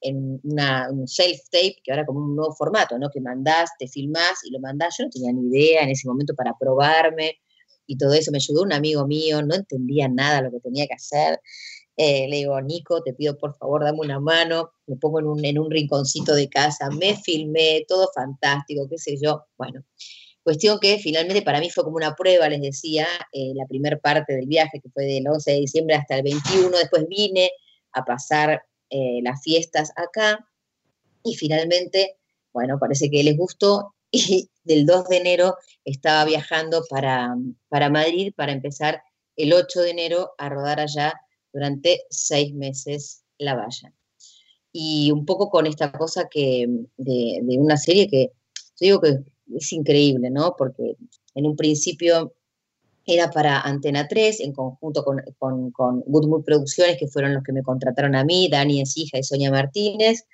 en 0.00 0.40
una, 0.44 0.88
un 0.90 1.06
self-tape, 1.06 1.76
que 1.82 1.90
ahora 1.90 2.06
como 2.06 2.20
un 2.20 2.36
nuevo 2.36 2.54
formato, 2.54 2.98
¿no? 2.98 3.10
Que 3.10 3.20
mandás, 3.20 3.70
te 3.78 3.88
filmás 3.88 4.44
y 4.44 4.50
lo 4.50 4.60
mandás. 4.60 4.96
Yo 4.98 5.04
no 5.04 5.10
tenía 5.10 5.32
ni 5.32 5.48
idea 5.48 5.82
en 5.82 5.90
ese 5.90 6.08
momento 6.08 6.34
para 6.34 6.54
probarme 6.58 7.38
y 7.86 7.96
todo 7.96 8.12
eso. 8.14 8.30
Me 8.30 8.38
ayudó 8.38 8.62
un 8.62 8.72
amigo 8.72 9.06
mío, 9.06 9.42
no 9.42 9.54
entendía 9.54 10.08
nada 10.08 10.42
lo 10.42 10.50
que 10.50 10.60
tenía 10.60 10.86
que 10.86 10.94
hacer. 10.94 11.40
Eh, 11.96 12.28
le 12.28 12.36
digo, 12.36 12.60
Nico, 12.60 13.02
te 13.02 13.12
pido 13.12 13.36
por 13.36 13.56
favor, 13.56 13.84
dame 13.84 13.98
una 14.00 14.20
mano. 14.20 14.70
Me 14.86 14.96
pongo 14.96 15.20
en 15.20 15.26
un, 15.26 15.44
en 15.44 15.58
un 15.58 15.70
rinconcito 15.70 16.34
de 16.34 16.48
casa, 16.48 16.90
me 16.90 17.16
filmé, 17.16 17.84
todo 17.88 18.08
fantástico, 18.14 18.86
qué 18.88 18.98
sé 18.98 19.16
yo. 19.20 19.44
Bueno, 19.56 19.84
cuestión 20.48 20.78
que 20.80 20.98
finalmente 20.98 21.42
para 21.42 21.60
mí 21.60 21.68
fue 21.68 21.84
como 21.84 21.96
una 21.96 22.14
prueba, 22.14 22.48
les 22.48 22.62
decía, 22.62 23.06
eh, 23.32 23.52
la 23.54 23.66
primera 23.66 23.98
parte 23.98 24.34
del 24.34 24.46
viaje, 24.46 24.80
que 24.80 24.88
fue 24.88 25.04
del 25.04 25.28
11 25.28 25.50
de 25.50 25.58
diciembre 25.58 25.94
hasta 25.94 26.16
el 26.16 26.22
21. 26.22 26.70
Después 26.70 27.06
vine 27.06 27.50
a 27.92 28.02
pasar 28.02 28.62
eh, 28.88 29.20
las 29.22 29.42
fiestas 29.42 29.92
acá 29.94 30.48
y 31.22 31.34
finalmente, 31.34 32.16
bueno, 32.54 32.78
parece 32.80 33.10
que 33.10 33.22
les 33.22 33.36
gustó 33.36 33.94
y 34.10 34.48
del 34.64 34.86
2 34.86 35.10
de 35.10 35.16
enero 35.18 35.56
estaba 35.84 36.24
viajando 36.24 36.82
para, 36.88 37.36
para 37.68 37.90
Madrid 37.90 38.32
para 38.34 38.52
empezar 38.52 39.02
el 39.36 39.52
8 39.52 39.82
de 39.82 39.90
enero 39.90 40.32
a 40.38 40.48
rodar 40.48 40.80
allá 40.80 41.12
durante 41.52 42.04
seis 42.08 42.54
meses 42.54 43.22
la 43.36 43.54
valla. 43.54 43.92
Y 44.72 45.10
un 45.10 45.26
poco 45.26 45.50
con 45.50 45.66
esta 45.66 45.92
cosa 45.92 46.26
que 46.30 46.66
de, 46.96 47.40
de 47.42 47.58
una 47.58 47.76
serie 47.76 48.08
que 48.08 48.32
yo 48.80 48.86
digo 48.86 49.00
que 49.02 49.18
es 49.56 49.72
increíble, 49.72 50.30
¿no? 50.30 50.54
Porque 50.56 50.96
en 51.34 51.46
un 51.46 51.56
principio 51.56 52.34
era 53.08 53.30
para 53.30 53.60
Antena 53.60 54.06
3 54.06 54.40
en 54.40 54.52
conjunto 54.52 55.02
con, 55.02 55.22
con, 55.38 55.70
con 55.72 56.02
Producciones, 56.44 56.98
que 56.98 57.08
fueron 57.08 57.34
los 57.34 57.42
que 57.42 57.52
me 57.52 57.62
contrataron 57.62 58.14
a 58.14 58.24
mí, 58.24 58.48
Dani 58.50 58.82
es 58.82 58.96
hija 58.96 59.18
y 59.18 59.22
Sonia 59.22 59.50
Martínez. 59.50 60.24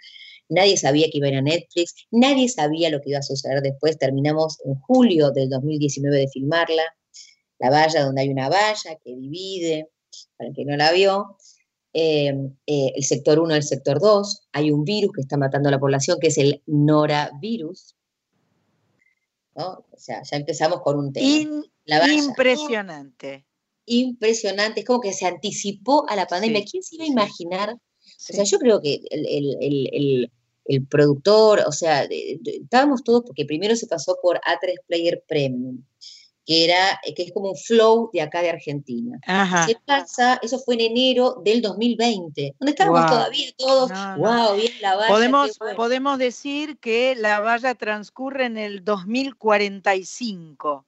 Nadie 0.49 0.77
sabía 0.77 1.07
que 1.07 1.19
iba 1.19 1.29
a 1.29 1.31
ir 1.31 1.37
a 1.37 1.43
Netflix, 1.43 1.95
nadie 2.11 2.49
sabía 2.49 2.91
lo 2.91 3.01
que 3.01 3.11
iba 3.11 3.21
a 3.21 3.23
suceder 3.23 3.63
después. 3.63 3.97
Terminamos 3.97 4.59
en 4.65 4.75
julio 4.75 5.31
del 5.31 5.49
2019 5.49 6.19
de 6.19 6.29
filmarla, 6.29 6.83
La 7.59 7.71
Valla, 7.71 8.05
donde 8.05 8.23
hay 8.23 8.29
una 8.29 8.49
valla 8.49 8.99
que 9.03 9.15
divide, 9.17 9.89
para 10.37 10.51
el 10.51 10.57
que 10.57 10.65
no 10.65 10.77
la 10.77 10.93
vio, 10.93 11.37
eh, 11.93 12.35
eh, 12.67 12.93
el 12.95 13.05
sector 13.05 13.39
1 13.39 13.55
y 13.55 13.57
el 13.57 13.63
sector 13.63 14.01
2. 14.01 14.49
Hay 14.53 14.71
un 14.71 14.85
virus 14.85 15.13
que 15.13 15.23
está 15.23 15.37
matando 15.37 15.69
a 15.69 15.73
la 15.73 15.79
población, 15.79 16.19
que 16.21 16.27
es 16.27 16.39
el 16.39 16.63
noravirus. 16.67 17.95
¿No? 19.57 19.85
O 19.91 19.97
sea, 19.99 20.23
ya 20.23 20.37
empezamos 20.37 20.81
con 20.83 20.99
un 20.99 21.13
tema. 21.13 21.27
In- 21.27 21.65
La 21.85 22.01
valla. 22.01 22.13
impresionante. 22.15 23.47
Impresionante, 23.87 24.81
es 24.81 24.87
como 24.87 25.01
que 25.01 25.13
se 25.13 25.27
anticipó 25.27 26.09
a 26.09 26.17
la 26.17 26.27
pandemia. 26.27 26.61
Sí, 26.63 26.67
¿Quién 26.71 26.83
se 26.83 26.95
iba 26.97 27.05
a 27.05 27.09
imaginar? 27.09 27.77
Sí. 28.01 28.33
O 28.33 28.37
sea, 28.37 28.45
yo 28.45 28.59
creo 28.59 28.81
que 28.81 29.01
el, 29.11 29.27
el- 29.27 29.57
el- 29.61 29.91
el- 29.93 30.33
el 30.67 30.87
productor, 30.87 31.61
o 31.67 31.73
sea, 31.73 32.07
de- 32.07 32.39
de- 32.41 32.57
estábamos 32.63 33.05
todos, 33.05 33.23
porque 33.27 33.45
primero 33.45 33.77
se 33.77 33.87
pasó 33.87 34.17
por 34.23 34.37
A3 34.41 34.79
Player 34.87 35.23
Premium, 35.29 35.85
que 36.47 36.65
era, 36.67 37.01
que 37.17 37.23
es 37.23 37.33
como 37.33 37.51
un 37.51 37.57
flow 37.57 38.11
de 38.13 38.21
acá 38.21 38.43
de 38.43 38.51
Argentina. 38.51 39.19
Ajá. 39.27 39.67
Se 39.67 39.77
pasa, 39.87 40.39
eso 40.43 40.59
fue 40.59 40.75
en 40.75 40.83
enero 40.83 41.41
del 41.43 41.63
2020, 41.63 42.55
donde 42.59 42.71
estábamos 42.71 43.07
todavía 43.11 43.47
todos, 43.57 43.91
No, 43.91 44.17
no. 44.17 44.49
wow, 44.49 44.57
bien 44.57 44.73
la 44.83 44.97
valla, 44.97 45.09
Podemos, 45.09 45.53
qué 45.53 45.57
bueno". 45.61 45.77
podemos 45.77 46.19
decir 46.19 46.79
que 46.79 47.15
la 47.17 47.41
valla 47.41 47.75
transcurre 47.75 48.45
en 48.47 48.59
el 48.59 48.85
2045. 48.85 50.87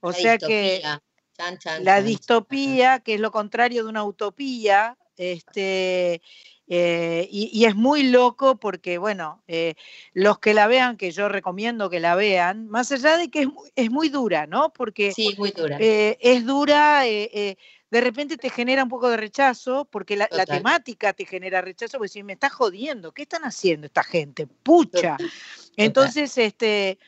O 0.00 0.10
La 0.10 0.16
sea 0.16 0.38
que 0.38 0.72
distopía. 0.74 1.02
Chan, 1.38 1.58
chan, 1.58 1.84
la 1.84 1.96
chan, 1.96 2.06
distopía, 2.06 3.00
que 3.00 3.14
es 3.14 3.20
lo 3.20 3.30
contrario 3.30 3.84
de 3.84 3.88
una 3.90 4.04
utopía, 4.04 4.98
este, 5.16 6.20
eh, 6.74 7.28
y, 7.30 7.50
y 7.52 7.66
es 7.66 7.76
muy 7.76 8.04
loco 8.04 8.56
porque, 8.56 8.96
bueno, 8.96 9.42
eh, 9.46 9.74
los 10.14 10.38
que 10.38 10.54
la 10.54 10.66
vean, 10.66 10.96
que 10.96 11.10
yo 11.10 11.28
recomiendo 11.28 11.90
que 11.90 12.00
la 12.00 12.14
vean, 12.14 12.66
más 12.68 12.90
allá 12.92 13.18
de 13.18 13.30
que 13.30 13.42
es, 13.42 13.48
es 13.76 13.90
muy 13.90 14.08
dura, 14.08 14.46
¿no? 14.46 14.72
Porque 14.72 15.12
Sí, 15.12 15.28
es 15.32 15.38
muy 15.38 15.50
dura. 15.50 15.76
eh, 15.78 16.16
es 16.18 16.46
dura, 16.46 17.02
de 17.02 17.56
repente 17.90 18.38
te 18.38 18.48
genera 18.48 18.84
un 18.84 18.88
poco 18.88 19.10
de 19.10 19.18
rechazo, 19.18 19.84
porque 19.84 20.16
la, 20.16 20.28
temática 20.46 21.12
te 21.12 21.26
genera 21.26 21.60
rechazo, 21.60 21.98
porque 21.98 22.08
si 22.08 22.22
me 22.22 22.32
estás 22.32 22.52
jodiendo, 22.52 23.12
¿qué 23.12 23.24
están 23.24 23.42
haciendo 23.42 23.86
esta 23.86 24.02
gente? 24.02 24.46
Pucha. 24.46 25.18
Entonces, 25.76 26.38
este, 26.38 26.98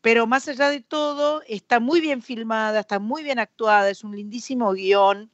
pero 0.00 0.26
más 0.26 0.48
allá 0.48 0.70
de 0.70 0.80
todo, 0.80 1.42
está 1.46 1.78
muy 1.78 2.00
bien 2.00 2.22
filmada, 2.22 2.80
está 2.80 2.98
muy 2.98 3.22
bien 3.22 3.38
actuada, 3.38 3.90
es 3.90 4.02
un 4.02 4.16
lindísimo 4.16 4.72
guion. 4.72 5.30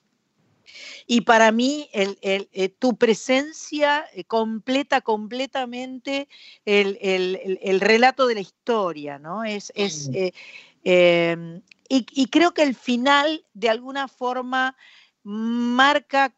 Y 1.06 1.22
para 1.22 1.52
mí, 1.52 1.88
el- 1.92 2.18
el- 2.22 2.48
eh, 2.52 2.68
tu 2.68 2.96
presencia 2.96 4.06
eh, 4.14 4.24
completa 4.24 5.00
completamente 5.00 6.28
el, 6.64 6.98
el- 7.00 7.40
el- 7.42 7.58
el 7.62 7.80
relato 7.80 8.26
de 8.26 8.34
la 8.34 8.40
historia, 8.40 9.18
¿no? 9.18 9.44
Es, 9.44 9.72
es, 9.74 10.10
eh, 10.14 10.32
eh, 10.84 11.60
y, 11.88 12.06
y 12.10 12.26
creo 12.26 12.52
que 12.54 12.62
el 12.62 12.74
final, 12.74 13.44
de 13.54 13.68
alguna 13.68 14.08
forma, 14.08 14.76
marca 15.22 16.34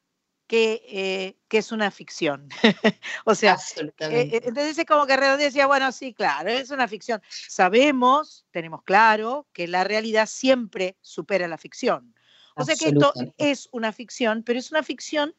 que, 0.46 1.36
que 1.48 1.58
es 1.58 1.72
una 1.72 1.90
ficción. 1.90 2.48
o 3.26 3.34
sea, 3.34 3.56
entonces 3.98 4.78
es 4.78 4.86
como 4.86 5.06
que 5.06 5.16
Redondo 5.16 5.44
decía, 5.44 5.66
bueno, 5.66 5.92
sí, 5.92 6.14
claro, 6.14 6.48
es 6.48 6.70
una 6.70 6.88
ficción. 6.88 7.20
Sabemos, 7.28 8.46
tenemos 8.50 8.82
claro, 8.82 9.46
que 9.52 9.68
la 9.68 9.84
realidad 9.84 10.26
siempre 10.26 10.96
supera 11.02 11.48
la 11.48 11.58
ficción. 11.58 12.14
O 12.58 12.64
sea 12.64 12.74
que 12.76 12.88
esto 12.88 13.12
es 13.38 13.68
una 13.72 13.92
ficción, 13.92 14.42
pero 14.42 14.58
es 14.58 14.70
una 14.70 14.82
ficción 14.82 15.34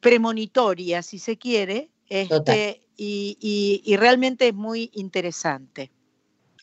premonitoria, 0.00 1.02
si 1.02 1.18
se 1.18 1.38
quiere, 1.38 1.90
este, 2.08 2.82
y, 2.96 3.36
y- 3.40 3.82
y 3.84 3.96
realmente 3.96 4.48
es 4.48 4.54
muy 4.54 4.90
interesante. 4.94 5.90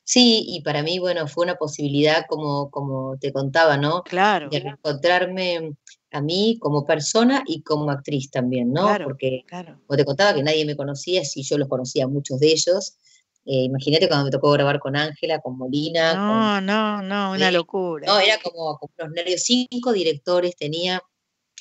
Sí, 0.04 0.44
y 0.48 0.62
para 0.62 0.84
mí, 0.84 1.00
bueno, 1.00 1.28
fue 1.28 1.46
una 1.46 1.56
posibilidad, 1.56 2.26
como, 2.28 2.70
como 2.70 3.18
te 3.20 3.32
contaba, 3.32 3.78
¿no? 3.78 4.04
Claro, 4.04 4.50
De 4.50 4.60
reencontrarme 4.60 5.74
a 6.12 6.22
mí 6.22 6.58
como 6.60 6.86
persona 6.86 7.44
y 7.48 7.62
como 7.62 7.90
actriz 7.92 8.30
también, 8.30 8.74
¿no? 8.74 8.84
Claro, 8.88 9.06
Porque, 9.06 9.44
claro. 9.48 9.80
como 9.88 9.98
te 9.98 10.04
contaba, 10.06 10.34
que 10.34 10.44
nadie 10.44 10.66
me 10.66 10.76
conocía, 10.76 11.24
sí, 11.24 11.44
yo 11.44 11.58
los 11.58 11.70
conocía 11.70 12.06
a 12.06 12.08
muchos 12.08 12.40
de 12.40 12.48
ellos, 12.52 12.98
Eh, 13.46 13.64
imagínate 13.64 14.08
cuando 14.08 14.26
me 14.26 14.32
tocó 14.32 14.52
grabar 14.52 14.80
con 14.80 14.96
Ángela, 14.96 15.40
con 15.40 15.58
Molina. 15.58 16.14
No, 16.14 16.62
no, 16.62 17.02
no, 17.02 17.32
una 17.32 17.52
locura. 17.52 18.06
No, 18.08 18.20
era 18.20 18.38
como, 18.38 18.78
como 18.78 18.94
unos 19.00 19.12
nervios. 19.14 19.42
Cinco 19.44 19.92
directores 19.92 20.56
tenía 20.56 21.02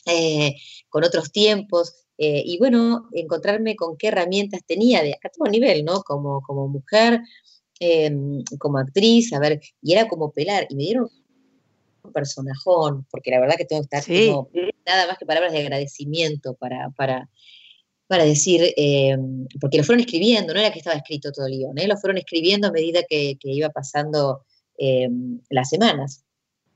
eh, 0.06 0.54
con 0.88 1.04
otros 1.04 1.32
tiempos. 1.32 2.06
Eh, 2.18 2.42
y 2.44 2.58
bueno, 2.58 3.08
encontrarme 3.12 3.76
con 3.76 3.96
qué 3.96 4.08
herramientas 4.08 4.60
tenía 4.66 5.02
de, 5.02 5.14
a 5.14 5.28
todo 5.30 5.50
nivel, 5.50 5.84
¿no? 5.84 6.02
Como, 6.02 6.42
como 6.42 6.68
mujer, 6.68 7.22
em, 7.78 8.44
como 8.58 8.76
actriz, 8.76 9.32
a 9.32 9.38
ver, 9.38 9.60
y 9.80 9.92
era 9.94 10.06
como 10.06 10.30
pelar. 10.30 10.66
Y 10.68 10.74
me 10.74 10.82
dieron 10.82 11.08
un 12.02 12.12
personajón, 12.12 13.06
porque 13.10 13.30
la 13.30 13.40
verdad 13.40 13.56
que 13.56 13.64
tengo 13.64 13.82
que 13.82 13.96
estar 13.96 14.26
como, 14.26 14.50
nada 14.86 15.06
más 15.06 15.18
que 15.18 15.24
palabras 15.24 15.52
de 15.52 15.60
agradecimiento 15.60 16.54
para, 16.54 16.90
para, 16.90 17.30
para 18.10 18.24
decir, 18.24 18.74
eh, 18.76 19.16
porque 19.60 19.78
lo 19.78 19.84
fueron 19.84 20.00
escribiendo, 20.00 20.52
no 20.52 20.58
era 20.58 20.72
que 20.72 20.80
estaba 20.80 20.96
escrito 20.96 21.30
todo 21.30 21.46
el 21.46 21.52
guion, 21.52 21.78
¿eh? 21.78 21.86
lo 21.86 21.96
fueron 21.96 22.18
escribiendo 22.18 22.66
a 22.66 22.72
medida 22.72 23.04
que, 23.08 23.38
que 23.38 23.52
iba 23.52 23.68
pasando 23.68 24.44
eh, 24.78 25.08
las 25.48 25.68
semanas. 25.68 26.24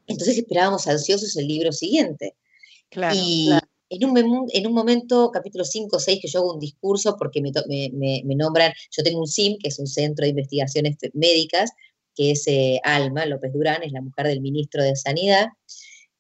Entonces 0.07 0.39
esperábamos 0.39 0.87
ansiosos 0.87 1.37
el 1.37 1.49
libro 1.49 1.73
siguiente. 1.73 2.37
Claro, 2.89 3.17
y 3.19 3.47
claro. 3.49 3.67
En, 3.89 4.05
un, 4.05 4.47
en 4.49 4.67
un 4.69 4.73
momento, 4.73 5.33
capítulo 5.33 5.65
5 5.65 5.97
o 5.97 5.99
6, 5.99 6.21
que 6.23 6.29
yo 6.29 6.39
hago 6.39 6.55
un 6.55 6.61
discurso 6.61 7.17
porque 7.19 7.43
me, 7.43 7.51
me, 8.23 8.35
nombran, 8.37 8.73
yo 8.93 9.03
tengo 9.03 9.19
un 9.19 9.27
SIM, 9.27 9.59
que 9.61 9.71
es 9.71 9.81
un 9.81 9.89
centro 9.89 10.23
de 10.23 10.31
investigaciones 10.31 10.97
médicas, 11.15 11.73
que 12.15 12.31
es 12.31 12.47
eh, 12.47 12.79
Alma 12.85 13.27
López 13.27 13.53
Durán, 13.53 13.83
es 13.83 13.91
la 13.91 14.03
mujer 14.03 14.29
del 14.29 14.41
ministro 14.41 14.85
de 14.85 14.95
Sanidad, 14.95 15.49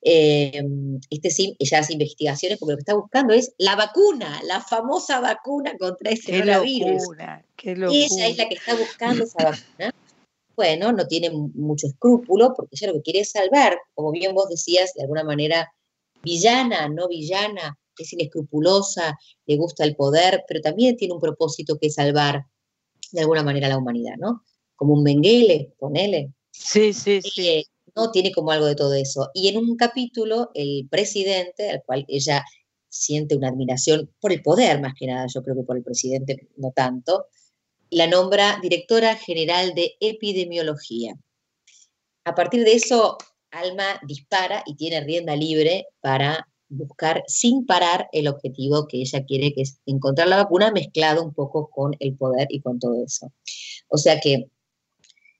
eh, 0.06 0.62
este 1.08 1.30
sí, 1.30 1.56
ella 1.58 1.78
hace 1.78 1.94
investigaciones 1.94 2.58
porque 2.58 2.72
lo 2.72 2.76
que 2.76 2.82
está 2.82 2.94
buscando 2.94 3.32
es 3.32 3.54
la 3.56 3.74
vacuna, 3.74 4.38
la 4.44 4.60
famosa 4.60 5.20
vacuna 5.20 5.72
contra 5.78 6.10
ese 6.10 6.30
qué 6.30 6.38
coronavirus. 6.40 7.02
Locura, 7.02 7.44
qué 7.56 7.74
locura. 7.74 7.98
Y 7.98 8.04
ella 8.04 8.26
es 8.28 8.36
la 8.36 8.48
que 8.48 8.54
está 8.54 8.76
buscando 8.76 9.24
esa 9.24 9.44
vacuna. 9.44 9.94
Bueno, 10.54 10.92
no 10.92 11.06
tiene 11.06 11.30
mucho 11.30 11.86
escrúpulo 11.86 12.52
porque 12.54 12.76
ella 12.76 12.88
lo 12.88 12.94
que 12.94 13.02
quiere 13.02 13.20
es 13.20 13.30
salvar, 13.30 13.78
como 13.94 14.12
bien 14.12 14.34
vos 14.34 14.48
decías, 14.50 14.92
de 14.92 15.02
alguna 15.02 15.24
manera, 15.24 15.72
villana, 16.22 16.86
no 16.88 17.08
villana, 17.08 17.78
es 17.96 18.12
inescrupulosa, 18.12 19.18
le 19.46 19.56
gusta 19.56 19.84
el 19.84 19.96
poder, 19.96 20.44
pero 20.46 20.60
también 20.60 20.96
tiene 20.96 21.14
un 21.14 21.20
propósito 21.20 21.78
que 21.78 21.86
es 21.86 21.94
salvar 21.94 22.44
de 23.10 23.20
alguna 23.22 23.42
manera 23.42 23.68
a 23.68 23.70
la 23.70 23.78
humanidad, 23.78 24.16
¿no? 24.18 24.42
Como 24.76 24.92
un 24.92 25.02
Mengele, 25.02 25.72
ponele. 25.78 26.32
Sí, 26.50 26.92
sí, 26.92 27.22
sí. 27.22 27.48
Eh, 27.48 27.64
¿no? 27.96 28.10
Tiene 28.10 28.32
como 28.32 28.50
algo 28.50 28.66
de 28.66 28.74
todo 28.74 28.94
eso. 28.94 29.30
Y 29.34 29.48
en 29.48 29.58
un 29.58 29.76
capítulo, 29.76 30.50
el 30.54 30.88
presidente, 30.90 31.70
al 31.70 31.82
cual 31.84 32.04
ella 32.08 32.44
siente 32.88 33.36
una 33.36 33.48
admiración 33.48 34.10
por 34.20 34.32
el 34.32 34.42
poder, 34.42 34.80
más 34.80 34.94
que 34.98 35.06
nada, 35.06 35.26
yo 35.32 35.42
creo 35.42 35.56
que 35.56 35.64
por 35.64 35.76
el 35.76 35.82
presidente 35.82 36.48
no 36.56 36.70
tanto, 36.70 37.26
la 37.90 38.06
nombra 38.06 38.58
directora 38.62 39.16
general 39.16 39.74
de 39.74 39.94
epidemiología. 40.00 41.14
A 42.24 42.34
partir 42.34 42.64
de 42.64 42.74
eso, 42.74 43.18
Alma 43.50 44.00
dispara 44.06 44.62
y 44.66 44.74
tiene 44.74 45.00
rienda 45.00 45.36
libre 45.36 45.86
para 46.00 46.48
buscar 46.68 47.22
sin 47.26 47.66
parar 47.66 48.08
el 48.12 48.26
objetivo 48.28 48.86
que 48.88 49.00
ella 49.00 49.24
quiere, 49.24 49.52
que 49.54 49.62
es 49.62 49.80
encontrar 49.86 50.28
la 50.28 50.36
vacuna 50.36 50.72
mezclado 50.72 51.22
un 51.22 51.32
poco 51.32 51.68
con 51.70 51.92
el 52.00 52.16
poder 52.16 52.48
y 52.50 52.60
con 52.60 52.78
todo 52.78 53.04
eso. 53.04 53.32
O 53.88 53.98
sea 53.98 54.18
que 54.20 54.48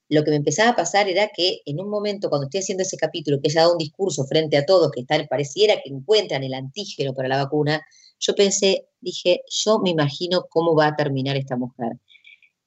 lo 0.08 0.22
que 0.22 0.30
me 0.30 0.36
empezaba 0.36 0.70
a 0.70 0.76
pasar 0.76 1.08
era 1.08 1.28
que 1.34 1.60
en 1.64 1.80
un 1.80 1.88
momento, 1.88 2.28
cuando 2.28 2.46
estoy 2.46 2.60
haciendo 2.60 2.82
ese 2.82 2.96
capítulo, 2.96 3.40
que 3.40 3.48
ella 3.48 3.62
da 3.62 3.72
un 3.72 3.78
discurso 3.78 4.24
frente 4.26 4.56
a 4.56 4.66
todos, 4.66 4.90
que 4.90 5.00
están, 5.00 5.26
pareciera 5.28 5.74
que 5.82 5.90
encuentran 5.90 6.44
el 6.44 6.54
antígeno 6.54 7.14
para 7.14 7.28
la 7.28 7.42
vacuna, 7.42 7.84
yo 8.18 8.34
pensé, 8.34 8.86
dije, 9.00 9.42
yo 9.48 9.78
me 9.78 9.90
imagino 9.90 10.46
cómo 10.48 10.74
va 10.74 10.88
a 10.88 10.96
terminar 10.96 11.36
esta 11.36 11.56
mujer. 11.56 11.92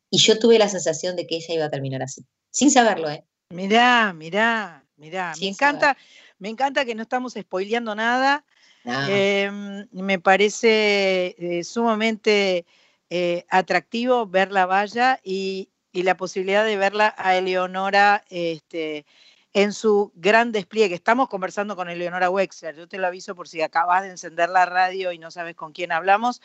Y 0.09 0.19
yo 0.19 0.39
tuve 0.39 0.57
la 0.57 0.69
sensación 0.69 1.15
de 1.15 1.27
que 1.27 1.35
ella 1.35 1.53
iba 1.53 1.65
a 1.65 1.69
terminar 1.69 2.01
así, 2.01 2.25
sin 2.51 2.71
saberlo, 2.71 3.09
¿eh? 3.09 3.23
Mirá, 3.49 4.13
mirá, 4.13 4.85
mirá. 4.97 5.33
Sin 5.33 5.45
me 5.45 5.49
encanta, 5.49 5.87
saber. 5.87 5.97
me 6.39 6.49
encanta 6.49 6.85
que 6.85 6.95
no 6.95 7.03
estamos 7.03 7.33
spoileando 7.33 7.95
nada. 7.95 8.45
No. 8.83 9.05
Eh, 9.09 9.51
me 9.91 10.19
parece 10.19 11.35
eh, 11.37 11.63
sumamente 11.63 12.65
eh, 13.09 13.45
atractivo 13.49 14.27
ver 14.27 14.51
la 14.51 14.65
valla 14.65 15.19
y, 15.23 15.69
y 15.97 16.03
la 16.03 16.15
posibilidad 16.15 16.63
de 16.63 16.77
verla 16.77 17.15
a 17.17 17.35
Eleonora 17.37 18.23
este, 18.29 19.07
en 19.51 19.73
su 19.73 20.11
gran 20.13 20.51
despliegue. 20.51 20.93
Estamos 20.93 21.27
conversando 21.27 21.75
con 21.75 21.89
Eleonora 21.89 22.29
Wexler, 22.29 22.75
yo 22.75 22.87
te 22.87 22.99
lo 22.99 23.07
aviso 23.07 23.33
por 23.33 23.47
si 23.47 23.63
acabas 23.63 24.03
de 24.03 24.09
encender 24.09 24.47
la 24.49 24.67
radio 24.67 25.11
y 25.11 25.17
no 25.17 25.31
sabes 25.31 25.55
con 25.55 25.71
quién 25.71 25.91
hablamos. 25.91 26.39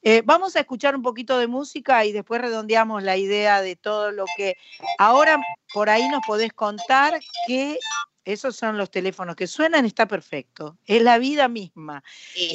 Eh, 0.00 0.22
vamos 0.24 0.54
a 0.54 0.60
escuchar 0.60 0.94
un 0.94 1.02
poquito 1.02 1.38
de 1.38 1.48
música 1.48 2.04
y 2.04 2.12
después 2.12 2.40
redondeamos 2.40 3.02
la 3.02 3.16
idea 3.16 3.62
de 3.62 3.74
todo 3.74 4.12
lo 4.12 4.26
que 4.36 4.56
ahora 4.98 5.40
por 5.72 5.90
ahí 5.90 6.08
nos 6.08 6.20
podés 6.24 6.52
contar 6.52 7.18
que 7.48 7.76
esos 8.24 8.54
son 8.54 8.78
los 8.78 8.92
teléfonos 8.92 9.34
que 9.34 9.48
suenan, 9.48 9.86
está 9.86 10.06
perfecto. 10.06 10.78
Es 10.86 11.02
la 11.02 11.18
vida 11.18 11.48
misma. 11.48 11.94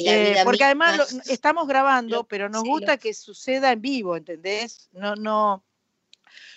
la 0.04 0.12
Eh, 0.14 0.36
porque 0.42 0.64
misma. 0.64 0.88
además 0.88 1.12
lo- 1.12 1.22
estamos 1.30 1.68
grabando, 1.68 2.24
pero 2.24 2.48
nos 2.48 2.64
gusta 2.64 2.96
que 2.96 3.12
suceda 3.12 3.72
en 3.72 3.82
vivo, 3.82 4.16
¿entendés? 4.16 4.88
No, 4.92 5.14
no, 5.16 5.62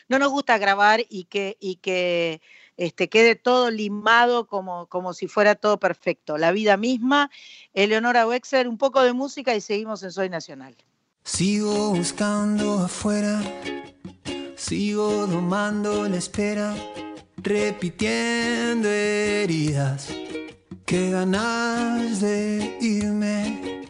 no 0.09 0.19
nos 0.19 0.31
gusta 0.31 0.57
grabar 0.57 1.03
y 1.09 1.25
que, 1.25 1.57
este, 2.77 3.09
quede 3.09 3.35
todo 3.35 3.71
limado 3.71 4.47
como, 4.47 4.88
como 4.88 5.13
si 5.13 5.27
fuera 5.27 5.55
todo 5.55 5.80
perfecto. 5.80 6.38
La 6.38 6.51
vida 6.51 6.77
misma, 6.77 7.30
Eleonora 7.73 8.27
Wexler, 8.27 8.67
un 8.67 8.77
poco 8.77 9.03
de 9.03 9.13
música 9.13 9.55
y 9.55 9.61
seguimos 9.61 10.03
en 10.03 10.11
Soy 10.11 10.30
Nacional. 10.30 10.75
Sigo 11.23 11.91
buscando 11.91 12.80
afuera, 12.80 13.41
sigo 14.55 15.25
domando 15.27 16.07
la 16.09 16.17
espera, 16.17 16.75
repitiendo 17.38 18.89
heridas. 18.89 20.09
Qué 20.85 21.11
ganas 21.11 22.19
de 22.19 22.77
irme. 22.81 23.88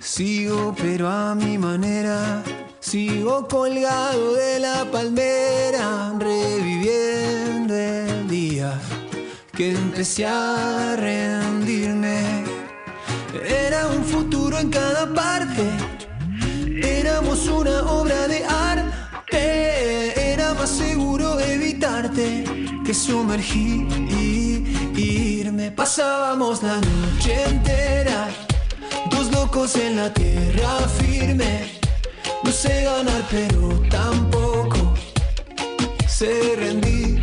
Sigo 0.00 0.74
pero 0.76 1.08
a 1.08 1.34
mi 1.34 1.58
manera, 1.58 2.42
sigo 2.82 3.46
colgado 3.46 4.34
de 4.34 4.58
la 4.58 4.84
palmera, 4.90 6.12
reviviendo 6.18 7.74
el 7.74 8.28
día 8.28 8.78
que 9.56 9.70
empecé 9.70 10.26
a 10.26 10.96
rendirme. 10.96 12.44
Era 13.46 13.86
un 13.86 14.04
futuro 14.04 14.58
en 14.58 14.68
cada 14.68 15.14
parte. 15.14 15.62
Éramos 16.82 17.46
una 17.46 17.82
obra 17.82 18.26
de 18.26 18.44
arte. 18.44 20.32
Era 20.32 20.52
más 20.54 20.70
seguro 20.70 21.38
evitarte 21.38 22.44
que 22.84 22.92
sumergirme. 22.92 23.92
Pasábamos 25.70 26.62
la 26.62 26.76
noche 26.76 27.44
entera, 27.44 28.28
dos 29.10 29.30
locos 29.30 29.76
en 29.76 29.96
la 29.96 30.12
tierra 30.12 30.88
firme. 30.98 31.81
No 32.44 32.50
sé 32.50 32.84
ganar, 32.84 33.22
pero 33.30 33.68
tampoco 33.88 34.94
sé 36.08 36.54
rendirme. 36.56 37.22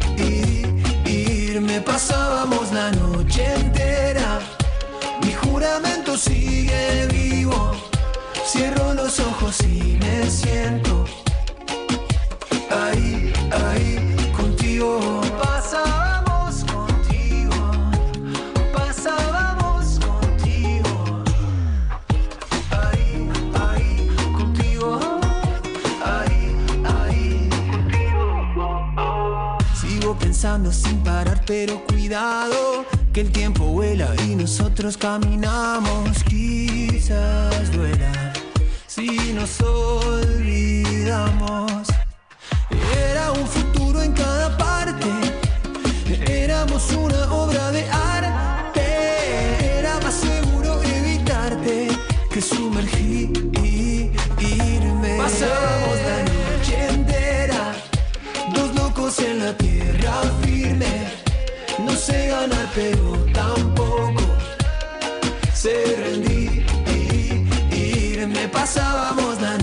Pasábamos 1.82 2.72
la 2.72 2.92
noche 2.92 3.44
entera. 3.56 4.40
Mi 5.24 5.34
juramento 5.34 6.18
sigue 6.18 7.08
vivo. 7.12 7.72
Cierro 8.46 8.94
los 8.94 9.20
ojos 9.20 9.60
y 9.62 9.98
me 10.00 10.30
siento 10.30 10.99
sin 30.72 30.98
parar, 31.04 31.44
pero 31.46 31.86
cuidado, 31.86 32.84
que 33.14 33.22
el 33.22 33.32
tiempo 33.32 33.66
vuela 33.66 34.16
y 34.26 34.34
nosotros 34.36 34.98
caminamos. 34.98 36.24
Quizás 36.24 37.72
duela 37.72 38.34
si 38.88 39.32
nos 39.34 39.62
olvidamos. 39.62 40.82
Era 43.12 43.32
un 43.32 43.46
futuro 43.46 44.02
en 44.02 44.14
cada 44.14 44.58
parte, 44.58 45.06
éramos 46.28 46.92
una 46.94 47.32
obra 47.32 47.72
de 47.72 47.88
arte. 47.88 49.78
Era 49.78 50.00
más 50.00 50.16
seguro 50.16 50.82
evitarte 50.82 51.90
que 52.32 52.42
sumergirme. 52.42 53.49
En 59.40 59.46
la 59.46 59.54
tierra 59.58 60.22
firme. 60.42 61.08
No 61.86 61.92
sé 61.94 62.28
ganar, 62.28 62.68
pero 62.76 63.26
tampoco 63.34 64.24
sé 65.54 65.96
rendirme. 66.04 66.40
Pasábamos 68.52 69.42
la 69.42 69.58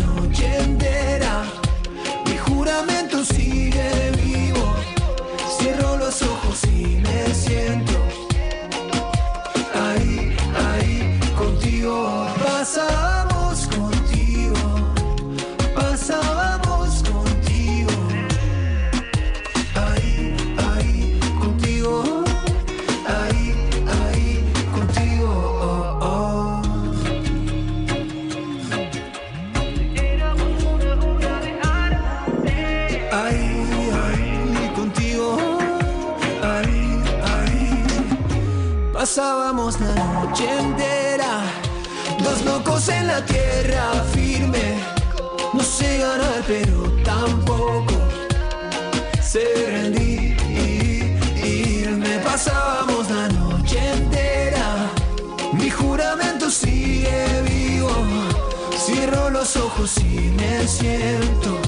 Y 59.79 60.31
me 60.31 60.67
siento. 60.67 61.61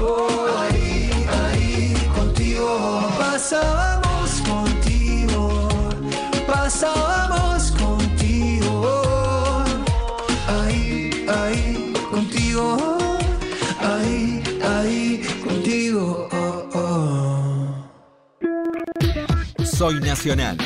Oh, 0.00 0.28
ahí, 0.60 1.10
ahí, 1.42 1.94
contigo. 2.14 3.10
Pasábamos 3.18 4.42
contigo, 4.42 5.68
pasábamos 6.46 7.72
contigo. 7.72 9.02
Ahí, 10.46 11.26
ahí, 11.28 11.92
contigo. 12.10 12.98
Ahí, 13.80 14.42
ahí, 14.62 15.22
contigo. 15.42 16.28
Oh, 16.30 16.68
oh. 16.74 17.74
Soy 19.64 20.00
Nacional. 20.00 20.58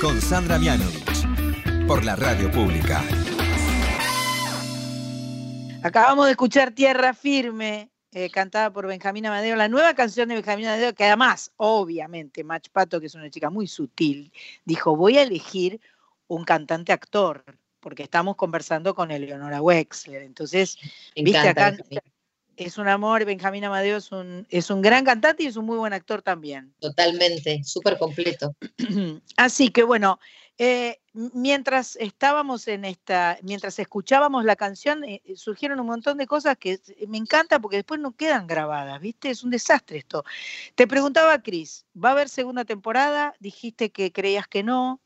Con 0.00 0.20
Sandra 0.20 0.58
Mianovich. 0.58 1.28
Por 1.86 2.02
la 2.04 2.16
radio 2.16 2.50
pública. 2.50 3.04
Acabamos 5.86 6.24
de 6.24 6.32
escuchar 6.32 6.72
Tierra 6.72 7.14
Firme, 7.14 7.92
eh, 8.10 8.28
cantada 8.28 8.72
por 8.72 8.88
Benjamín 8.88 9.24
Amadeo, 9.24 9.54
la 9.54 9.68
nueva 9.68 9.94
canción 9.94 10.28
de 10.28 10.34
Benjamín 10.34 10.66
Amadeo, 10.66 10.92
que 10.92 11.04
además, 11.04 11.52
obviamente, 11.58 12.42
Mach 12.42 12.68
Pato, 12.72 12.98
que 12.98 13.06
es 13.06 13.14
una 13.14 13.30
chica 13.30 13.50
muy 13.50 13.68
sutil, 13.68 14.32
dijo, 14.64 14.96
voy 14.96 15.16
a 15.16 15.22
elegir 15.22 15.80
un 16.26 16.44
cantante 16.44 16.92
actor, 16.92 17.44
porque 17.78 18.02
estamos 18.02 18.34
conversando 18.34 18.96
con 18.96 19.12
Eleonora 19.12 19.62
Wexler. 19.62 20.22
Entonces, 20.22 20.76
Me 21.14 21.22
viste 21.22 21.48
acá, 21.48 21.76
es 22.56 22.78
un 22.78 22.88
amor, 22.88 23.24
Benjamín 23.24 23.64
Amadeo 23.64 23.98
es 23.98 24.10
un, 24.10 24.44
es 24.50 24.70
un 24.70 24.82
gran 24.82 25.04
cantante 25.04 25.44
y 25.44 25.46
es 25.46 25.56
un 25.56 25.66
muy 25.66 25.78
buen 25.78 25.92
actor 25.92 26.20
también. 26.20 26.74
Totalmente, 26.80 27.62
súper 27.62 27.96
completo. 27.96 28.56
Así 29.36 29.68
que 29.68 29.84
bueno, 29.84 30.18
eh, 30.58 31.00
mientras 31.12 31.96
estábamos 31.96 32.66
en 32.68 32.84
esta, 32.84 33.38
mientras 33.42 33.78
escuchábamos 33.78 34.44
la 34.44 34.56
canción, 34.56 35.04
eh, 35.04 35.22
surgieron 35.34 35.80
un 35.80 35.86
montón 35.86 36.16
de 36.16 36.26
cosas 36.26 36.56
que 36.56 36.80
me 37.08 37.18
encanta 37.18 37.58
porque 37.58 37.76
después 37.76 38.00
no 38.00 38.16
quedan 38.16 38.46
grabadas, 38.46 39.00
¿viste? 39.00 39.30
Es 39.30 39.44
un 39.44 39.50
desastre 39.50 39.98
esto. 39.98 40.24
Te 40.74 40.86
preguntaba, 40.86 41.42
Cris, 41.42 41.84
¿va 41.94 42.10
a 42.10 42.12
haber 42.12 42.28
segunda 42.28 42.64
temporada? 42.64 43.34
Dijiste 43.38 43.90
que 43.90 44.12
creías 44.12 44.46
que 44.46 44.62
no. 44.62 45.00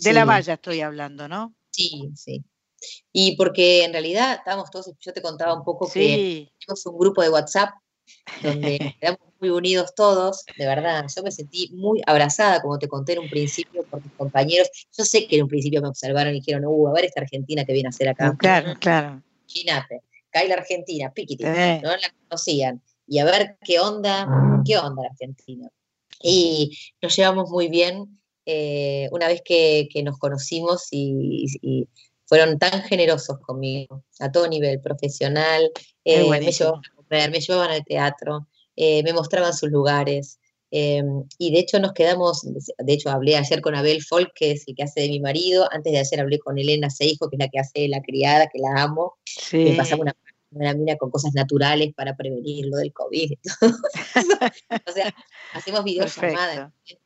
De 0.00 0.12
la 0.12 0.24
valla 0.24 0.54
estoy 0.54 0.80
hablando, 0.80 1.28
¿no? 1.28 1.54
Sí, 1.70 2.10
sí. 2.14 2.44
Y 3.12 3.36
porque 3.36 3.84
en 3.84 3.92
realidad 3.92 4.34
estábamos 4.34 4.70
todos, 4.70 4.90
yo 5.00 5.12
te 5.12 5.22
contaba 5.22 5.54
un 5.54 5.64
poco 5.64 5.90
que 5.90 6.50
tenemos 6.60 6.86
un 6.86 6.98
grupo 6.98 7.22
de 7.22 7.30
WhatsApp 7.30 7.70
donde 8.42 8.94
quedamos 9.00 9.20
muy 9.40 9.50
unidos 9.50 9.94
todos, 9.94 10.44
de 10.56 10.66
verdad. 10.66 11.06
Yo 11.14 11.22
me 11.22 11.30
sentí 11.30 11.70
muy 11.72 12.00
abrazada, 12.06 12.60
como 12.62 12.78
te 12.78 12.88
conté 12.88 13.12
en 13.14 13.20
un 13.20 13.28
principio, 13.28 13.84
por 13.84 14.02
mis 14.02 14.12
compañeros. 14.14 14.68
Yo 14.96 15.04
sé 15.04 15.26
que 15.26 15.36
en 15.36 15.42
un 15.42 15.48
principio 15.48 15.82
me 15.82 15.88
observaron 15.88 16.32
y 16.34 16.40
dijeron, 16.40 16.64
uh, 16.66 16.88
a 16.88 16.92
ver 16.92 17.04
esta 17.04 17.20
Argentina 17.20 17.64
que 17.64 17.72
viene 17.72 17.88
a 17.88 17.90
hacer 17.90 18.08
acá. 18.08 18.34
Claro, 18.38 18.74
claro. 18.80 19.22
Imagínate, 19.48 20.02
cae 20.30 20.48
la 20.48 20.54
Argentina, 20.54 21.12
piquiti, 21.12 21.44
Sí. 21.44 21.80
no 21.82 21.90
la 21.90 22.14
conocían. 22.28 22.82
Y 23.06 23.18
a 23.18 23.24
ver 23.24 23.56
qué 23.64 23.78
onda, 23.78 24.26
qué 24.64 24.78
onda 24.78 25.02
la 25.02 25.08
Argentina. 25.10 25.68
Y 26.22 26.76
nos 27.02 27.14
llevamos 27.14 27.50
muy 27.50 27.68
bien 27.68 28.18
eh, 28.46 29.08
una 29.12 29.28
vez 29.28 29.42
que, 29.44 29.88
que 29.92 30.02
nos 30.02 30.18
conocimos 30.18 30.88
y, 30.90 31.46
y 31.62 31.88
fueron 32.26 32.58
tan 32.58 32.82
generosos 32.82 33.38
conmigo, 33.40 34.04
a 34.20 34.30
todo 34.32 34.48
nivel, 34.48 34.80
profesional, 34.80 35.70
eh, 36.04 36.22
me 36.22 36.24
buenísimo. 36.24 36.80
Comer, 37.08 37.30
me 37.30 37.40
llevaban 37.40 37.70
al 37.70 37.84
teatro, 37.84 38.46
eh, 38.76 39.02
me 39.02 39.12
mostraban 39.12 39.52
sus 39.54 39.70
lugares. 39.70 40.38
eh, 40.72 41.02
y 41.38 41.52
de 41.52 41.60
hecho 41.60 41.78
nos 41.78 41.92
quedamos, 41.92 42.42
de 42.42 42.92
hecho 42.92 43.08
hablé 43.10 43.36
ayer 43.36 43.60
con 43.60 43.74
Abel 43.76 44.02
Folk, 44.02 44.32
que 44.34 44.50
es 44.50 44.64
el 44.66 44.74
que 44.74 44.82
hace 44.82 45.00
de 45.02 45.08
mi 45.08 45.20
marido, 45.20 45.68
antes 45.72 45.92
de 45.92 46.00
ayer 46.00 46.20
hablé 46.20 46.38
con 46.40 46.58
Elena 46.58 46.90
Seijo, 46.90 47.30
que 47.30 47.36
es 47.36 47.40
la 47.40 47.48
que 47.48 47.60
hace 47.60 47.88
la 47.88 48.02
criada, 48.02 48.48
que 48.52 48.58
la 48.58 48.82
amo, 48.82 49.14
Sí. 49.24 49.74
pasaba 49.76 50.02
una, 50.02 50.16
una 50.50 50.74
mina 50.74 50.96
con 50.96 51.10
cosas 51.10 51.32
naturales 51.34 51.94
para 51.94 52.16
prevenir 52.16 52.66
lo 52.66 52.78
del 52.78 52.92
COVID. 52.92 53.32
o 54.88 54.92
sea, 54.92 55.14
hacemos 55.54 55.84
videollamadas. 55.84 56.56
Perfecto. 56.56 56.72
Y 56.84 56.94
los 56.94 57.00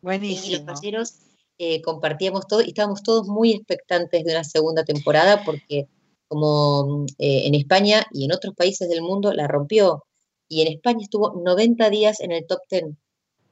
Buenísimo. 0.00 0.72
talleros 0.74 1.14
eh, 1.58 1.80
compartíamos 1.82 2.46
todo 2.48 2.60
y 2.62 2.68
estábamos 2.68 3.02
todos 3.02 3.28
muy 3.28 3.52
expectantes 3.52 4.24
de 4.24 4.32
una 4.32 4.42
segunda 4.44 4.84
temporada 4.84 5.44
porque 5.44 5.86
como 6.32 7.04
eh, 7.18 7.42
en 7.46 7.54
España 7.54 8.06
y 8.10 8.24
en 8.24 8.32
otros 8.32 8.54
países 8.54 8.88
del 8.88 9.02
mundo 9.02 9.34
la 9.34 9.46
rompió. 9.46 10.06
Y 10.48 10.62
en 10.62 10.68
España 10.68 11.00
estuvo 11.02 11.38
90 11.44 11.90
días 11.90 12.20
en 12.20 12.32
el 12.32 12.46
top 12.46 12.60
10. 12.70 12.84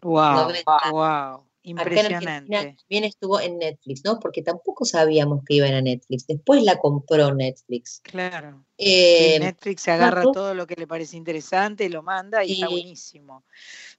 Wow, 0.01 0.49
90. 0.49 0.65
wow. 0.91 1.01
Acá 1.03 1.45
en 1.63 1.79
Argentina 1.79 2.39
Impresionante. 2.39 2.77
también 2.79 3.05
estuvo 3.05 3.39
en 3.39 3.59
Netflix, 3.59 4.03
¿no? 4.03 4.19
Porque 4.19 4.41
tampoco 4.41 4.87
sabíamos 4.87 5.45
que 5.45 5.57
iba 5.57 5.67
a 5.67 5.83
Netflix. 5.83 6.27
Después 6.27 6.63
la 6.63 6.79
compró 6.79 7.35
Netflix. 7.35 8.01
Claro. 8.03 8.65
Eh, 8.79 9.35
Sí, 9.35 9.41
Netflix 9.41 9.83
se 9.83 9.91
agarra 9.91 10.23
todo 10.23 10.55
lo 10.55 10.67
que 10.67 10.77
le 10.77 10.87
parece 10.87 11.19
interesante, 11.19 11.91
lo 11.91 12.03
manda 12.03 12.43
y 12.47 12.53
está 12.55 12.69
buenísimo. 12.71 13.45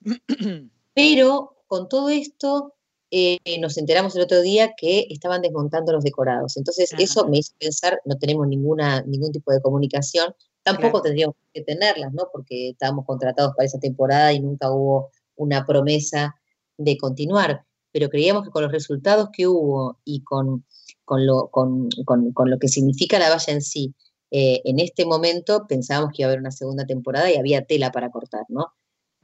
Pero 0.94 1.62
con 1.68 1.88
todo 1.88 2.08
esto, 2.08 2.74
eh, 3.12 3.38
nos 3.60 3.76
enteramos 3.76 4.16
el 4.16 4.22
otro 4.22 4.40
día 4.40 4.72
que 4.76 5.06
estaban 5.10 5.42
desmontando 5.42 5.92
los 5.92 6.02
decorados. 6.02 6.56
Entonces, 6.56 6.92
Ajá. 6.92 7.02
eso 7.02 7.28
me 7.28 7.38
hizo 7.38 7.52
pensar, 7.60 8.00
no 8.06 8.16
tenemos 8.18 8.48
ninguna, 8.48 9.02
ningún 9.02 9.30
tipo 9.30 9.52
de 9.52 9.60
comunicación, 9.60 10.34
tampoco 10.62 10.92
Claro. 10.92 11.02
tendríamos 11.02 11.36
que 11.52 11.60
tenerlas, 11.62 12.12
¿no? 12.14 12.24
Porque 12.32 12.70
estábamos 12.70 13.04
contratados 13.04 13.52
para 13.54 13.66
esa 13.66 13.78
temporada 13.78 14.32
y 14.32 14.40
nunca 14.40 14.72
hubo 14.72 15.10
una 15.36 15.64
promesa 15.66 16.34
de 16.78 16.96
continuar. 16.96 17.64
Pero 17.92 18.08
creíamos 18.08 18.44
que 18.44 18.50
con 18.50 18.62
los 18.62 18.72
resultados 18.72 19.28
que 19.32 19.46
hubo 19.46 19.98
y 20.04 20.22
con, 20.22 20.64
con, 21.04 21.26
lo, 21.26 21.48
con, 21.50 21.90
con- 22.06 22.32
con 22.32 22.48
lo 22.50 22.58
que 22.58 22.68
significa 22.68 23.18
la 23.18 23.28
valla 23.28 23.52
en 23.52 23.60
sí, 23.60 23.94
eh, 24.30 24.62
en 24.64 24.78
este 24.80 25.04
momento 25.04 25.66
pensábamos 25.68 26.12
que 26.14 26.22
iba 26.22 26.28
a 26.28 26.30
haber 26.30 26.40
una 26.40 26.50
segunda 26.50 26.86
temporada 26.86 27.30
y 27.30 27.36
había 27.36 27.66
tela 27.66 27.92
para 27.92 28.10
cortar, 28.10 28.46
¿no? 28.48 28.68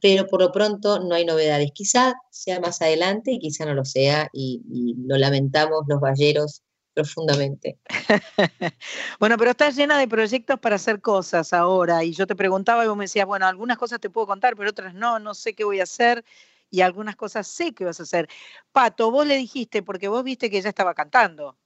Pero 0.00 0.26
por 0.26 0.40
lo 0.40 0.52
pronto 0.52 1.00
no 1.00 1.14
hay 1.14 1.24
novedades. 1.24 1.70
Quizá 1.72 2.14
sea 2.30 2.60
más 2.60 2.80
adelante 2.82 3.32
y 3.32 3.38
quizá 3.38 3.64
no 3.64 3.74
lo 3.74 3.84
sea, 3.84 4.28
y, 4.32 4.94
lo 5.06 5.16
lamentamos 5.16 5.84
los 5.88 6.00
balleros 6.00 6.62
profundamente. 6.94 7.78
Bueno, 9.20 9.36
pero 9.36 9.50
estás 9.50 9.76
llena 9.76 9.98
de 9.98 10.06
proyectos 10.08 10.58
para 10.60 10.76
hacer 10.76 11.00
cosas 11.00 11.52
ahora. 11.52 12.04
Y 12.04 12.12
yo 12.12 12.26
te 12.26 12.36
preguntaba 12.36 12.84
y 12.84 12.88
vos 12.88 12.96
me 12.96 13.04
decías, 13.04 13.26
bueno, 13.26 13.46
algunas 13.46 13.78
cosas 13.78 14.00
te 14.00 14.10
puedo 14.10 14.26
contar, 14.26 14.54
pero 14.56 14.70
otras 14.70 14.94
no, 14.94 15.18
no 15.18 15.34
sé 15.34 15.54
qué 15.54 15.64
voy 15.64 15.80
a 15.80 15.84
hacer. 15.84 16.24
Y 16.70 16.82
algunas 16.82 17.16
cosas 17.16 17.46
sé 17.46 17.72
que 17.72 17.84
vas 17.84 17.98
a 18.00 18.04
hacer. 18.04 18.28
Pato, 18.72 19.10
vos 19.10 19.26
le 19.26 19.36
dijiste, 19.36 19.82
porque 19.82 20.08
vos 20.08 20.22
viste 20.22 20.50
que 20.50 20.58
ella 20.58 20.68
estaba 20.68 20.94
cantando, 20.94 21.56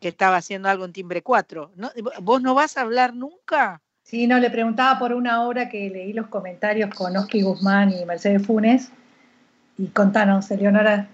que 0.00 0.08
estaba 0.08 0.36
haciendo 0.36 0.68
algo 0.68 0.84
en 0.84 0.92
Timbre 0.92 1.22
4. 1.22 1.72
¿No? 1.76 1.90
¿Vos 2.20 2.42
no 2.42 2.54
vas 2.54 2.76
a 2.76 2.82
hablar 2.82 3.14
nunca? 3.14 3.82
Sí, 4.10 4.26
no, 4.26 4.40
le 4.40 4.50
preguntaba 4.50 4.98
por 4.98 5.12
una 5.12 5.46
obra 5.46 5.68
que 5.68 5.88
leí 5.88 6.12
los 6.12 6.26
comentarios 6.26 6.92
con 6.92 7.16
Oski 7.16 7.42
Guzmán 7.42 7.92
y 7.96 8.04
Mercedes 8.04 8.44
Funes. 8.44 8.90
Y 9.78 9.86
contanos, 9.86 10.50
Eleonora. 10.50 11.08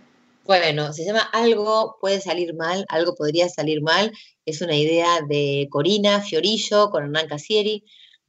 Bueno, 0.46 0.94
se 0.94 1.04
llama 1.04 1.28
Algo 1.34 1.98
puede 2.00 2.22
salir 2.22 2.54
mal, 2.54 2.86
algo 2.88 3.14
podría 3.14 3.50
salir 3.50 3.82
mal. 3.82 4.12
Es 4.46 4.62
una 4.62 4.74
idea 4.74 5.08
de 5.28 5.68
Corina 5.70 6.22
Fiorillo 6.22 6.88
con 6.88 7.04
Hernán 7.04 7.28
Casieri. 7.28 7.84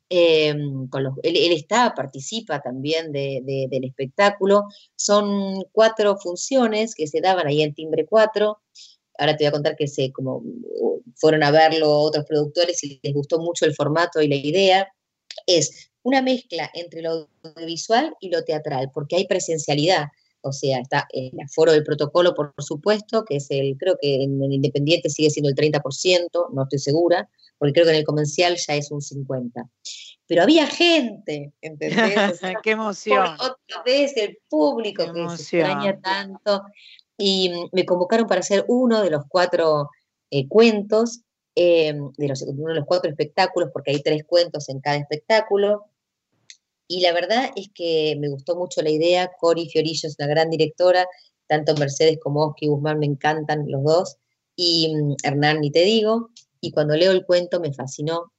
eh, 0.10 0.56
con 0.90 1.04
los- 1.04 1.16
él, 1.22 1.52
está, 1.52 1.94
participa 1.94 2.62
también 2.62 3.12
de- 3.12 3.42
del 3.70 3.84
espectáculo. 3.84 4.64
Son 4.96 5.64
cuatro 5.74 6.16
funciones 6.18 6.96
que 6.96 7.08
se 7.08 7.20
daban 7.20 7.46
ahí 7.46 7.62
en 7.62 7.74
Timbre 7.74 8.06
4. 8.06 8.62
Ahora 9.18 9.36
te 9.36 9.44
voy 9.44 9.50
a 9.50 9.52
contar 9.52 9.76
que 9.76 9.88
se 9.88 10.12
como 10.12 10.44
fueron 11.16 11.44
a 11.44 11.52
verlo 11.52 11.92
otros 11.92 12.26
productores 12.26 12.84
y 12.84 13.00
les 13.02 13.14
gustó 13.14 13.40
mucho 13.40 13.66
el 13.66 13.76
formato 13.76 14.22
y 14.22 14.28
la 14.28 14.36
idea. 14.36 14.88
Es 15.46 15.92
una 16.04 16.22
mezcla 16.22 16.70
entre 16.74 17.02
lo 17.02 17.30
audiovisual 17.44 18.16
y 18.20 18.30
lo 18.30 18.44
teatral, 18.44 18.92
porque 18.94 19.18
hay 19.18 19.28
presencialidad. 19.28 20.08
O 20.42 20.54
sea, 20.54 20.80
está 20.80 21.08
el 21.12 21.32
aforo 21.44 21.72
del 21.72 21.84
protocolo, 21.84 22.34
por 22.34 22.54
supuesto, 22.60 23.26
que 23.26 23.38
es 23.38 23.48
el, 23.50 23.76
creo 23.78 23.98
que 24.02 24.24
en 24.24 24.42
el 24.42 24.54
Independiente 24.54 25.10
sigue 25.10 25.30
siendo 25.30 25.50
el 25.50 25.56
30%, 25.56 26.54
no 26.54 26.64
estoy 26.64 26.80
segura, 26.80 27.30
porque 27.58 27.74
creo 27.74 27.86
que 27.86 27.92
en 27.92 27.98
el 27.98 28.06
comercial 28.06 28.56
ya 28.56 28.76
es 28.76 28.92
un 28.92 29.02
50%. 29.02 29.70
Pero 30.28 30.44
había 30.44 30.68
gente, 30.68 31.54
¿entendés? 31.62 32.18
O 32.32 32.36
sea, 32.36 32.54
¡Qué 32.62 32.72
emoción! 32.72 33.28
otra 33.40 33.84
vez 33.86 34.16
el 34.18 34.38
público 34.50 35.06
Qué 35.06 35.14
que 35.14 35.30
se 35.38 35.58
extraña 35.58 36.00
tanto. 36.00 36.64
Y 37.18 37.50
mm, 37.50 37.70
me 37.72 37.86
convocaron 37.86 38.28
para 38.28 38.42
hacer 38.42 38.66
uno 38.68 39.02
de 39.02 39.10
los 39.10 39.24
cuatro 39.28 39.90
eh, 40.32 40.48
cuentos, 40.48 41.22
eh, 41.56 41.94
de 42.18 42.28
los, 42.28 42.42
uno 42.44 42.70
de 42.70 42.80
los 42.80 42.86
cuatro 42.86 43.10
espectáculos, 43.10 43.70
porque 43.74 43.92
hay 43.92 44.02
tres 44.02 44.24
cuentos 44.26 44.70
en 44.70 44.80
cada 44.80 44.98
espectáculo. 44.98 45.86
Y 46.88 47.02
la 47.02 47.14
verdad 47.14 47.52
es 47.56 47.70
que 47.74 48.16
me 48.20 48.30
gustó 48.30 48.56
mucho 48.56 48.82
la 48.82 48.90
idea. 48.90 49.32
Cori 49.40 49.70
Fiorillo 49.70 50.08
es 50.08 50.16
una 50.20 50.28
gran 50.28 50.50
directora 50.50 51.06
tanto 51.48 51.76
Mercedes 51.76 52.20
como 52.22 52.46
Oski 52.46 52.68
Guzmán 52.68 53.00
me 53.00 53.06
encantan 53.06 53.70
los 53.72 53.84
dos, 53.84 54.18
y 54.56 54.94
mm, 54.96 55.16
Hernán 55.24 55.62
ni 55.62 55.72
te 55.72 55.84
digo, 55.84 56.30
y 56.62 56.72
cuando 56.72 56.96
leo 56.96 57.12
el 57.12 57.26
cuento 57.26 57.60
me 57.60 57.74
fascinó 57.74 58.34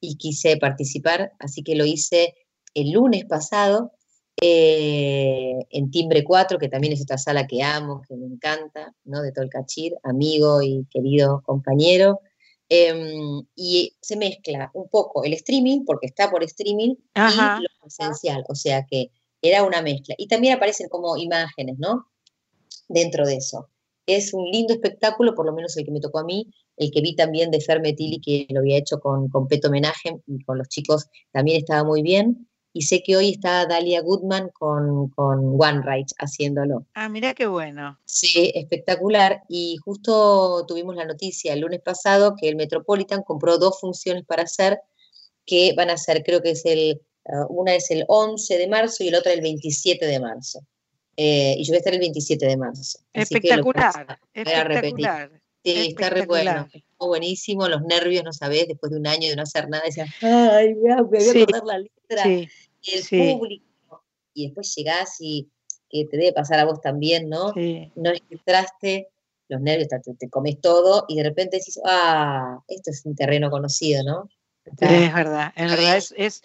y 0.00 0.16
quise 0.16 0.56
participar, 0.56 1.32
así 1.38 1.62
que 1.62 1.76
lo 1.76 1.84
hice 1.84 2.34
el 2.74 2.92
lunes 2.92 3.24
pasado 3.24 3.92
eh, 4.40 5.66
en 5.68 5.90
Timbre 5.90 6.24
4, 6.24 6.58
que 6.58 6.68
también 6.68 6.94
es 6.94 7.02
otra 7.02 7.18
sala 7.18 7.46
que 7.46 7.62
amo, 7.62 8.02
que 8.08 8.16
me 8.16 8.26
encanta, 8.26 8.94
¿no? 9.04 9.20
de 9.20 9.32
Tolcachir, 9.32 9.94
amigo 10.02 10.62
y 10.62 10.86
querido 10.90 11.42
compañero. 11.42 12.20
Em, 12.68 13.42
y 13.56 13.96
se 14.00 14.16
mezcla 14.16 14.70
un 14.74 14.88
poco 14.88 15.24
el 15.24 15.34
streaming, 15.34 15.84
porque 15.84 16.06
está 16.06 16.30
por 16.30 16.42
streaming, 16.44 16.94
y 17.14 17.36
lo 17.62 17.86
esencial, 17.86 18.44
o 18.48 18.54
sea 18.54 18.86
que 18.88 19.10
era 19.42 19.64
una 19.64 19.82
mezcla. 19.82 20.14
Y 20.16 20.28
también 20.28 20.54
aparecen 20.54 20.88
como 20.88 21.16
imágenes, 21.16 21.78
¿no? 21.78 22.06
Dentro 22.88 23.26
de 23.26 23.36
eso. 23.36 23.68
Es 24.06 24.32
un 24.32 24.50
lindo 24.50 24.72
espectáculo, 24.72 25.34
por 25.34 25.46
lo 25.46 25.52
menos 25.52 25.76
el 25.76 25.84
que 25.84 25.90
me 25.90 26.00
tocó 26.00 26.20
a 26.20 26.24
mí, 26.24 26.46
el 26.76 26.90
que 26.90 27.00
vi 27.00 27.14
también 27.14 27.50
de 27.50 27.60
Fermetili, 27.60 28.20
que 28.20 28.46
lo 28.50 28.60
había 28.60 28.78
hecho 28.78 29.00
con, 29.00 29.28
con 29.28 29.48
Peto 29.48 29.68
Homenaje, 29.68 30.20
y 30.26 30.42
con 30.44 30.56
los 30.56 30.68
chicos 30.68 31.06
también 31.32 31.58
estaba 31.58 31.84
muy 31.84 32.02
bien 32.02 32.48
y 32.72 32.82
sé 32.82 33.02
que 33.02 33.16
hoy 33.16 33.30
está 33.30 33.66
Dalia 33.66 34.00
Goodman 34.00 34.50
con, 34.50 35.08
con 35.10 35.56
One 35.60 35.82
Right 35.84 36.08
haciéndolo. 36.18 36.86
Ah, 36.94 37.08
mira 37.08 37.34
qué 37.34 37.46
bueno. 37.46 37.98
Sí, 38.04 38.52
espectacular. 38.54 39.42
Y 39.48 39.76
justo 39.78 40.64
tuvimos 40.66 40.94
la 40.94 41.04
noticia 41.04 41.52
el 41.52 41.60
lunes 41.60 41.80
pasado 41.80 42.36
que 42.36 42.48
el 42.48 42.56
Metropolitan 42.56 43.22
compró 43.22 43.58
dos 43.58 43.80
funciones 43.80 44.24
para 44.24 44.44
hacer, 44.44 44.80
que 45.44 45.74
van 45.76 45.90
a 45.90 45.96
ser, 45.96 46.22
creo 46.22 46.42
que 46.42 46.50
es 46.50 46.64
el, 46.64 47.00
uh, 47.24 47.46
una 47.48 47.74
es 47.74 47.90
el 47.90 48.04
11 48.06 48.56
de 48.56 48.68
marzo 48.68 49.02
y 49.02 49.10
la 49.10 49.18
otra 49.18 49.32
el 49.32 49.40
27 49.40 50.06
de 50.06 50.20
marzo. 50.20 50.60
Eh, 51.16 51.56
y 51.58 51.64
yo 51.64 51.72
voy 51.72 51.76
a 51.76 51.78
estar 51.78 51.94
el 51.94 52.00
27 52.00 52.46
de 52.46 52.56
marzo. 52.56 52.98
Espectacular, 53.12 54.18
espectacular. 54.32 55.30
Sí, 55.62 55.88
está 55.88 56.08
re 56.08 56.24
bueno, 56.24 56.68
buenísimo, 57.08 57.68
los 57.68 57.82
nervios, 57.82 58.24
no 58.24 58.32
sabés, 58.32 58.68
después 58.68 58.92
de 58.92 58.98
un 58.98 59.06
año 59.06 59.28
de 59.28 59.36
no 59.36 59.42
hacer 59.42 59.68
nada, 59.68 59.84
decían, 59.84 60.08
ay, 60.22 60.74
me 60.74 61.02
voy 61.02 61.16
a 61.18 61.20
sí, 61.20 61.46
la 61.64 61.78
letra, 61.78 62.28
y 62.28 62.48
el 62.92 63.36
público, 63.36 64.04
y 64.34 64.46
después 64.46 64.74
llegás 64.74 65.16
y 65.20 65.48
que 65.88 66.04
te 66.04 66.16
debe 66.16 66.32
pasar 66.32 66.60
a 66.60 66.64
vos 66.64 66.80
también, 66.80 67.28
¿no? 67.28 67.52
No 67.96 68.12
entraste, 68.30 69.08
los 69.48 69.60
nervios, 69.60 69.88
te, 69.88 70.14
te, 70.14 70.30
comes 70.30 70.60
todo, 70.60 71.04
y 71.08 71.16
de 71.16 71.24
repente 71.24 71.58
decís, 71.58 71.80
ah, 71.84 72.60
esto 72.68 72.90
es 72.90 73.04
un 73.04 73.16
terreno 73.16 73.50
conocido, 73.50 74.04
¿no? 74.04 74.28
Es 74.78 75.14
verdad, 75.14 75.52
en 75.56 75.68
verdad 75.68 75.96
es, 75.96 76.14
es, 76.16 76.42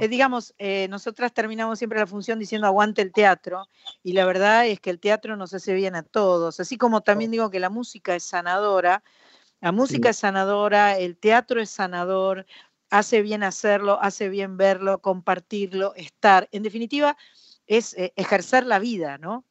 es 0.00 0.10
digamos, 0.10 0.54
eh, 0.58 0.86
nosotras 0.88 1.32
terminamos 1.32 1.78
siempre 1.78 1.98
la 1.98 2.06
función 2.06 2.38
diciendo 2.38 2.66
aguante 2.66 3.02
el 3.02 3.12
teatro 3.12 3.66
y 4.02 4.12
la 4.12 4.24
verdad 4.26 4.66
es 4.66 4.78
que 4.78 4.90
el 4.90 5.00
teatro 5.00 5.36
nos 5.36 5.54
hace 5.54 5.72
bien 5.72 5.94
a 5.96 6.02
todos, 6.02 6.60
así 6.60 6.76
como 6.76 7.00
también 7.00 7.30
digo 7.30 7.50
que 7.50 7.58
la 7.58 7.70
música 7.70 8.14
es 8.14 8.24
sanadora, 8.24 9.02
la 9.60 9.72
música 9.72 10.10
es 10.10 10.16
sanadora, 10.16 10.98
el 10.98 11.16
teatro 11.16 11.60
es 11.60 11.70
sanador, 11.70 12.46
hace 12.90 13.22
bien 13.22 13.42
hacerlo, 13.42 13.98
hace 14.00 14.28
bien 14.28 14.56
verlo, 14.56 15.00
compartirlo, 15.00 15.94
estar, 15.94 16.48
en 16.52 16.62
definitiva 16.62 17.16
es 17.66 17.94
eh, 17.94 18.12
ejercer 18.16 18.66
la 18.66 18.78
vida, 18.78 19.18
¿no? 19.18 19.44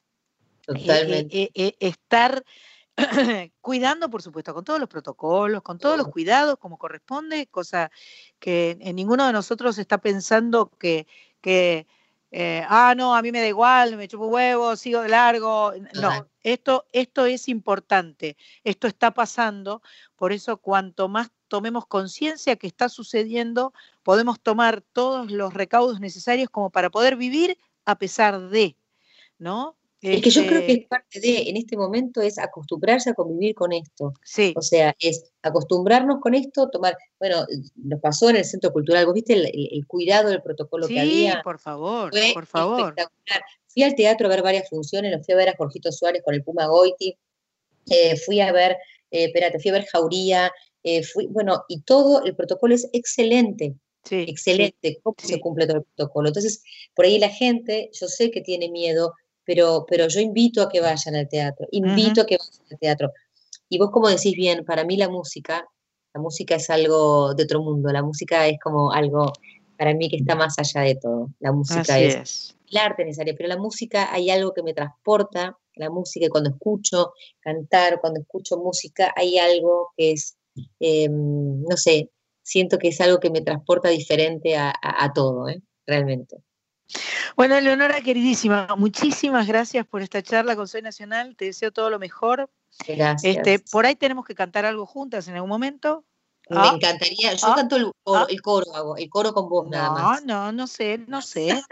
Eh, 0.68 0.80
Totalmente. 0.86 1.52
estar 1.80 2.44
cuidando, 3.60 4.10
por 4.10 4.22
supuesto, 4.22 4.52
con 4.52 4.64
todos 4.64 4.78
los 4.78 4.88
protocolos, 4.88 5.62
con 5.62 5.78
todos 5.78 5.96
los 5.96 6.08
cuidados 6.08 6.56
como 6.58 6.76
corresponde, 6.76 7.46
cosa 7.46 7.90
que 8.38 8.76
en 8.80 8.96
ninguno 8.96 9.26
de 9.26 9.32
nosotros 9.32 9.78
está 9.78 9.98
pensando 9.98 10.70
que, 10.78 11.06
que 11.40 11.86
eh, 12.30 12.64
ah, 12.68 12.94
no, 12.96 13.14
a 13.14 13.22
mí 13.22 13.32
me 13.32 13.40
da 13.40 13.48
igual, 13.48 13.96
me 13.96 14.06
chupo 14.06 14.26
huevo, 14.26 14.76
sigo 14.76 15.02
de 15.02 15.08
largo. 15.08 15.72
No, 15.94 16.28
esto, 16.42 16.86
esto 16.92 17.26
es 17.26 17.48
importante, 17.48 18.36
esto 18.62 18.86
está 18.86 19.10
pasando, 19.12 19.82
por 20.16 20.32
eso 20.32 20.56
cuanto 20.58 21.08
más 21.08 21.30
tomemos 21.48 21.86
conciencia 21.86 22.54
que 22.56 22.68
está 22.68 22.88
sucediendo, 22.88 23.72
podemos 24.04 24.40
tomar 24.40 24.80
todos 24.80 25.30
los 25.30 25.52
recaudos 25.52 25.98
necesarios 25.98 26.48
como 26.48 26.70
para 26.70 26.90
poder 26.90 27.16
vivir 27.16 27.58
a 27.84 27.96
pesar 27.98 28.48
de, 28.50 28.76
¿no? 29.38 29.76
Es 30.02 30.22
que 30.22 30.30
yo 30.30 30.46
creo 30.46 30.64
que 30.64 30.72
es 30.72 30.86
parte 30.86 31.20
de, 31.20 31.50
en 31.50 31.56
este 31.58 31.76
momento, 31.76 32.22
es 32.22 32.38
acostumbrarse 32.38 33.10
a 33.10 33.14
convivir 33.14 33.54
con 33.54 33.72
esto. 33.72 34.14
Sí. 34.24 34.54
O 34.56 34.62
sea, 34.62 34.94
es 34.98 35.30
acostumbrarnos 35.42 36.20
con 36.20 36.34
esto, 36.34 36.70
tomar, 36.70 36.96
bueno, 37.18 37.44
nos 37.76 38.00
pasó 38.00 38.30
en 38.30 38.36
el 38.36 38.44
Centro 38.44 38.72
Cultural, 38.72 39.04
vos 39.04 39.14
viste 39.14 39.34
el, 39.34 39.86
cuidado 39.86 40.30
del 40.30 40.40
protocolo 40.40 40.88
que 40.88 41.00
había. 41.00 41.32
Sí, 41.32 41.38
por 41.44 41.58
favor, 41.58 42.10
por 42.32 42.46
favor. 42.46 42.80
Espectacular. 42.80 43.42
Fui 43.66 43.82
al 43.82 43.94
teatro 43.94 44.26
a 44.26 44.30
ver 44.30 44.42
varias 44.42 44.68
funciones, 44.68 45.12
lo 45.12 45.22
fui 45.22 45.34
a 45.34 45.36
ver 45.36 45.50
a 45.50 45.56
Jorgito 45.56 45.92
Suárez 45.92 46.22
con 46.24 46.34
el 46.34 46.42
Puma 46.42 46.66
Goiti, 46.66 47.16
eh, 47.90 48.16
fui 48.16 48.40
a 48.40 48.52
ver, 48.52 48.72
eh, 49.10 49.24
espérate, 49.24 49.60
fui 49.60 49.70
a 49.70 49.74
ver 49.74 49.86
Jauría, 49.86 50.50
eh, 50.82 51.02
fui, 51.02 51.26
bueno, 51.26 51.64
y 51.68 51.82
todo 51.82 52.24
el 52.24 52.34
protocolo 52.34 52.74
es 52.74 52.88
excelente. 52.92 53.74
Sí, 54.02 54.24
excelente, 54.26 54.98
cómo 55.02 55.14
se 55.18 55.38
cumple 55.40 55.66
todo 55.66 55.78
el 55.78 55.84
protocolo. 55.84 56.28
Entonces, 56.28 56.62
por 56.94 57.04
ahí 57.04 57.18
la 57.18 57.28
gente, 57.28 57.90
yo 57.92 58.08
sé 58.08 58.30
que 58.30 58.40
tiene 58.40 58.70
miedo, 58.70 59.12
pero, 59.50 59.84
pero 59.88 60.06
yo 60.06 60.20
invito 60.20 60.62
a 60.62 60.68
que 60.68 60.80
vayan 60.80 61.16
al 61.16 61.28
teatro, 61.28 61.66
invito 61.72 62.20
a 62.20 62.24
que 62.24 62.36
vayan 62.38 62.66
al 62.70 62.78
teatro. 62.78 63.12
Y 63.68 63.78
vos 63.78 63.90
como 63.90 64.08
decís 64.08 64.36
bien, 64.36 64.64
para 64.64 64.84
mí 64.84 64.96
la 64.96 65.08
música, 65.08 65.66
la 66.14 66.20
música 66.20 66.54
es 66.54 66.70
algo 66.70 67.34
de 67.34 67.42
otro 67.42 67.60
mundo, 67.60 67.90
la 67.90 68.04
música 68.04 68.46
es 68.46 68.60
como 68.62 68.92
algo 68.92 69.32
para 69.76 69.92
mí 69.92 70.08
que 70.08 70.18
está 70.18 70.36
más 70.36 70.56
allá 70.56 70.82
de 70.82 70.94
todo. 70.94 71.30
La 71.40 71.50
música 71.50 71.98
es, 71.98 72.14
es, 72.14 72.56
el 72.70 72.78
arte 72.78 73.04
necesario, 73.04 73.34
pero 73.36 73.48
la 73.48 73.56
música 73.56 74.14
hay 74.14 74.30
algo 74.30 74.54
que 74.54 74.62
me 74.62 74.72
transporta, 74.72 75.58
la 75.74 75.90
música, 75.90 76.28
cuando 76.30 76.50
escucho 76.50 77.12
cantar, 77.40 78.00
cuando 78.00 78.20
escucho 78.20 78.56
música, 78.56 79.12
hay 79.16 79.36
algo 79.38 79.88
que 79.96 80.12
es, 80.12 80.36
eh, 80.78 81.08
no 81.10 81.76
sé, 81.76 82.08
siento 82.44 82.78
que 82.78 82.86
es 82.86 83.00
algo 83.00 83.18
que 83.18 83.30
me 83.30 83.40
transporta 83.40 83.88
diferente 83.88 84.56
a, 84.56 84.68
a, 84.70 85.06
a 85.06 85.12
todo, 85.12 85.48
¿eh? 85.48 85.60
realmente. 85.88 86.36
Bueno, 87.36 87.60
Leonora, 87.60 88.00
queridísima, 88.00 88.68
muchísimas 88.76 89.46
gracias 89.46 89.86
por 89.86 90.02
esta 90.02 90.22
charla 90.22 90.56
con 90.56 90.68
Soy 90.68 90.82
Nacional. 90.82 91.36
Te 91.36 91.46
deseo 91.46 91.72
todo 91.72 91.90
lo 91.90 91.98
mejor. 91.98 92.50
Gracias. 92.86 93.36
Este, 93.36 93.58
por 93.58 93.86
ahí 93.86 93.96
tenemos 93.96 94.24
que 94.24 94.34
cantar 94.34 94.64
algo 94.64 94.86
juntas 94.86 95.28
en 95.28 95.34
algún 95.34 95.50
momento. 95.50 96.04
Me 96.48 96.58
ah, 96.58 96.72
encantaría. 96.74 97.32
Yo 97.34 97.46
ah, 97.46 97.54
canto 97.54 97.76
el 97.76 97.92
coro, 98.02 98.18
ah, 98.18 98.26
el 98.28 98.42
coro, 98.42 98.74
hago, 98.74 98.96
el 98.96 99.08
coro 99.08 99.32
con 99.32 99.48
vos 99.48 99.64
no, 99.66 99.70
nada 99.70 99.90
más. 99.90 100.24
No, 100.24 100.50
no 100.50 100.66
sé, 100.66 100.98
no 101.06 101.22
sé. 101.22 101.62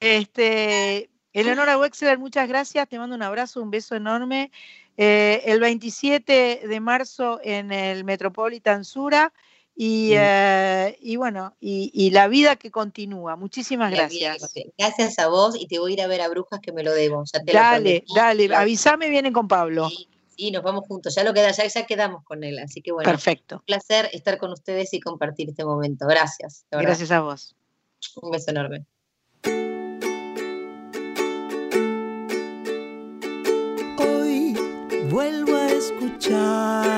este, 0.00 1.10
Eleonora 1.32 1.78
Wexler, 1.78 2.18
muchas 2.18 2.48
gracias. 2.48 2.88
Te 2.88 2.98
mando 2.98 3.14
un 3.14 3.22
abrazo, 3.22 3.62
un 3.62 3.70
beso 3.70 3.94
enorme. 3.94 4.50
Eh, 4.96 5.42
el 5.44 5.60
27 5.60 6.62
de 6.66 6.80
marzo 6.80 7.38
en 7.42 7.70
el 7.70 8.04
Metropolitan 8.04 8.84
Sura. 8.84 9.32
Y, 9.78 10.12
eh, 10.14 10.96
y 11.02 11.16
bueno, 11.16 11.54
y, 11.60 11.90
y, 11.92 12.08
la 12.10 12.28
vida 12.28 12.56
que 12.56 12.70
continúa. 12.70 13.36
Muchísimas 13.36 13.90
gracias. 13.90 14.54
Gracias 14.78 15.18
a 15.18 15.28
vos 15.28 15.54
y 15.54 15.66
te 15.66 15.78
voy 15.78 15.90
a 15.90 15.94
ir 15.94 16.00
a 16.00 16.06
ver 16.06 16.22
a 16.22 16.28
Brujas 16.28 16.60
que 16.60 16.72
me 16.72 16.82
lo 16.82 16.94
debo. 16.94 17.24
Ya 17.30 17.42
te 17.42 17.52
dale, 17.52 18.02
lo 18.08 18.14
dale, 18.14 18.56
avísame, 18.56 19.10
vienen 19.10 19.34
con 19.34 19.48
Pablo. 19.48 19.90
Sí, 19.90 20.08
sí, 20.34 20.50
nos 20.50 20.62
vamos 20.62 20.84
juntos. 20.88 21.14
Ya 21.14 21.24
lo 21.24 21.34
queda, 21.34 21.50
ya, 21.50 21.66
ya 21.66 21.84
quedamos 21.84 22.24
con 22.24 22.42
él. 22.42 22.58
Así 22.58 22.80
que 22.80 22.90
bueno, 22.90 23.10
perfecto. 23.10 23.56
Un 23.56 23.66
placer 23.66 24.08
estar 24.14 24.38
con 24.38 24.50
ustedes 24.50 24.94
y 24.94 25.00
compartir 25.00 25.50
este 25.50 25.66
momento. 25.66 26.06
Gracias. 26.06 26.64
Gracias 26.70 27.10
a 27.10 27.20
vos. 27.20 27.54
Un 28.22 28.30
beso 28.30 28.50
enorme. 28.52 28.86
Hoy 33.98 34.56
vuelvo 35.10 35.54
a 35.54 35.70
escuchar 35.70 36.96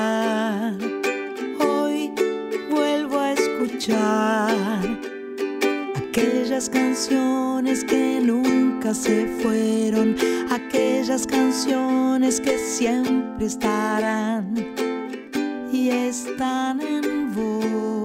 aquellas 5.95 6.69
canciones 6.69 7.83
que 7.83 8.19
nunca 8.21 8.93
se 8.93 9.25
fueron, 9.41 10.15
aquellas 10.51 11.25
canciones 11.25 12.39
que 12.39 12.57
siempre 12.57 13.45
estarán 13.45 14.53
y 15.71 15.89
están 15.89 16.81
en 16.81 17.33
vos, 17.33 17.98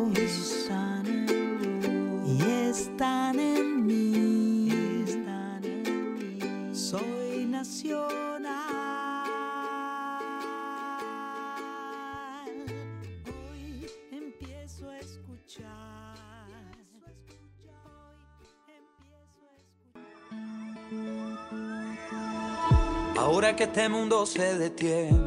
Ahora 23.25 23.57
que 23.57 23.65
este 23.65 23.89
mundo 23.89 24.27
se 24.27 24.59
detiene, 24.59 25.19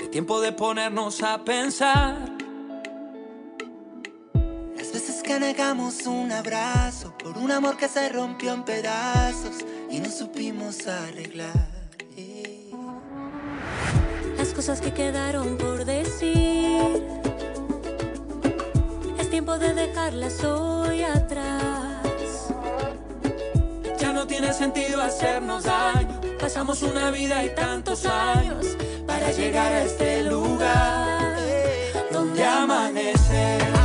es 0.00 0.10
tiempo 0.10 0.40
de 0.40 0.52
ponernos 0.52 1.22
a 1.22 1.44
pensar. 1.44 2.16
Las 4.74 4.90
veces 4.90 5.22
que 5.22 5.38
negamos 5.38 6.06
un 6.06 6.32
abrazo 6.32 7.12
por 7.18 7.36
un 7.36 7.52
amor 7.52 7.76
que 7.76 7.88
se 7.88 8.08
rompió 8.08 8.54
en 8.54 8.64
pedazos 8.64 9.56
y 9.90 10.00
no 10.00 10.08
supimos 10.08 10.86
arreglar. 10.86 11.68
Las 14.38 14.54
cosas 14.54 14.80
que 14.80 14.94
quedaron 14.94 15.58
por 15.58 15.84
decir. 15.84 17.04
Es 19.18 19.28
tiempo 19.28 19.58
de 19.58 19.74
dejarlas 19.74 20.42
hoy 20.42 21.02
atrás. 21.02 21.87
No 24.18 24.26
tiene 24.26 24.52
sentido 24.52 25.00
hacernos 25.00 25.62
daño. 25.62 26.20
Pasamos 26.40 26.82
una 26.82 27.12
vida 27.12 27.44
y 27.44 27.54
tantos 27.54 28.04
años 28.04 28.66
para 29.06 29.30
llegar 29.30 29.72
a 29.72 29.84
este 29.84 30.24
lugar 30.24 31.38
donde 32.10 32.44
amanece. 32.44 33.77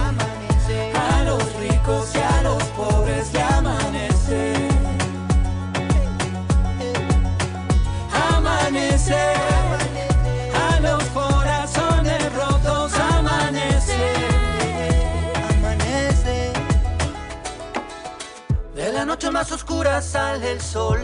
Más 19.32 19.52
oscura 19.52 20.02
sale 20.02 20.52
el 20.52 20.62
sol, 20.62 21.00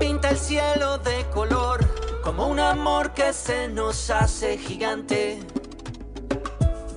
pinta 0.00 0.30
el 0.30 0.38
cielo 0.38 0.96
de 0.98 1.26
color, 1.34 1.84
como 2.22 2.46
un 2.46 2.58
amor 2.58 3.12
que 3.12 3.32
se 3.32 3.68
nos 3.68 4.10
hace 4.10 4.56
gigante. 4.56 5.40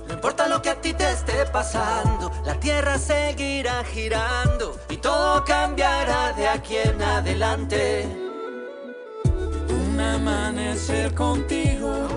No 0.06 0.14
importa 0.14 0.48
lo 0.48 0.62
que 0.62 0.70
a 0.70 0.80
ti 0.80 0.94
te 0.94 1.10
esté 1.10 1.44
pasando, 1.52 2.30
la 2.46 2.54
tierra 2.58 2.96
seguirá 2.96 3.84
girando 3.84 4.78
y 4.88 4.96
todo 4.96 5.44
cambiará 5.44 6.32
de 6.32 6.48
aquí 6.48 6.76
en 6.76 7.02
adelante. 7.02 8.06
Un 9.68 10.00
amanecer 10.00 11.14
contigo, 11.14 12.08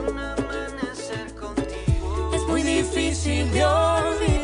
es 2.33 2.41
muy 2.43 2.63
difícil 2.63 3.51
de 3.51 3.65
olvidar. 3.65 4.40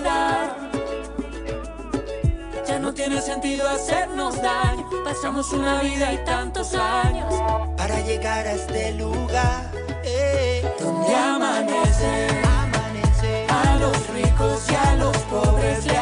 Tiene 2.97 3.21
sentido 3.21 3.69
hacernos 3.69 4.41
daño. 4.41 4.89
Pasamos 5.05 5.53
una 5.53 5.81
vida 5.81 6.11
y 6.13 6.17
tantos 6.25 6.73
años 6.73 7.31
para 7.77 7.99
llegar 8.01 8.47
a 8.47 8.53
este 8.53 8.91
lugar 8.93 9.71
eh, 10.03 10.65
donde 10.79 11.15
amanece. 11.15 12.27
A 13.49 13.77
los 13.79 14.09
ricos 14.09 14.65
y 14.69 14.75
a 14.75 14.95
los 14.95 15.15
pobres 15.29 15.85
le 15.85 15.97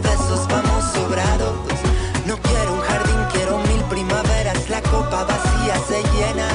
besos, 0.00 0.46
vamos 0.48 0.84
sobrados. 0.94 1.54
No 2.26 2.36
quiero 2.38 2.72
un 2.74 2.80
jardín, 2.80 3.20
quiero 3.32 3.58
mil 3.58 3.82
primaveras. 3.90 4.68
La 4.68 4.82
copa 4.82 5.24
vacía 5.24 5.76
se 5.86 6.02
llena, 6.14 6.48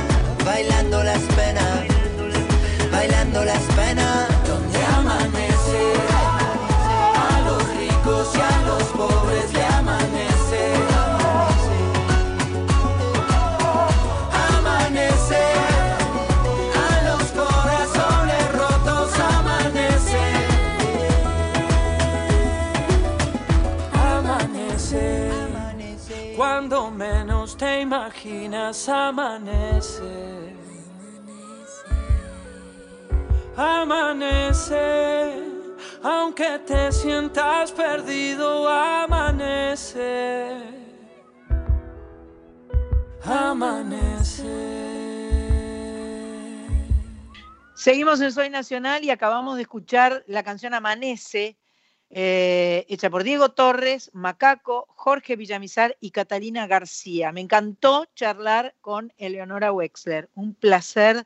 bailando 0.45 1.03
las 1.03 1.21
penas, 1.35 1.92
amanece. 28.89 30.55
Amanece, 33.55 35.43
aunque 36.01 36.59
te 36.59 36.91
sientas 36.91 37.71
perdido, 37.71 38.67
amanece. 38.67 40.57
Amanece. 43.23 44.73
Seguimos 47.75 48.21
en 48.21 48.31
Soy 48.31 48.49
Nacional 48.49 49.03
y 49.03 49.09
acabamos 49.09 49.57
de 49.57 49.63
escuchar 49.63 50.23
la 50.27 50.41
canción 50.43 50.73
Amanece, 50.73 51.57
eh, 52.15 52.85
hecha 52.89 53.09
por 53.09 53.23
Diego 53.23 53.49
Torres, 53.49 54.11
Macaco, 54.13 54.85
Jorge 54.89 55.35
Villamizar 55.35 55.97
y 55.99 56.11
Catalina 56.11 56.67
García. 56.67 57.31
Me 57.31 57.41
encantó 57.41 58.05
charlar 58.13 58.75
con 58.81 59.11
Eleonora 59.17 59.71
Wexler. 59.71 60.29
Un 60.35 60.53
placer, 60.53 61.25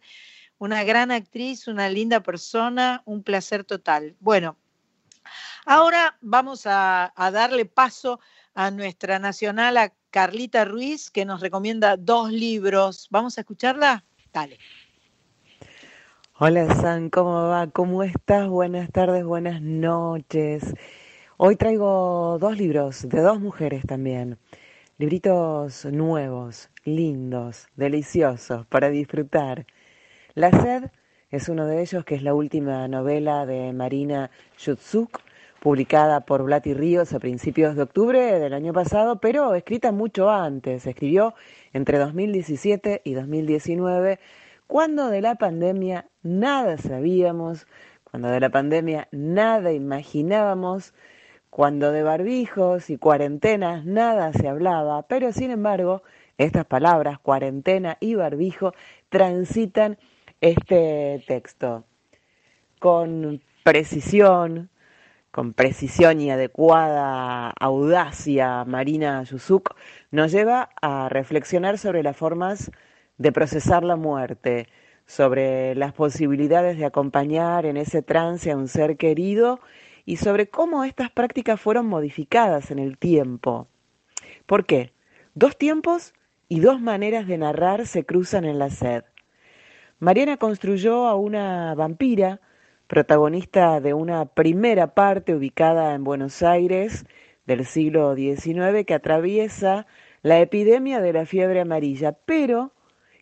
una 0.58 0.86
gran 0.86 1.12
actriz, 1.12 1.68
una 1.68 1.90
linda 1.90 2.22
persona, 2.22 3.02
un 3.04 3.22
placer 3.22 3.66
total. 3.66 4.16
Bueno, 4.22 4.58
ahora 5.66 6.18
vamos 6.22 6.66
a, 6.66 7.12
a 7.16 7.32
darle 7.32 7.66
paso 7.66 8.22
a 8.54 8.72
nuestra 8.72 9.20
nacional, 9.20 9.76
a 9.76 9.94
Carlita 10.10 10.64
Ruiz, 10.64 11.12
que 11.12 11.26
nos 11.26 11.42
recomienda 11.42 11.98
dos 11.98 12.32
libros. 12.32 13.08
¿Vamos 13.12 13.38
a 13.38 13.42
escucharla? 13.42 14.06
Dale. 14.32 14.58
Hola 16.40 16.72
San, 16.76 17.10
¿cómo 17.10 17.48
va? 17.48 17.66
¿Cómo 17.66 18.04
estás? 18.04 18.48
Buenas 18.48 18.92
tardes, 18.92 19.26
buenas 19.26 19.60
noches. 19.60 20.76
Hoy 21.38 21.56
traigo 21.56 22.38
dos 22.40 22.56
libros 22.60 23.10
de 23.10 23.22
dos 23.22 23.40
mujeres 23.40 23.88
también. 23.88 24.38
Libritos 25.00 25.86
nuevos, 25.86 26.70
lindos, 26.84 27.70
deliciosos 27.76 28.68
para 28.68 28.90
disfrutar. 28.90 29.66
La 30.36 30.52
sed 30.52 30.92
es 31.32 31.50
uno 31.50 31.66
de 31.66 31.82
ellos, 31.82 32.06
que 32.06 32.14
es 32.14 32.22
la 32.22 32.36
última 32.36 32.88
novela 32.88 33.48
de 33.48 33.74
Marina 33.74 34.30
Yutsuk, 34.60 35.22
publicada 35.60 36.20
por 36.20 36.44
Blati 36.44 36.76
Ríos 36.76 37.14
a 37.14 37.20
principios 37.20 37.76
de 37.76 37.82
octubre 37.82 38.38
del 38.38 38.54
año 38.54 38.74
pasado, 38.74 39.20
pero 39.20 39.56
escrita 39.56 39.92
mucho 39.92 40.30
antes. 40.30 40.86
Escribió 40.86 41.34
entre 41.74 41.98
2017 41.98 43.02
y 43.04 43.16
2019 43.16 44.20
cuando 44.68 45.10
de 45.10 45.22
la 45.22 45.36
pandemia 45.36 46.10
nada 46.22 46.78
sabíamos, 46.78 47.68
cuando 48.04 48.30
de 48.30 48.40
la 48.40 48.50
pandemia 48.50 49.08
nada 49.12 49.72
imaginábamos, 49.72 50.94
cuando 51.50 51.92
de 51.92 52.04
barbijos 52.04 52.90
y 52.90 52.98
cuarentenas 52.98 53.86
nada 53.86 54.34
se 54.34 54.48
hablaba, 54.48 55.08
pero 55.08 55.32
sin 55.32 55.52
embargo 55.52 56.04
estas 56.38 56.66
palabras, 56.66 57.20
cuarentena 57.20 57.98
y 58.00 58.16
barbijo, 58.16 58.74
transitan 59.10 59.98
este 60.42 61.24
texto. 61.28 61.86
Con 62.80 63.42
precisión, 63.64 64.70
con 65.32 65.54
precisión 65.54 66.22
y 66.22 66.30
adecuada 66.30 67.50
audacia, 67.60 68.64
Marina 68.66 69.24
Yusuk 69.24 69.76
nos 70.12 70.32
lleva 70.32 70.70
a 70.82 71.10
reflexionar 71.10 71.78
sobre 71.80 72.04
las 72.04 72.16
formas 72.16 72.72
de 73.18 73.32
procesar 73.32 73.84
la 73.84 73.96
muerte, 73.96 74.68
sobre 75.08 75.74
las 75.76 75.94
posibilidades 75.94 76.78
de 76.78 76.86
acompañar 76.86 77.66
en 77.66 77.78
ese 77.78 78.02
trance 78.02 78.52
a 78.52 78.58
un 78.58 78.68
ser 78.68 78.98
querido 78.98 79.62
y 80.06 80.18
sobre 80.18 80.48
cómo 80.50 80.84
estas 80.84 81.10
prácticas 81.10 81.60
fueron 81.60 81.88
modificadas 81.88 82.72
en 82.72 82.80
el 82.80 82.98
tiempo. 82.98 83.68
¿Por 84.46 84.66
qué? 84.66 84.92
Dos 85.34 85.58
tiempos 85.58 86.14
y 86.50 86.60
dos 86.60 86.82
maneras 86.82 87.28
de 87.28 87.38
narrar 87.38 87.88
se 87.88 88.06
cruzan 88.06 88.46
en 88.46 88.60
la 88.60 88.70
sed. 88.70 89.04
Mariana 90.00 90.38
construyó 90.38 91.08
a 91.08 91.16
una 91.16 91.74
vampira, 91.74 92.42
protagonista 92.88 93.80
de 93.80 93.94
una 93.94 94.26
primera 94.26 94.94
parte 94.94 95.36
ubicada 95.36 95.94
en 95.94 96.04
Buenos 96.04 96.44
Aires 96.44 97.06
del 97.46 97.66
siglo 97.66 98.16
XIX 98.16 98.86
que 98.86 98.94
atraviesa 98.94 99.88
la 100.22 100.40
epidemia 100.40 101.02
de 101.02 101.14
la 101.14 101.26
fiebre 101.26 101.62
amarilla, 101.62 102.12
pero 102.26 102.74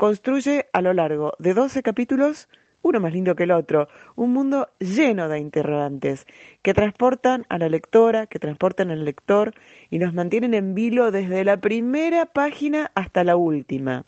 construye 0.00 0.64
a 0.72 0.80
lo 0.80 0.94
largo 0.94 1.34
de 1.38 1.52
12 1.52 1.82
capítulos, 1.82 2.48
uno 2.80 3.00
más 3.00 3.12
lindo 3.12 3.36
que 3.36 3.42
el 3.42 3.50
otro, 3.50 3.86
un 4.16 4.32
mundo 4.32 4.70
lleno 4.78 5.28
de 5.28 5.38
interrogantes 5.38 6.26
que 6.62 6.72
transportan 6.72 7.44
a 7.50 7.58
la 7.58 7.68
lectora, 7.68 8.26
que 8.26 8.38
transportan 8.38 8.90
al 8.90 9.04
lector 9.04 9.52
y 9.90 9.98
nos 9.98 10.14
mantienen 10.14 10.54
en 10.54 10.74
vilo 10.74 11.10
desde 11.10 11.44
la 11.44 11.58
primera 11.58 12.24
página 12.24 12.90
hasta 12.94 13.24
la 13.24 13.36
última. 13.36 14.06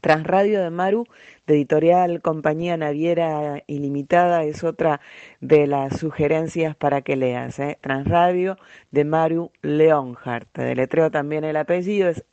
Transradio 0.00 0.62
de 0.62 0.70
Maru, 0.70 1.06
de 1.46 1.54
editorial 1.56 2.22
Compañía 2.22 2.78
Naviera 2.78 3.62
Ilimitada, 3.66 4.44
es 4.44 4.64
otra 4.64 5.02
de 5.42 5.66
las 5.66 5.98
sugerencias 5.98 6.74
para 6.74 7.02
que 7.02 7.16
leas. 7.16 7.58
¿eh? 7.58 7.76
Transradio 7.82 8.56
de 8.92 9.04
Maru 9.04 9.50
Leonhardt. 9.60 10.48
Deletreo 10.54 11.10
también 11.10 11.44
el 11.44 11.56
apellido, 11.56 12.08
es 12.08 12.24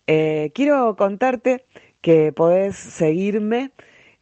Eh, 0.07 0.51
quiero 0.53 0.95
contarte 0.95 1.65
que 2.01 2.31
podés 2.31 2.75
seguirme, 2.75 3.71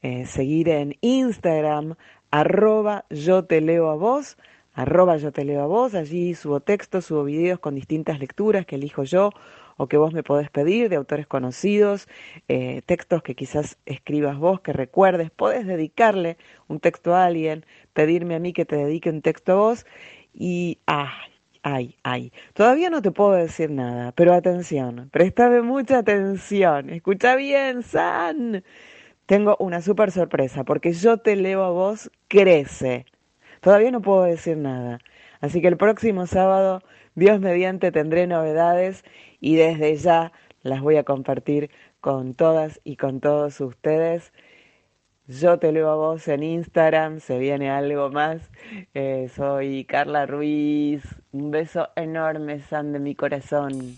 eh, 0.01 0.25
seguir 0.25 0.69
en 0.69 0.97
Instagram, 1.01 1.95
arroba 2.31 3.05
yo 3.09 3.45
te 3.45 3.61
leo 3.61 3.89
a 3.89 3.95
vos, 3.95 4.37
arroba 4.73 5.17
yo 5.17 5.31
te 5.31 5.45
leo 5.45 5.61
a 5.61 5.67
vos, 5.67 5.95
allí 5.95 6.35
subo 6.35 6.59
textos, 6.59 7.05
subo 7.05 7.23
videos 7.23 7.59
con 7.59 7.75
distintas 7.75 8.19
lecturas 8.19 8.65
que 8.65 8.75
elijo 8.75 9.03
yo 9.03 9.31
o 9.77 9.87
que 9.87 9.97
vos 9.97 10.13
me 10.13 10.23
podés 10.23 10.49
pedir 10.49 10.89
de 10.89 10.95
autores 10.95 11.27
conocidos, 11.27 12.07
eh, 12.47 12.81
textos 12.85 13.21
que 13.23 13.35
quizás 13.35 13.77
escribas 13.85 14.37
vos, 14.37 14.61
que 14.61 14.71
recuerdes, 14.73 15.31
podés 15.31 15.67
dedicarle 15.67 16.37
un 16.67 16.79
texto 16.79 17.13
a 17.13 17.25
alguien, 17.25 17.65
pedirme 17.93 18.35
a 18.35 18.39
mí 18.39 18.53
que 18.53 18.65
te 18.65 18.77
dedique 18.77 19.09
un 19.09 19.21
texto 19.21 19.51
a 19.51 19.55
vos 19.55 19.85
y, 20.33 20.79
ay, 20.85 21.34
ay, 21.65 21.97
ay, 22.03 22.31
todavía 22.53 22.91
no 22.91 23.01
te 23.01 23.11
puedo 23.11 23.31
decir 23.31 23.71
nada, 23.71 24.11
pero 24.11 24.33
atención, 24.35 25.09
préstame 25.11 25.63
mucha 25.63 25.97
atención, 25.97 26.91
escucha 26.91 27.35
bien, 27.35 27.81
San. 27.81 28.63
Tengo 29.25 29.57
una 29.59 29.81
súper 29.81 30.11
sorpresa, 30.11 30.63
porque 30.63 30.93
yo 30.93 31.17
te 31.17 31.35
leo 31.35 31.63
a 31.63 31.71
vos, 31.71 32.11
crece. 32.27 33.05
Todavía 33.61 33.89
no 33.89 34.01
puedo 34.03 34.23
decir 34.23 34.57
nada. 34.57 34.99
Así 35.41 35.59
que 35.61 35.67
el 35.67 35.77
próximo 35.77 36.27
sábado, 36.27 36.83
Dios 37.15 37.39
mediante, 37.39 37.91
tendré 37.91 38.27
novedades 38.27 39.03
y 39.39 39.55
desde 39.55 39.95
ya 39.95 40.31
las 40.61 40.81
voy 40.81 40.97
a 40.97 41.03
compartir 41.03 41.71
con 41.99 42.35
todas 42.35 42.79
y 42.83 42.97
con 42.97 43.21
todos 43.21 43.59
ustedes. 43.59 44.31
Yo 45.27 45.57
te 45.57 45.71
leo 45.71 45.89
a 45.89 45.95
vos 45.95 46.27
en 46.27 46.43
Instagram, 46.43 47.19
se 47.19 47.39
viene 47.39 47.71
algo 47.71 48.11
más. 48.11 48.51
Eh, 48.93 49.27
soy 49.35 49.83
Carla 49.85 50.27
Ruiz. 50.27 51.03
Un 51.31 51.49
beso 51.49 51.89
enorme, 51.95 52.61
San 52.61 52.93
de 52.93 52.99
mi 52.99 53.15
corazón. 53.15 53.95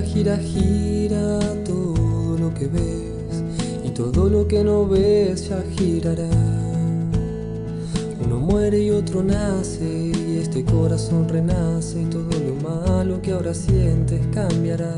gira, 0.00 0.36
que 4.52 4.62
no 4.62 4.86
ves 4.86 5.48
ya 5.48 5.64
girará. 5.78 6.28
Uno 8.22 8.38
muere 8.38 8.80
y 8.80 8.90
otro 8.90 9.22
nace 9.22 10.12
y 10.14 10.36
este 10.42 10.62
corazón 10.62 11.26
renace 11.26 12.02
y 12.02 12.04
todo 12.04 12.28
lo 12.38 12.68
malo 12.68 13.22
que 13.22 13.32
ahora 13.32 13.54
sientes 13.54 14.20
cambiará. 14.30 14.94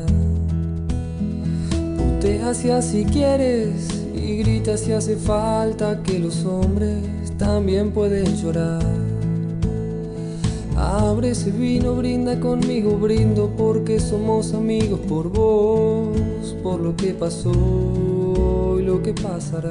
Putea 1.97 2.53
si 2.81 3.05
quieres 3.05 3.87
y 4.13 4.39
grita 4.39 4.75
si 4.75 4.91
hace 4.91 5.15
falta 5.15 6.03
que 6.03 6.19
los 6.19 6.43
hombres 6.43 6.97
también 7.37 7.91
pueden 7.91 8.35
llorar. 8.35 8.83
Abre 10.75 11.29
ese 11.29 11.51
vino, 11.51 11.95
brinda 11.95 12.37
conmigo, 12.41 12.97
brindo 12.97 13.49
porque 13.55 14.01
somos 14.01 14.53
amigos 14.53 14.99
por 15.07 15.29
vos, 15.29 16.09
por 16.61 16.81
lo 16.81 16.93
que 16.97 17.13
pasó 17.13 17.53
lo 18.95 19.03
que 19.03 19.13
pasará. 19.13 19.69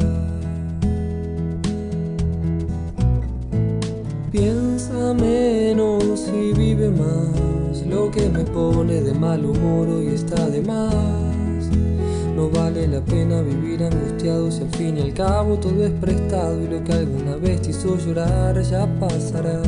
Piensa 4.30 5.14
menos 5.14 6.28
y 6.28 6.52
vive 6.52 6.90
más, 6.90 7.86
lo 7.86 8.10
que 8.10 8.28
me 8.28 8.44
pone 8.44 9.00
de 9.00 9.14
mal 9.14 9.44
humor 9.44 9.88
hoy 9.88 10.08
está 10.08 10.48
de 10.50 10.60
más. 10.62 11.70
No 12.36 12.50
vale 12.50 12.86
la 12.86 13.00
pena 13.00 13.40
vivir 13.40 13.84
angustiado 13.84 14.50
si 14.50 14.62
al 14.62 14.70
fin 14.70 14.98
y 14.98 15.02
al 15.02 15.14
cabo 15.14 15.56
todo 15.56 15.84
es 15.84 15.92
prestado 15.92 16.60
y 16.60 16.66
lo 16.66 16.84
que 16.84 16.92
alguna 16.92 17.36
vez 17.36 17.62
te 17.62 17.70
hizo 17.70 17.96
llorar 17.96 18.60
ya 18.62 18.86
pasará. 18.98 19.62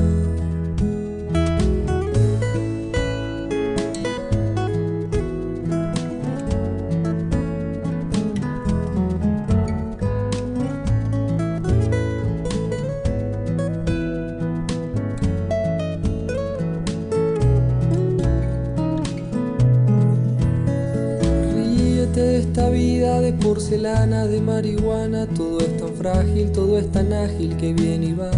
Porcelana 23.76 24.26
de 24.26 24.40
marihuana, 24.40 25.26
todo 25.26 25.58
es 25.58 25.76
tan 25.76 25.92
frágil, 25.94 26.50
todo 26.50 26.78
es 26.78 26.90
tan 26.92 27.12
ágil 27.12 27.56
que 27.58 27.74
viene 27.74 28.06
y 28.06 28.12
va. 28.14 28.30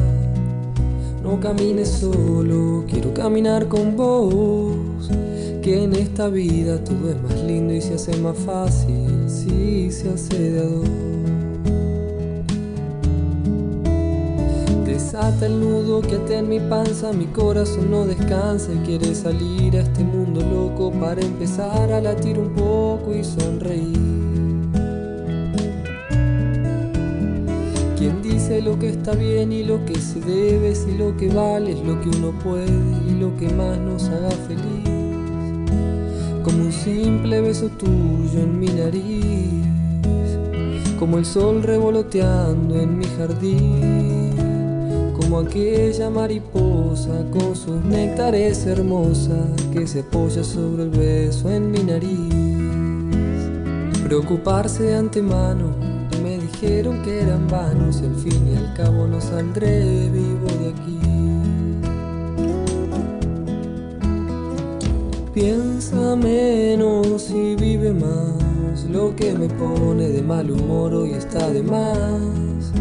No 1.22 1.38
camines 1.38 1.88
solo, 1.88 2.84
quiero 2.88 3.14
caminar 3.14 3.68
con 3.68 3.96
vos. 3.96 5.08
Que 5.62 5.84
en 5.84 5.94
esta 5.94 6.28
vida 6.28 6.82
todo 6.82 7.10
es 7.10 7.22
más 7.22 7.40
lindo 7.44 7.72
y 7.72 7.80
se 7.80 7.94
hace 7.94 8.16
más 8.16 8.36
fácil 8.38 9.28
si 9.28 9.92
se 9.92 10.08
hace 10.10 10.50
de 10.50 10.60
a 10.60 10.64
dos. 10.64 10.88
Desata 14.86 15.46
el 15.46 15.60
nudo 15.60 16.00
que 16.00 16.16
ata 16.16 16.38
en 16.38 16.48
mi 16.48 16.58
panza, 16.58 17.12
mi 17.12 17.26
corazón 17.26 17.92
no 17.92 18.06
descansa 18.06 18.72
y 18.72 18.78
quiere 18.78 19.14
salir 19.14 19.76
a 19.76 19.82
este 19.82 20.02
mundo 20.02 20.40
loco 20.40 20.90
para 20.98 21.20
empezar 21.20 21.92
a 21.92 22.00
latir 22.00 22.38
un 22.38 22.54
poco 22.54 23.14
y 23.14 23.22
sonreír. 23.22 24.07
Lo 28.48 28.78
que 28.78 28.88
está 28.88 29.12
bien 29.12 29.52
y 29.52 29.62
lo 29.62 29.84
que 29.84 29.94
se 30.00 30.20
debe? 30.20 30.74
Si 30.74 30.96
lo 30.96 31.14
que 31.16 31.28
vale 31.28 31.72
es 31.72 31.84
lo 31.84 32.00
que 32.00 32.08
uno 32.08 32.32
puede 32.42 32.66
y 33.06 33.12
lo 33.20 33.36
que 33.36 33.48
más 33.50 33.78
nos 33.78 34.04
haga 34.08 34.30
feliz. 34.30 34.88
Como 36.42 36.64
un 36.64 36.72
simple 36.72 37.42
beso 37.42 37.68
tuyo 37.68 38.40
en 38.40 38.58
mi 38.58 38.68
nariz, 38.68 39.52
como 40.98 41.18
el 41.18 41.26
sol 41.26 41.62
revoloteando 41.62 42.74
en 42.80 42.98
mi 42.98 43.04
jardín, 43.04 44.32
como 45.20 45.40
aquella 45.40 46.08
mariposa 46.08 47.24
con 47.30 47.54
sus 47.54 47.84
néctares 47.84 48.66
hermosa 48.66 49.46
que 49.72 49.86
se 49.86 50.00
apoya 50.00 50.42
sobre 50.42 50.84
el 50.84 50.90
beso 50.90 51.50
en 51.50 51.70
mi 51.70 51.80
nariz. 51.80 52.34
Preocuparse 54.04 54.84
de 54.84 54.94
antemano 54.96 55.87
dijeron 56.60 57.02
que 57.02 57.20
eran 57.20 57.46
vanos 57.46 58.00
y 58.02 58.06
al 58.06 58.16
fin 58.16 58.48
y 58.52 58.56
al 58.56 58.74
cabo 58.74 59.06
no 59.06 59.20
saldré 59.20 60.10
vivo 60.10 60.48
de 60.58 60.70
aquí. 60.70 60.98
Piensa 65.32 66.16
menos 66.16 67.30
y 67.30 67.54
vive 67.54 67.92
más, 67.92 68.84
lo 68.90 69.14
que 69.14 69.34
me 69.34 69.48
pone 69.48 70.08
de 70.08 70.20
mal 70.20 70.50
humor 70.50 70.94
hoy 70.94 71.12
está 71.12 71.48
de 71.48 71.62
más. 71.62 72.72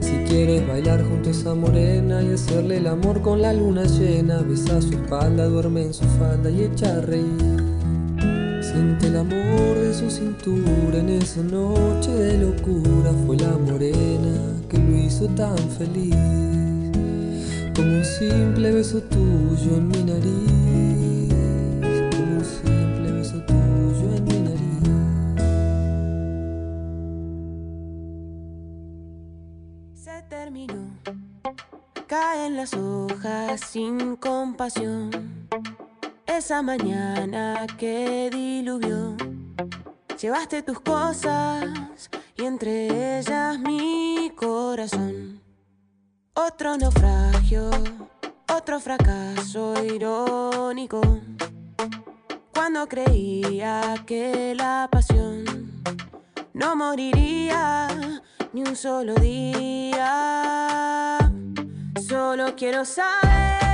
Si 0.00 0.16
quieres 0.28 0.66
bailar 0.66 1.04
junto 1.04 1.28
a 1.28 1.32
esa 1.32 1.54
morena 1.54 2.22
y 2.22 2.32
hacerle 2.32 2.78
el 2.78 2.88
amor 2.88 3.22
con 3.22 3.42
la 3.42 3.52
luna 3.52 3.84
llena, 3.84 4.40
besa 4.40 4.82
su 4.82 4.94
espalda, 4.94 5.46
duerme 5.46 5.82
en 5.82 5.94
su 5.94 6.04
falda 6.18 6.50
y 6.50 6.64
echa 6.64 6.96
a 6.96 7.00
reír. 7.00 7.49
Amor 9.50 9.78
de 9.78 9.92
su 9.92 10.08
cintura 10.10 10.98
en 10.98 11.08
esa 11.08 11.42
noche 11.42 12.12
de 12.12 12.38
locura. 12.38 13.10
Fue 13.26 13.36
la 13.36 13.58
morena 13.58 14.54
que 14.68 14.78
lo 14.78 14.96
hizo 14.96 15.26
tan 15.28 15.58
feliz. 15.70 16.14
Como 17.74 17.96
un 17.96 18.04
simple 18.04 18.70
beso 18.70 19.02
tuyo 19.02 19.76
en 19.76 19.88
mi 19.88 20.02
nariz. 20.04 21.32
Como 22.14 22.36
un 22.36 22.44
simple 22.44 23.10
beso 23.12 23.42
tuyo 23.44 24.14
en 24.16 24.24
mi 24.24 24.38
nariz. 24.38 25.40
Se 29.94 30.22
terminó. 30.28 30.90
Caen 32.06 32.56
las 32.56 32.72
hojas 32.74 33.60
sin 33.68 34.14
compasión. 34.16 35.10
Esa 36.26 36.62
mañana 36.62 37.66
que 37.76 38.30
diluvió, 38.32 39.16
llevaste 40.20 40.62
tus 40.62 40.80
cosas 40.80 42.10
y 42.36 42.44
entre 42.44 43.18
ellas 43.18 43.58
mi 43.58 44.30
corazón. 44.36 45.40
Otro 46.34 46.76
naufragio, 46.76 47.70
otro 48.54 48.78
fracaso 48.80 49.82
irónico. 49.82 51.00
Cuando 52.52 52.86
creía 52.86 53.94
que 54.06 54.54
la 54.54 54.88
pasión 54.90 55.82
no 56.52 56.76
moriría 56.76 57.88
ni 58.52 58.60
un 58.62 58.76
solo 58.76 59.14
día. 59.14 61.16
Solo 62.06 62.54
quiero 62.56 62.84
saber. 62.84 63.69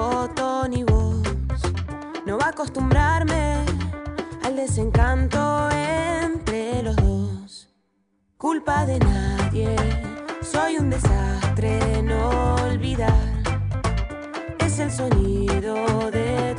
Voto 0.00 0.66
ni 0.68 0.82
voz. 0.84 1.60
No 2.26 2.38
va 2.38 2.46
a 2.46 2.50
acostumbrarme 2.50 3.64
al 4.44 4.56
desencanto 4.56 5.68
entre 5.70 6.82
los 6.82 6.96
dos. 6.96 7.68
Culpa 8.36 8.86
de 8.86 8.98
nadie, 8.98 9.76
soy 10.42 10.78
un 10.78 10.88
desastre 10.90 11.98
en 11.98 12.10
olvidar 12.10 13.30
es 14.66 14.78
el 14.78 14.90
sonido 14.90 15.74
de 16.10 16.56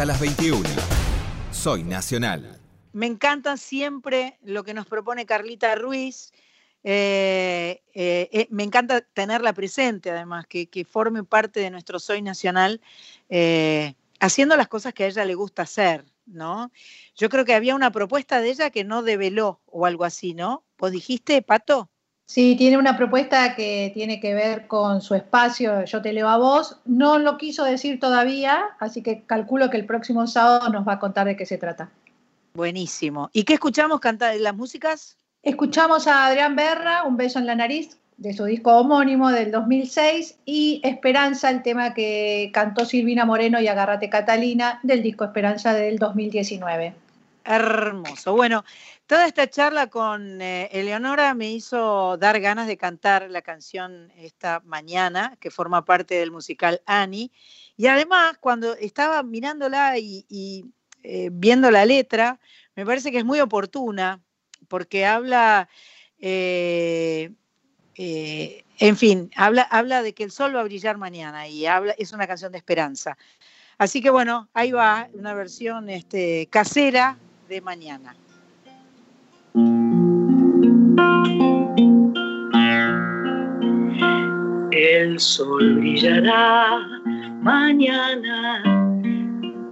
Hasta 0.00 0.12
las 0.12 0.20
21. 0.22 0.66
Soy 1.52 1.84
Nacional. 1.84 2.58
Me 2.94 3.04
encanta 3.04 3.58
siempre 3.58 4.38
lo 4.42 4.64
que 4.64 4.72
nos 4.72 4.86
propone 4.86 5.26
Carlita 5.26 5.74
Ruiz. 5.74 6.32
Eh, 6.82 7.82
eh, 7.92 8.30
eh, 8.32 8.46
me 8.48 8.62
encanta 8.62 9.02
tenerla 9.02 9.52
presente, 9.52 10.10
además, 10.10 10.46
que, 10.46 10.86
forme 10.90 11.22
parte 11.22 11.60
de 11.60 11.68
nuestro 11.68 11.98
Soy 11.98 12.22
Nacional, 12.22 12.80
haciendo 14.20 14.56
las 14.56 14.68
cosas 14.68 14.94
que 14.94 15.04
a 15.04 15.08
ella 15.08 15.26
le 15.26 15.34
gusta 15.34 15.64
hacer, 15.64 16.06
¿no? 16.24 16.72
Yo 17.14 17.28
creo 17.28 17.44
que 17.44 17.52
había 17.52 17.74
una 17.74 17.92
propuesta 17.92 18.40
de 18.40 18.48
ella 18.48 18.70
que 18.70 18.84
no 18.84 19.02
develó 19.02 19.60
o 19.66 19.84
algo 19.84 20.06
así, 20.06 20.32
¿no? 20.32 20.64
¿Vos 20.78 20.92
dijiste, 20.92 21.42
Pato? 21.42 21.90
Sí, 22.30 22.54
tiene 22.54 22.78
una 22.78 22.96
propuesta 22.96 23.56
que 23.56 23.90
tiene 23.92 24.20
que 24.20 24.34
ver 24.34 24.68
con 24.68 25.02
su 25.02 25.16
espacio, 25.16 25.84
yo 25.84 26.00
te 26.00 26.12
leo 26.12 26.28
a 26.28 26.38
vos. 26.38 26.76
No 26.84 27.18
lo 27.18 27.36
quiso 27.36 27.64
decir 27.64 27.98
todavía, 27.98 28.66
así 28.78 29.02
que 29.02 29.24
calculo 29.24 29.68
que 29.68 29.78
el 29.78 29.84
próximo 29.84 30.28
sábado 30.28 30.68
nos 30.68 30.86
va 30.86 30.92
a 30.92 30.98
contar 31.00 31.26
de 31.26 31.36
qué 31.36 31.44
se 31.44 31.58
trata. 31.58 31.90
Buenísimo. 32.54 33.30
¿Y 33.32 33.42
qué 33.42 33.54
escuchamos 33.54 33.98
cantar 33.98 34.36
las 34.36 34.54
músicas? 34.54 35.16
Escuchamos 35.42 36.06
a 36.06 36.26
Adrián 36.26 36.54
Berra, 36.54 37.02
Un 37.02 37.16
beso 37.16 37.40
en 37.40 37.46
la 37.46 37.56
nariz, 37.56 37.98
de 38.16 38.32
su 38.32 38.44
disco 38.44 38.76
homónimo 38.76 39.32
del 39.32 39.50
2006, 39.50 40.38
y 40.44 40.80
Esperanza, 40.84 41.50
el 41.50 41.64
tema 41.64 41.94
que 41.94 42.52
cantó 42.54 42.84
Silvina 42.84 43.24
Moreno 43.24 43.60
y 43.60 43.66
Agarrate 43.66 44.08
Catalina, 44.08 44.78
del 44.84 45.02
disco 45.02 45.24
Esperanza 45.24 45.74
del 45.74 45.98
2019. 45.98 46.94
Hermoso. 47.44 48.36
Bueno, 48.36 48.64
toda 49.10 49.26
esta 49.26 49.50
charla 49.50 49.88
con 49.88 50.40
eh, 50.40 50.68
Eleonora 50.70 51.34
me 51.34 51.50
hizo 51.50 52.16
dar 52.16 52.38
ganas 52.38 52.68
de 52.68 52.76
cantar 52.76 53.28
la 53.28 53.42
canción 53.42 54.12
esta 54.16 54.62
mañana, 54.64 55.36
que 55.40 55.50
forma 55.50 55.84
parte 55.84 56.14
del 56.14 56.30
musical 56.30 56.80
Annie. 56.86 57.32
Y 57.76 57.88
además, 57.88 58.36
cuando 58.38 58.76
estaba 58.76 59.20
mirándola 59.24 59.98
y, 59.98 60.64
eh, 61.02 61.28
viendo 61.32 61.72
la 61.72 61.84
letra, 61.86 62.38
me 62.76 62.86
parece 62.86 63.10
que 63.10 63.18
es 63.18 63.24
muy 63.24 63.40
oportuna, 63.40 64.22
porque 64.68 65.04
habla, 65.04 65.68
eh, 66.20 67.32
en 67.96 68.96
fin, 68.96 69.28
habla, 69.34 69.62
habla 69.62 70.04
de 70.04 70.14
que 70.14 70.22
el 70.22 70.30
sol 70.30 70.54
va 70.54 70.60
a 70.60 70.64
brillar 70.64 70.98
mañana 70.98 71.48
y 71.48 71.66
habla, 71.66 71.96
es 71.98 72.12
una 72.12 72.28
canción 72.28 72.52
de 72.52 72.58
esperanza. 72.58 73.18
Así 73.76 74.00
que 74.00 74.10
bueno, 74.10 74.48
ahí 74.54 74.70
va 74.70 75.08
una 75.14 75.34
versión 75.34 75.90
este, 75.90 76.46
casera 76.48 77.18
de 77.48 77.60
mañana. 77.60 78.14
El 84.80 85.20
sol 85.20 85.74
brillará 85.74 86.80
mañana, 87.42 88.62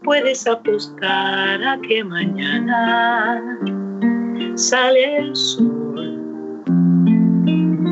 puedes 0.04 0.46
apostar 0.46 1.64
a 1.64 1.80
que 1.80 2.04
mañana 2.04 3.40
sale 4.54 5.16
el 5.16 5.34
sol. 5.34 6.62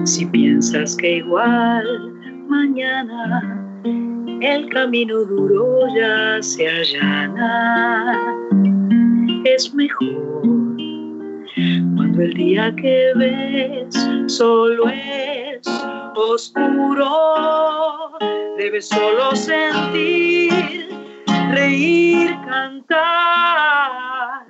Si 0.04 0.26
piensas 0.26 0.94
que 0.96 1.16
igual 1.16 2.12
mañana 2.48 3.64
el 4.42 4.68
camino 4.68 5.24
duro 5.24 5.86
ya 5.96 6.42
se 6.42 6.68
allana, 6.68 8.36
es 9.46 9.72
mejor 9.74 10.42
el 12.20 12.32
día 12.34 12.74
que 12.76 13.12
ves 13.16 13.94
solo 14.26 14.88
es 14.88 15.66
oscuro, 16.14 17.10
debes 18.56 18.88
solo 18.88 19.34
sentir, 19.36 20.88
reír, 21.50 22.36
cantar. 22.48 24.46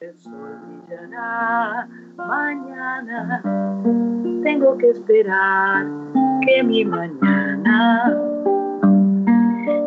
El 0.00 0.16
sol 0.18 0.58
brillará 0.86 1.88
mañana, 2.16 3.42
tengo 4.44 4.78
que 4.78 4.90
esperar 4.90 5.86
que 6.46 6.62
mi 6.62 6.84
mañana 6.84 8.14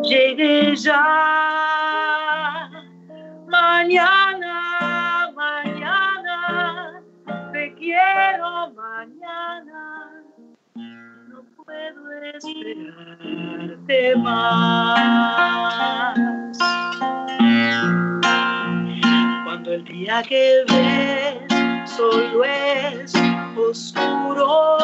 llegue 0.02 0.76
ya. 0.76 2.68
Mañana, 3.48 4.81
quiero 7.92 8.72
mañana. 8.72 10.12
No 11.28 11.44
puedo 11.56 12.12
esperarte 12.34 14.16
más. 14.16 14.58
Cuando 19.44 19.72
el 19.74 19.84
día 19.84 20.22
que 20.22 20.64
ves 20.68 21.36
solo 21.90 22.44
es 22.44 23.12
oscuro, 23.56 24.78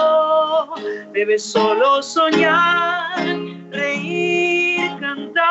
debes 1.12 1.44
solo 1.44 2.02
soñar, 2.02 3.24
reír, 3.70 4.90
cantar. 5.00 5.48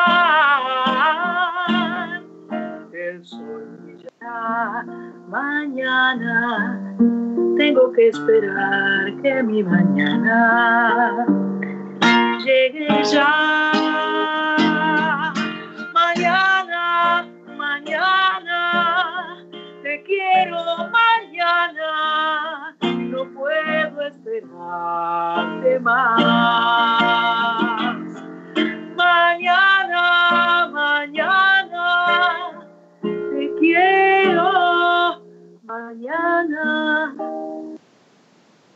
El 2.92 3.24
sol 3.24 3.87
mañana, 5.28 6.80
tengo 7.56 7.92
que 7.92 8.08
esperar 8.08 9.12
que 9.22 9.42
mi 9.42 9.62
mañana 9.62 11.26
llegue 12.44 12.88
ya. 13.04 13.72
Mañana, 15.92 17.26
mañana, 17.56 19.44
te 19.82 20.02
quiero 20.04 20.58
mañana, 20.90 22.74
no 22.82 23.24
puedo 23.34 24.02
esperarte 24.02 25.80
más. 25.80 26.97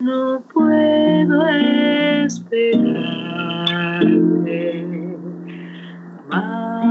No 0.02 0.42
puedo 0.52 1.48
esperarte 1.48 2.82
más. 6.28 6.82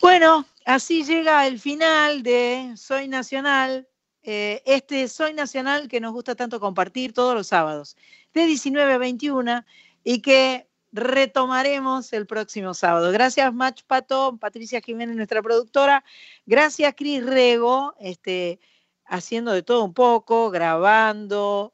Bueno, 0.00 0.44
así 0.64 1.04
llega 1.04 1.46
el 1.46 1.60
final 1.60 2.22
de 2.24 2.72
Soy 2.76 3.06
Nacional, 3.06 3.86
eh, 4.22 4.62
este 4.66 5.06
Soy 5.06 5.34
Nacional 5.34 5.86
que 5.88 6.00
nos 6.00 6.12
gusta 6.12 6.34
tanto 6.34 6.58
compartir 6.58 7.12
todos 7.12 7.34
los 7.34 7.46
sábados, 7.46 7.96
de 8.34 8.46
19 8.46 8.92
a 8.92 8.98
21, 8.98 9.64
y 10.02 10.20
que 10.20 10.65
retomaremos 10.96 12.12
el 12.12 12.26
próximo 12.26 12.74
sábado. 12.74 13.12
Gracias, 13.12 13.52
Mach 13.52 13.82
Pato, 13.86 14.36
Patricia 14.38 14.80
Jiménez, 14.80 15.14
nuestra 15.16 15.42
productora. 15.42 16.04
Gracias, 16.46 16.94
Cris 16.96 17.24
Rego, 17.24 17.94
este, 18.00 18.58
haciendo 19.04 19.52
de 19.52 19.62
todo 19.62 19.84
un 19.84 19.94
poco, 19.94 20.50
grabando, 20.50 21.72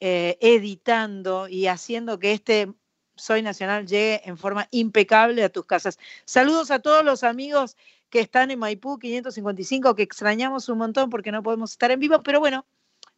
eh, 0.00 0.38
editando 0.40 1.48
y 1.48 1.66
haciendo 1.66 2.18
que 2.18 2.32
este 2.32 2.72
Soy 3.16 3.42
Nacional 3.42 3.86
llegue 3.86 4.22
en 4.24 4.38
forma 4.38 4.68
impecable 4.70 5.44
a 5.44 5.48
tus 5.48 5.66
casas. 5.66 5.98
Saludos 6.24 6.70
a 6.70 6.78
todos 6.78 7.04
los 7.04 7.24
amigos 7.24 7.76
que 8.10 8.20
están 8.20 8.50
en 8.50 8.58
Maipú 8.58 8.98
555, 8.98 9.94
que 9.94 10.02
extrañamos 10.02 10.68
un 10.68 10.78
montón 10.78 11.10
porque 11.10 11.32
no 11.32 11.42
podemos 11.42 11.72
estar 11.72 11.90
en 11.90 12.00
vivo, 12.00 12.22
pero 12.22 12.40
bueno, 12.40 12.64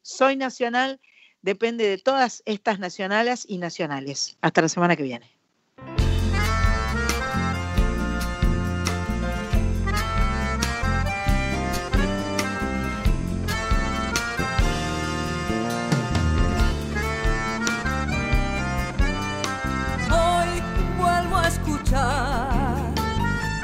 Soy 0.02 0.36
Nacional 0.36 1.00
depende 1.44 1.86
de 1.86 1.98
todas 1.98 2.42
estas 2.46 2.78
nacionales 2.78 3.44
y 3.46 3.58
nacionales. 3.58 4.38
Hasta 4.40 4.62
la 4.62 4.68
semana 4.70 4.96
que 4.96 5.02
viene. 5.02 5.30
Hoy 20.10 20.62
vuelvo 20.96 21.36
a 21.36 21.48
escuchar, 21.48 22.94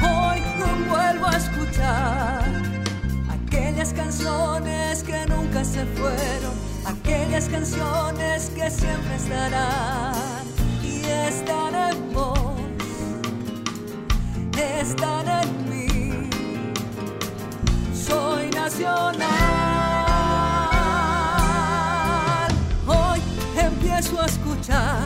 hoy 0.03 0.41
vuelvo 0.87 1.27
a 1.27 1.37
escuchar 1.37 2.45
aquellas 3.31 3.95
canciones 3.95 5.03
que 5.03 5.25
nunca 5.27 5.65
se 5.65 5.87
fueron, 5.87 6.70
aquellas 7.31 7.49
canciones 7.49 8.51
que 8.57 8.69
siempre 8.71 9.15
estarán. 9.15 10.15
están 11.29 11.75
en 11.77 12.13
vos, 12.13 12.59
están 14.81 15.29
en 15.29 15.71
mí. 15.71 16.29
Soy 17.95 18.51
nacional. 18.51 19.29
Hoy 22.89 23.21
empiezo 23.57 24.21
a 24.21 24.27
escuchar, 24.27 24.99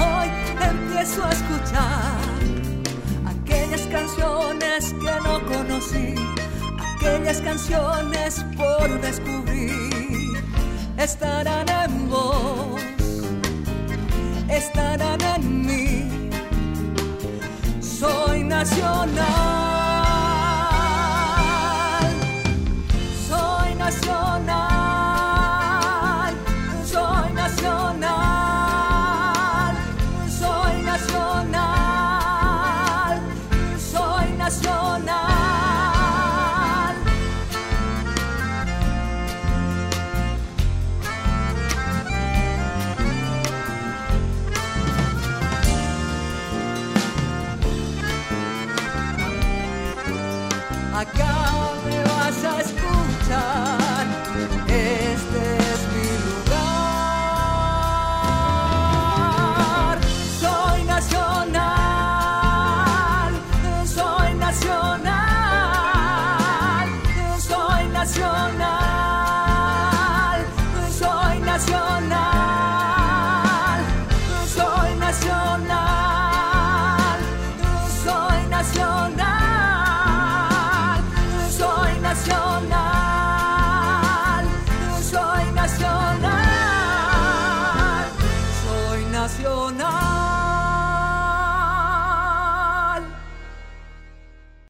hoy 0.00 0.28
empiezo 0.68 1.24
a 1.24 1.30
escuchar 1.30 2.18
aquellas 3.24 3.82
canciones 3.82 4.92
que 4.94 5.14
no 5.28 5.40
conocí, 5.46 6.16
aquellas 6.96 7.40
canciones 7.40 8.44
por 8.56 9.00
descubrir, 9.00 10.21
estarán 10.98 11.68
en 11.68 12.10
vos, 12.10 12.82
estarán 14.48 15.20
en 15.20 15.66
mí. 15.66 16.30
Soy 17.80 18.44
nacional, 18.44 19.71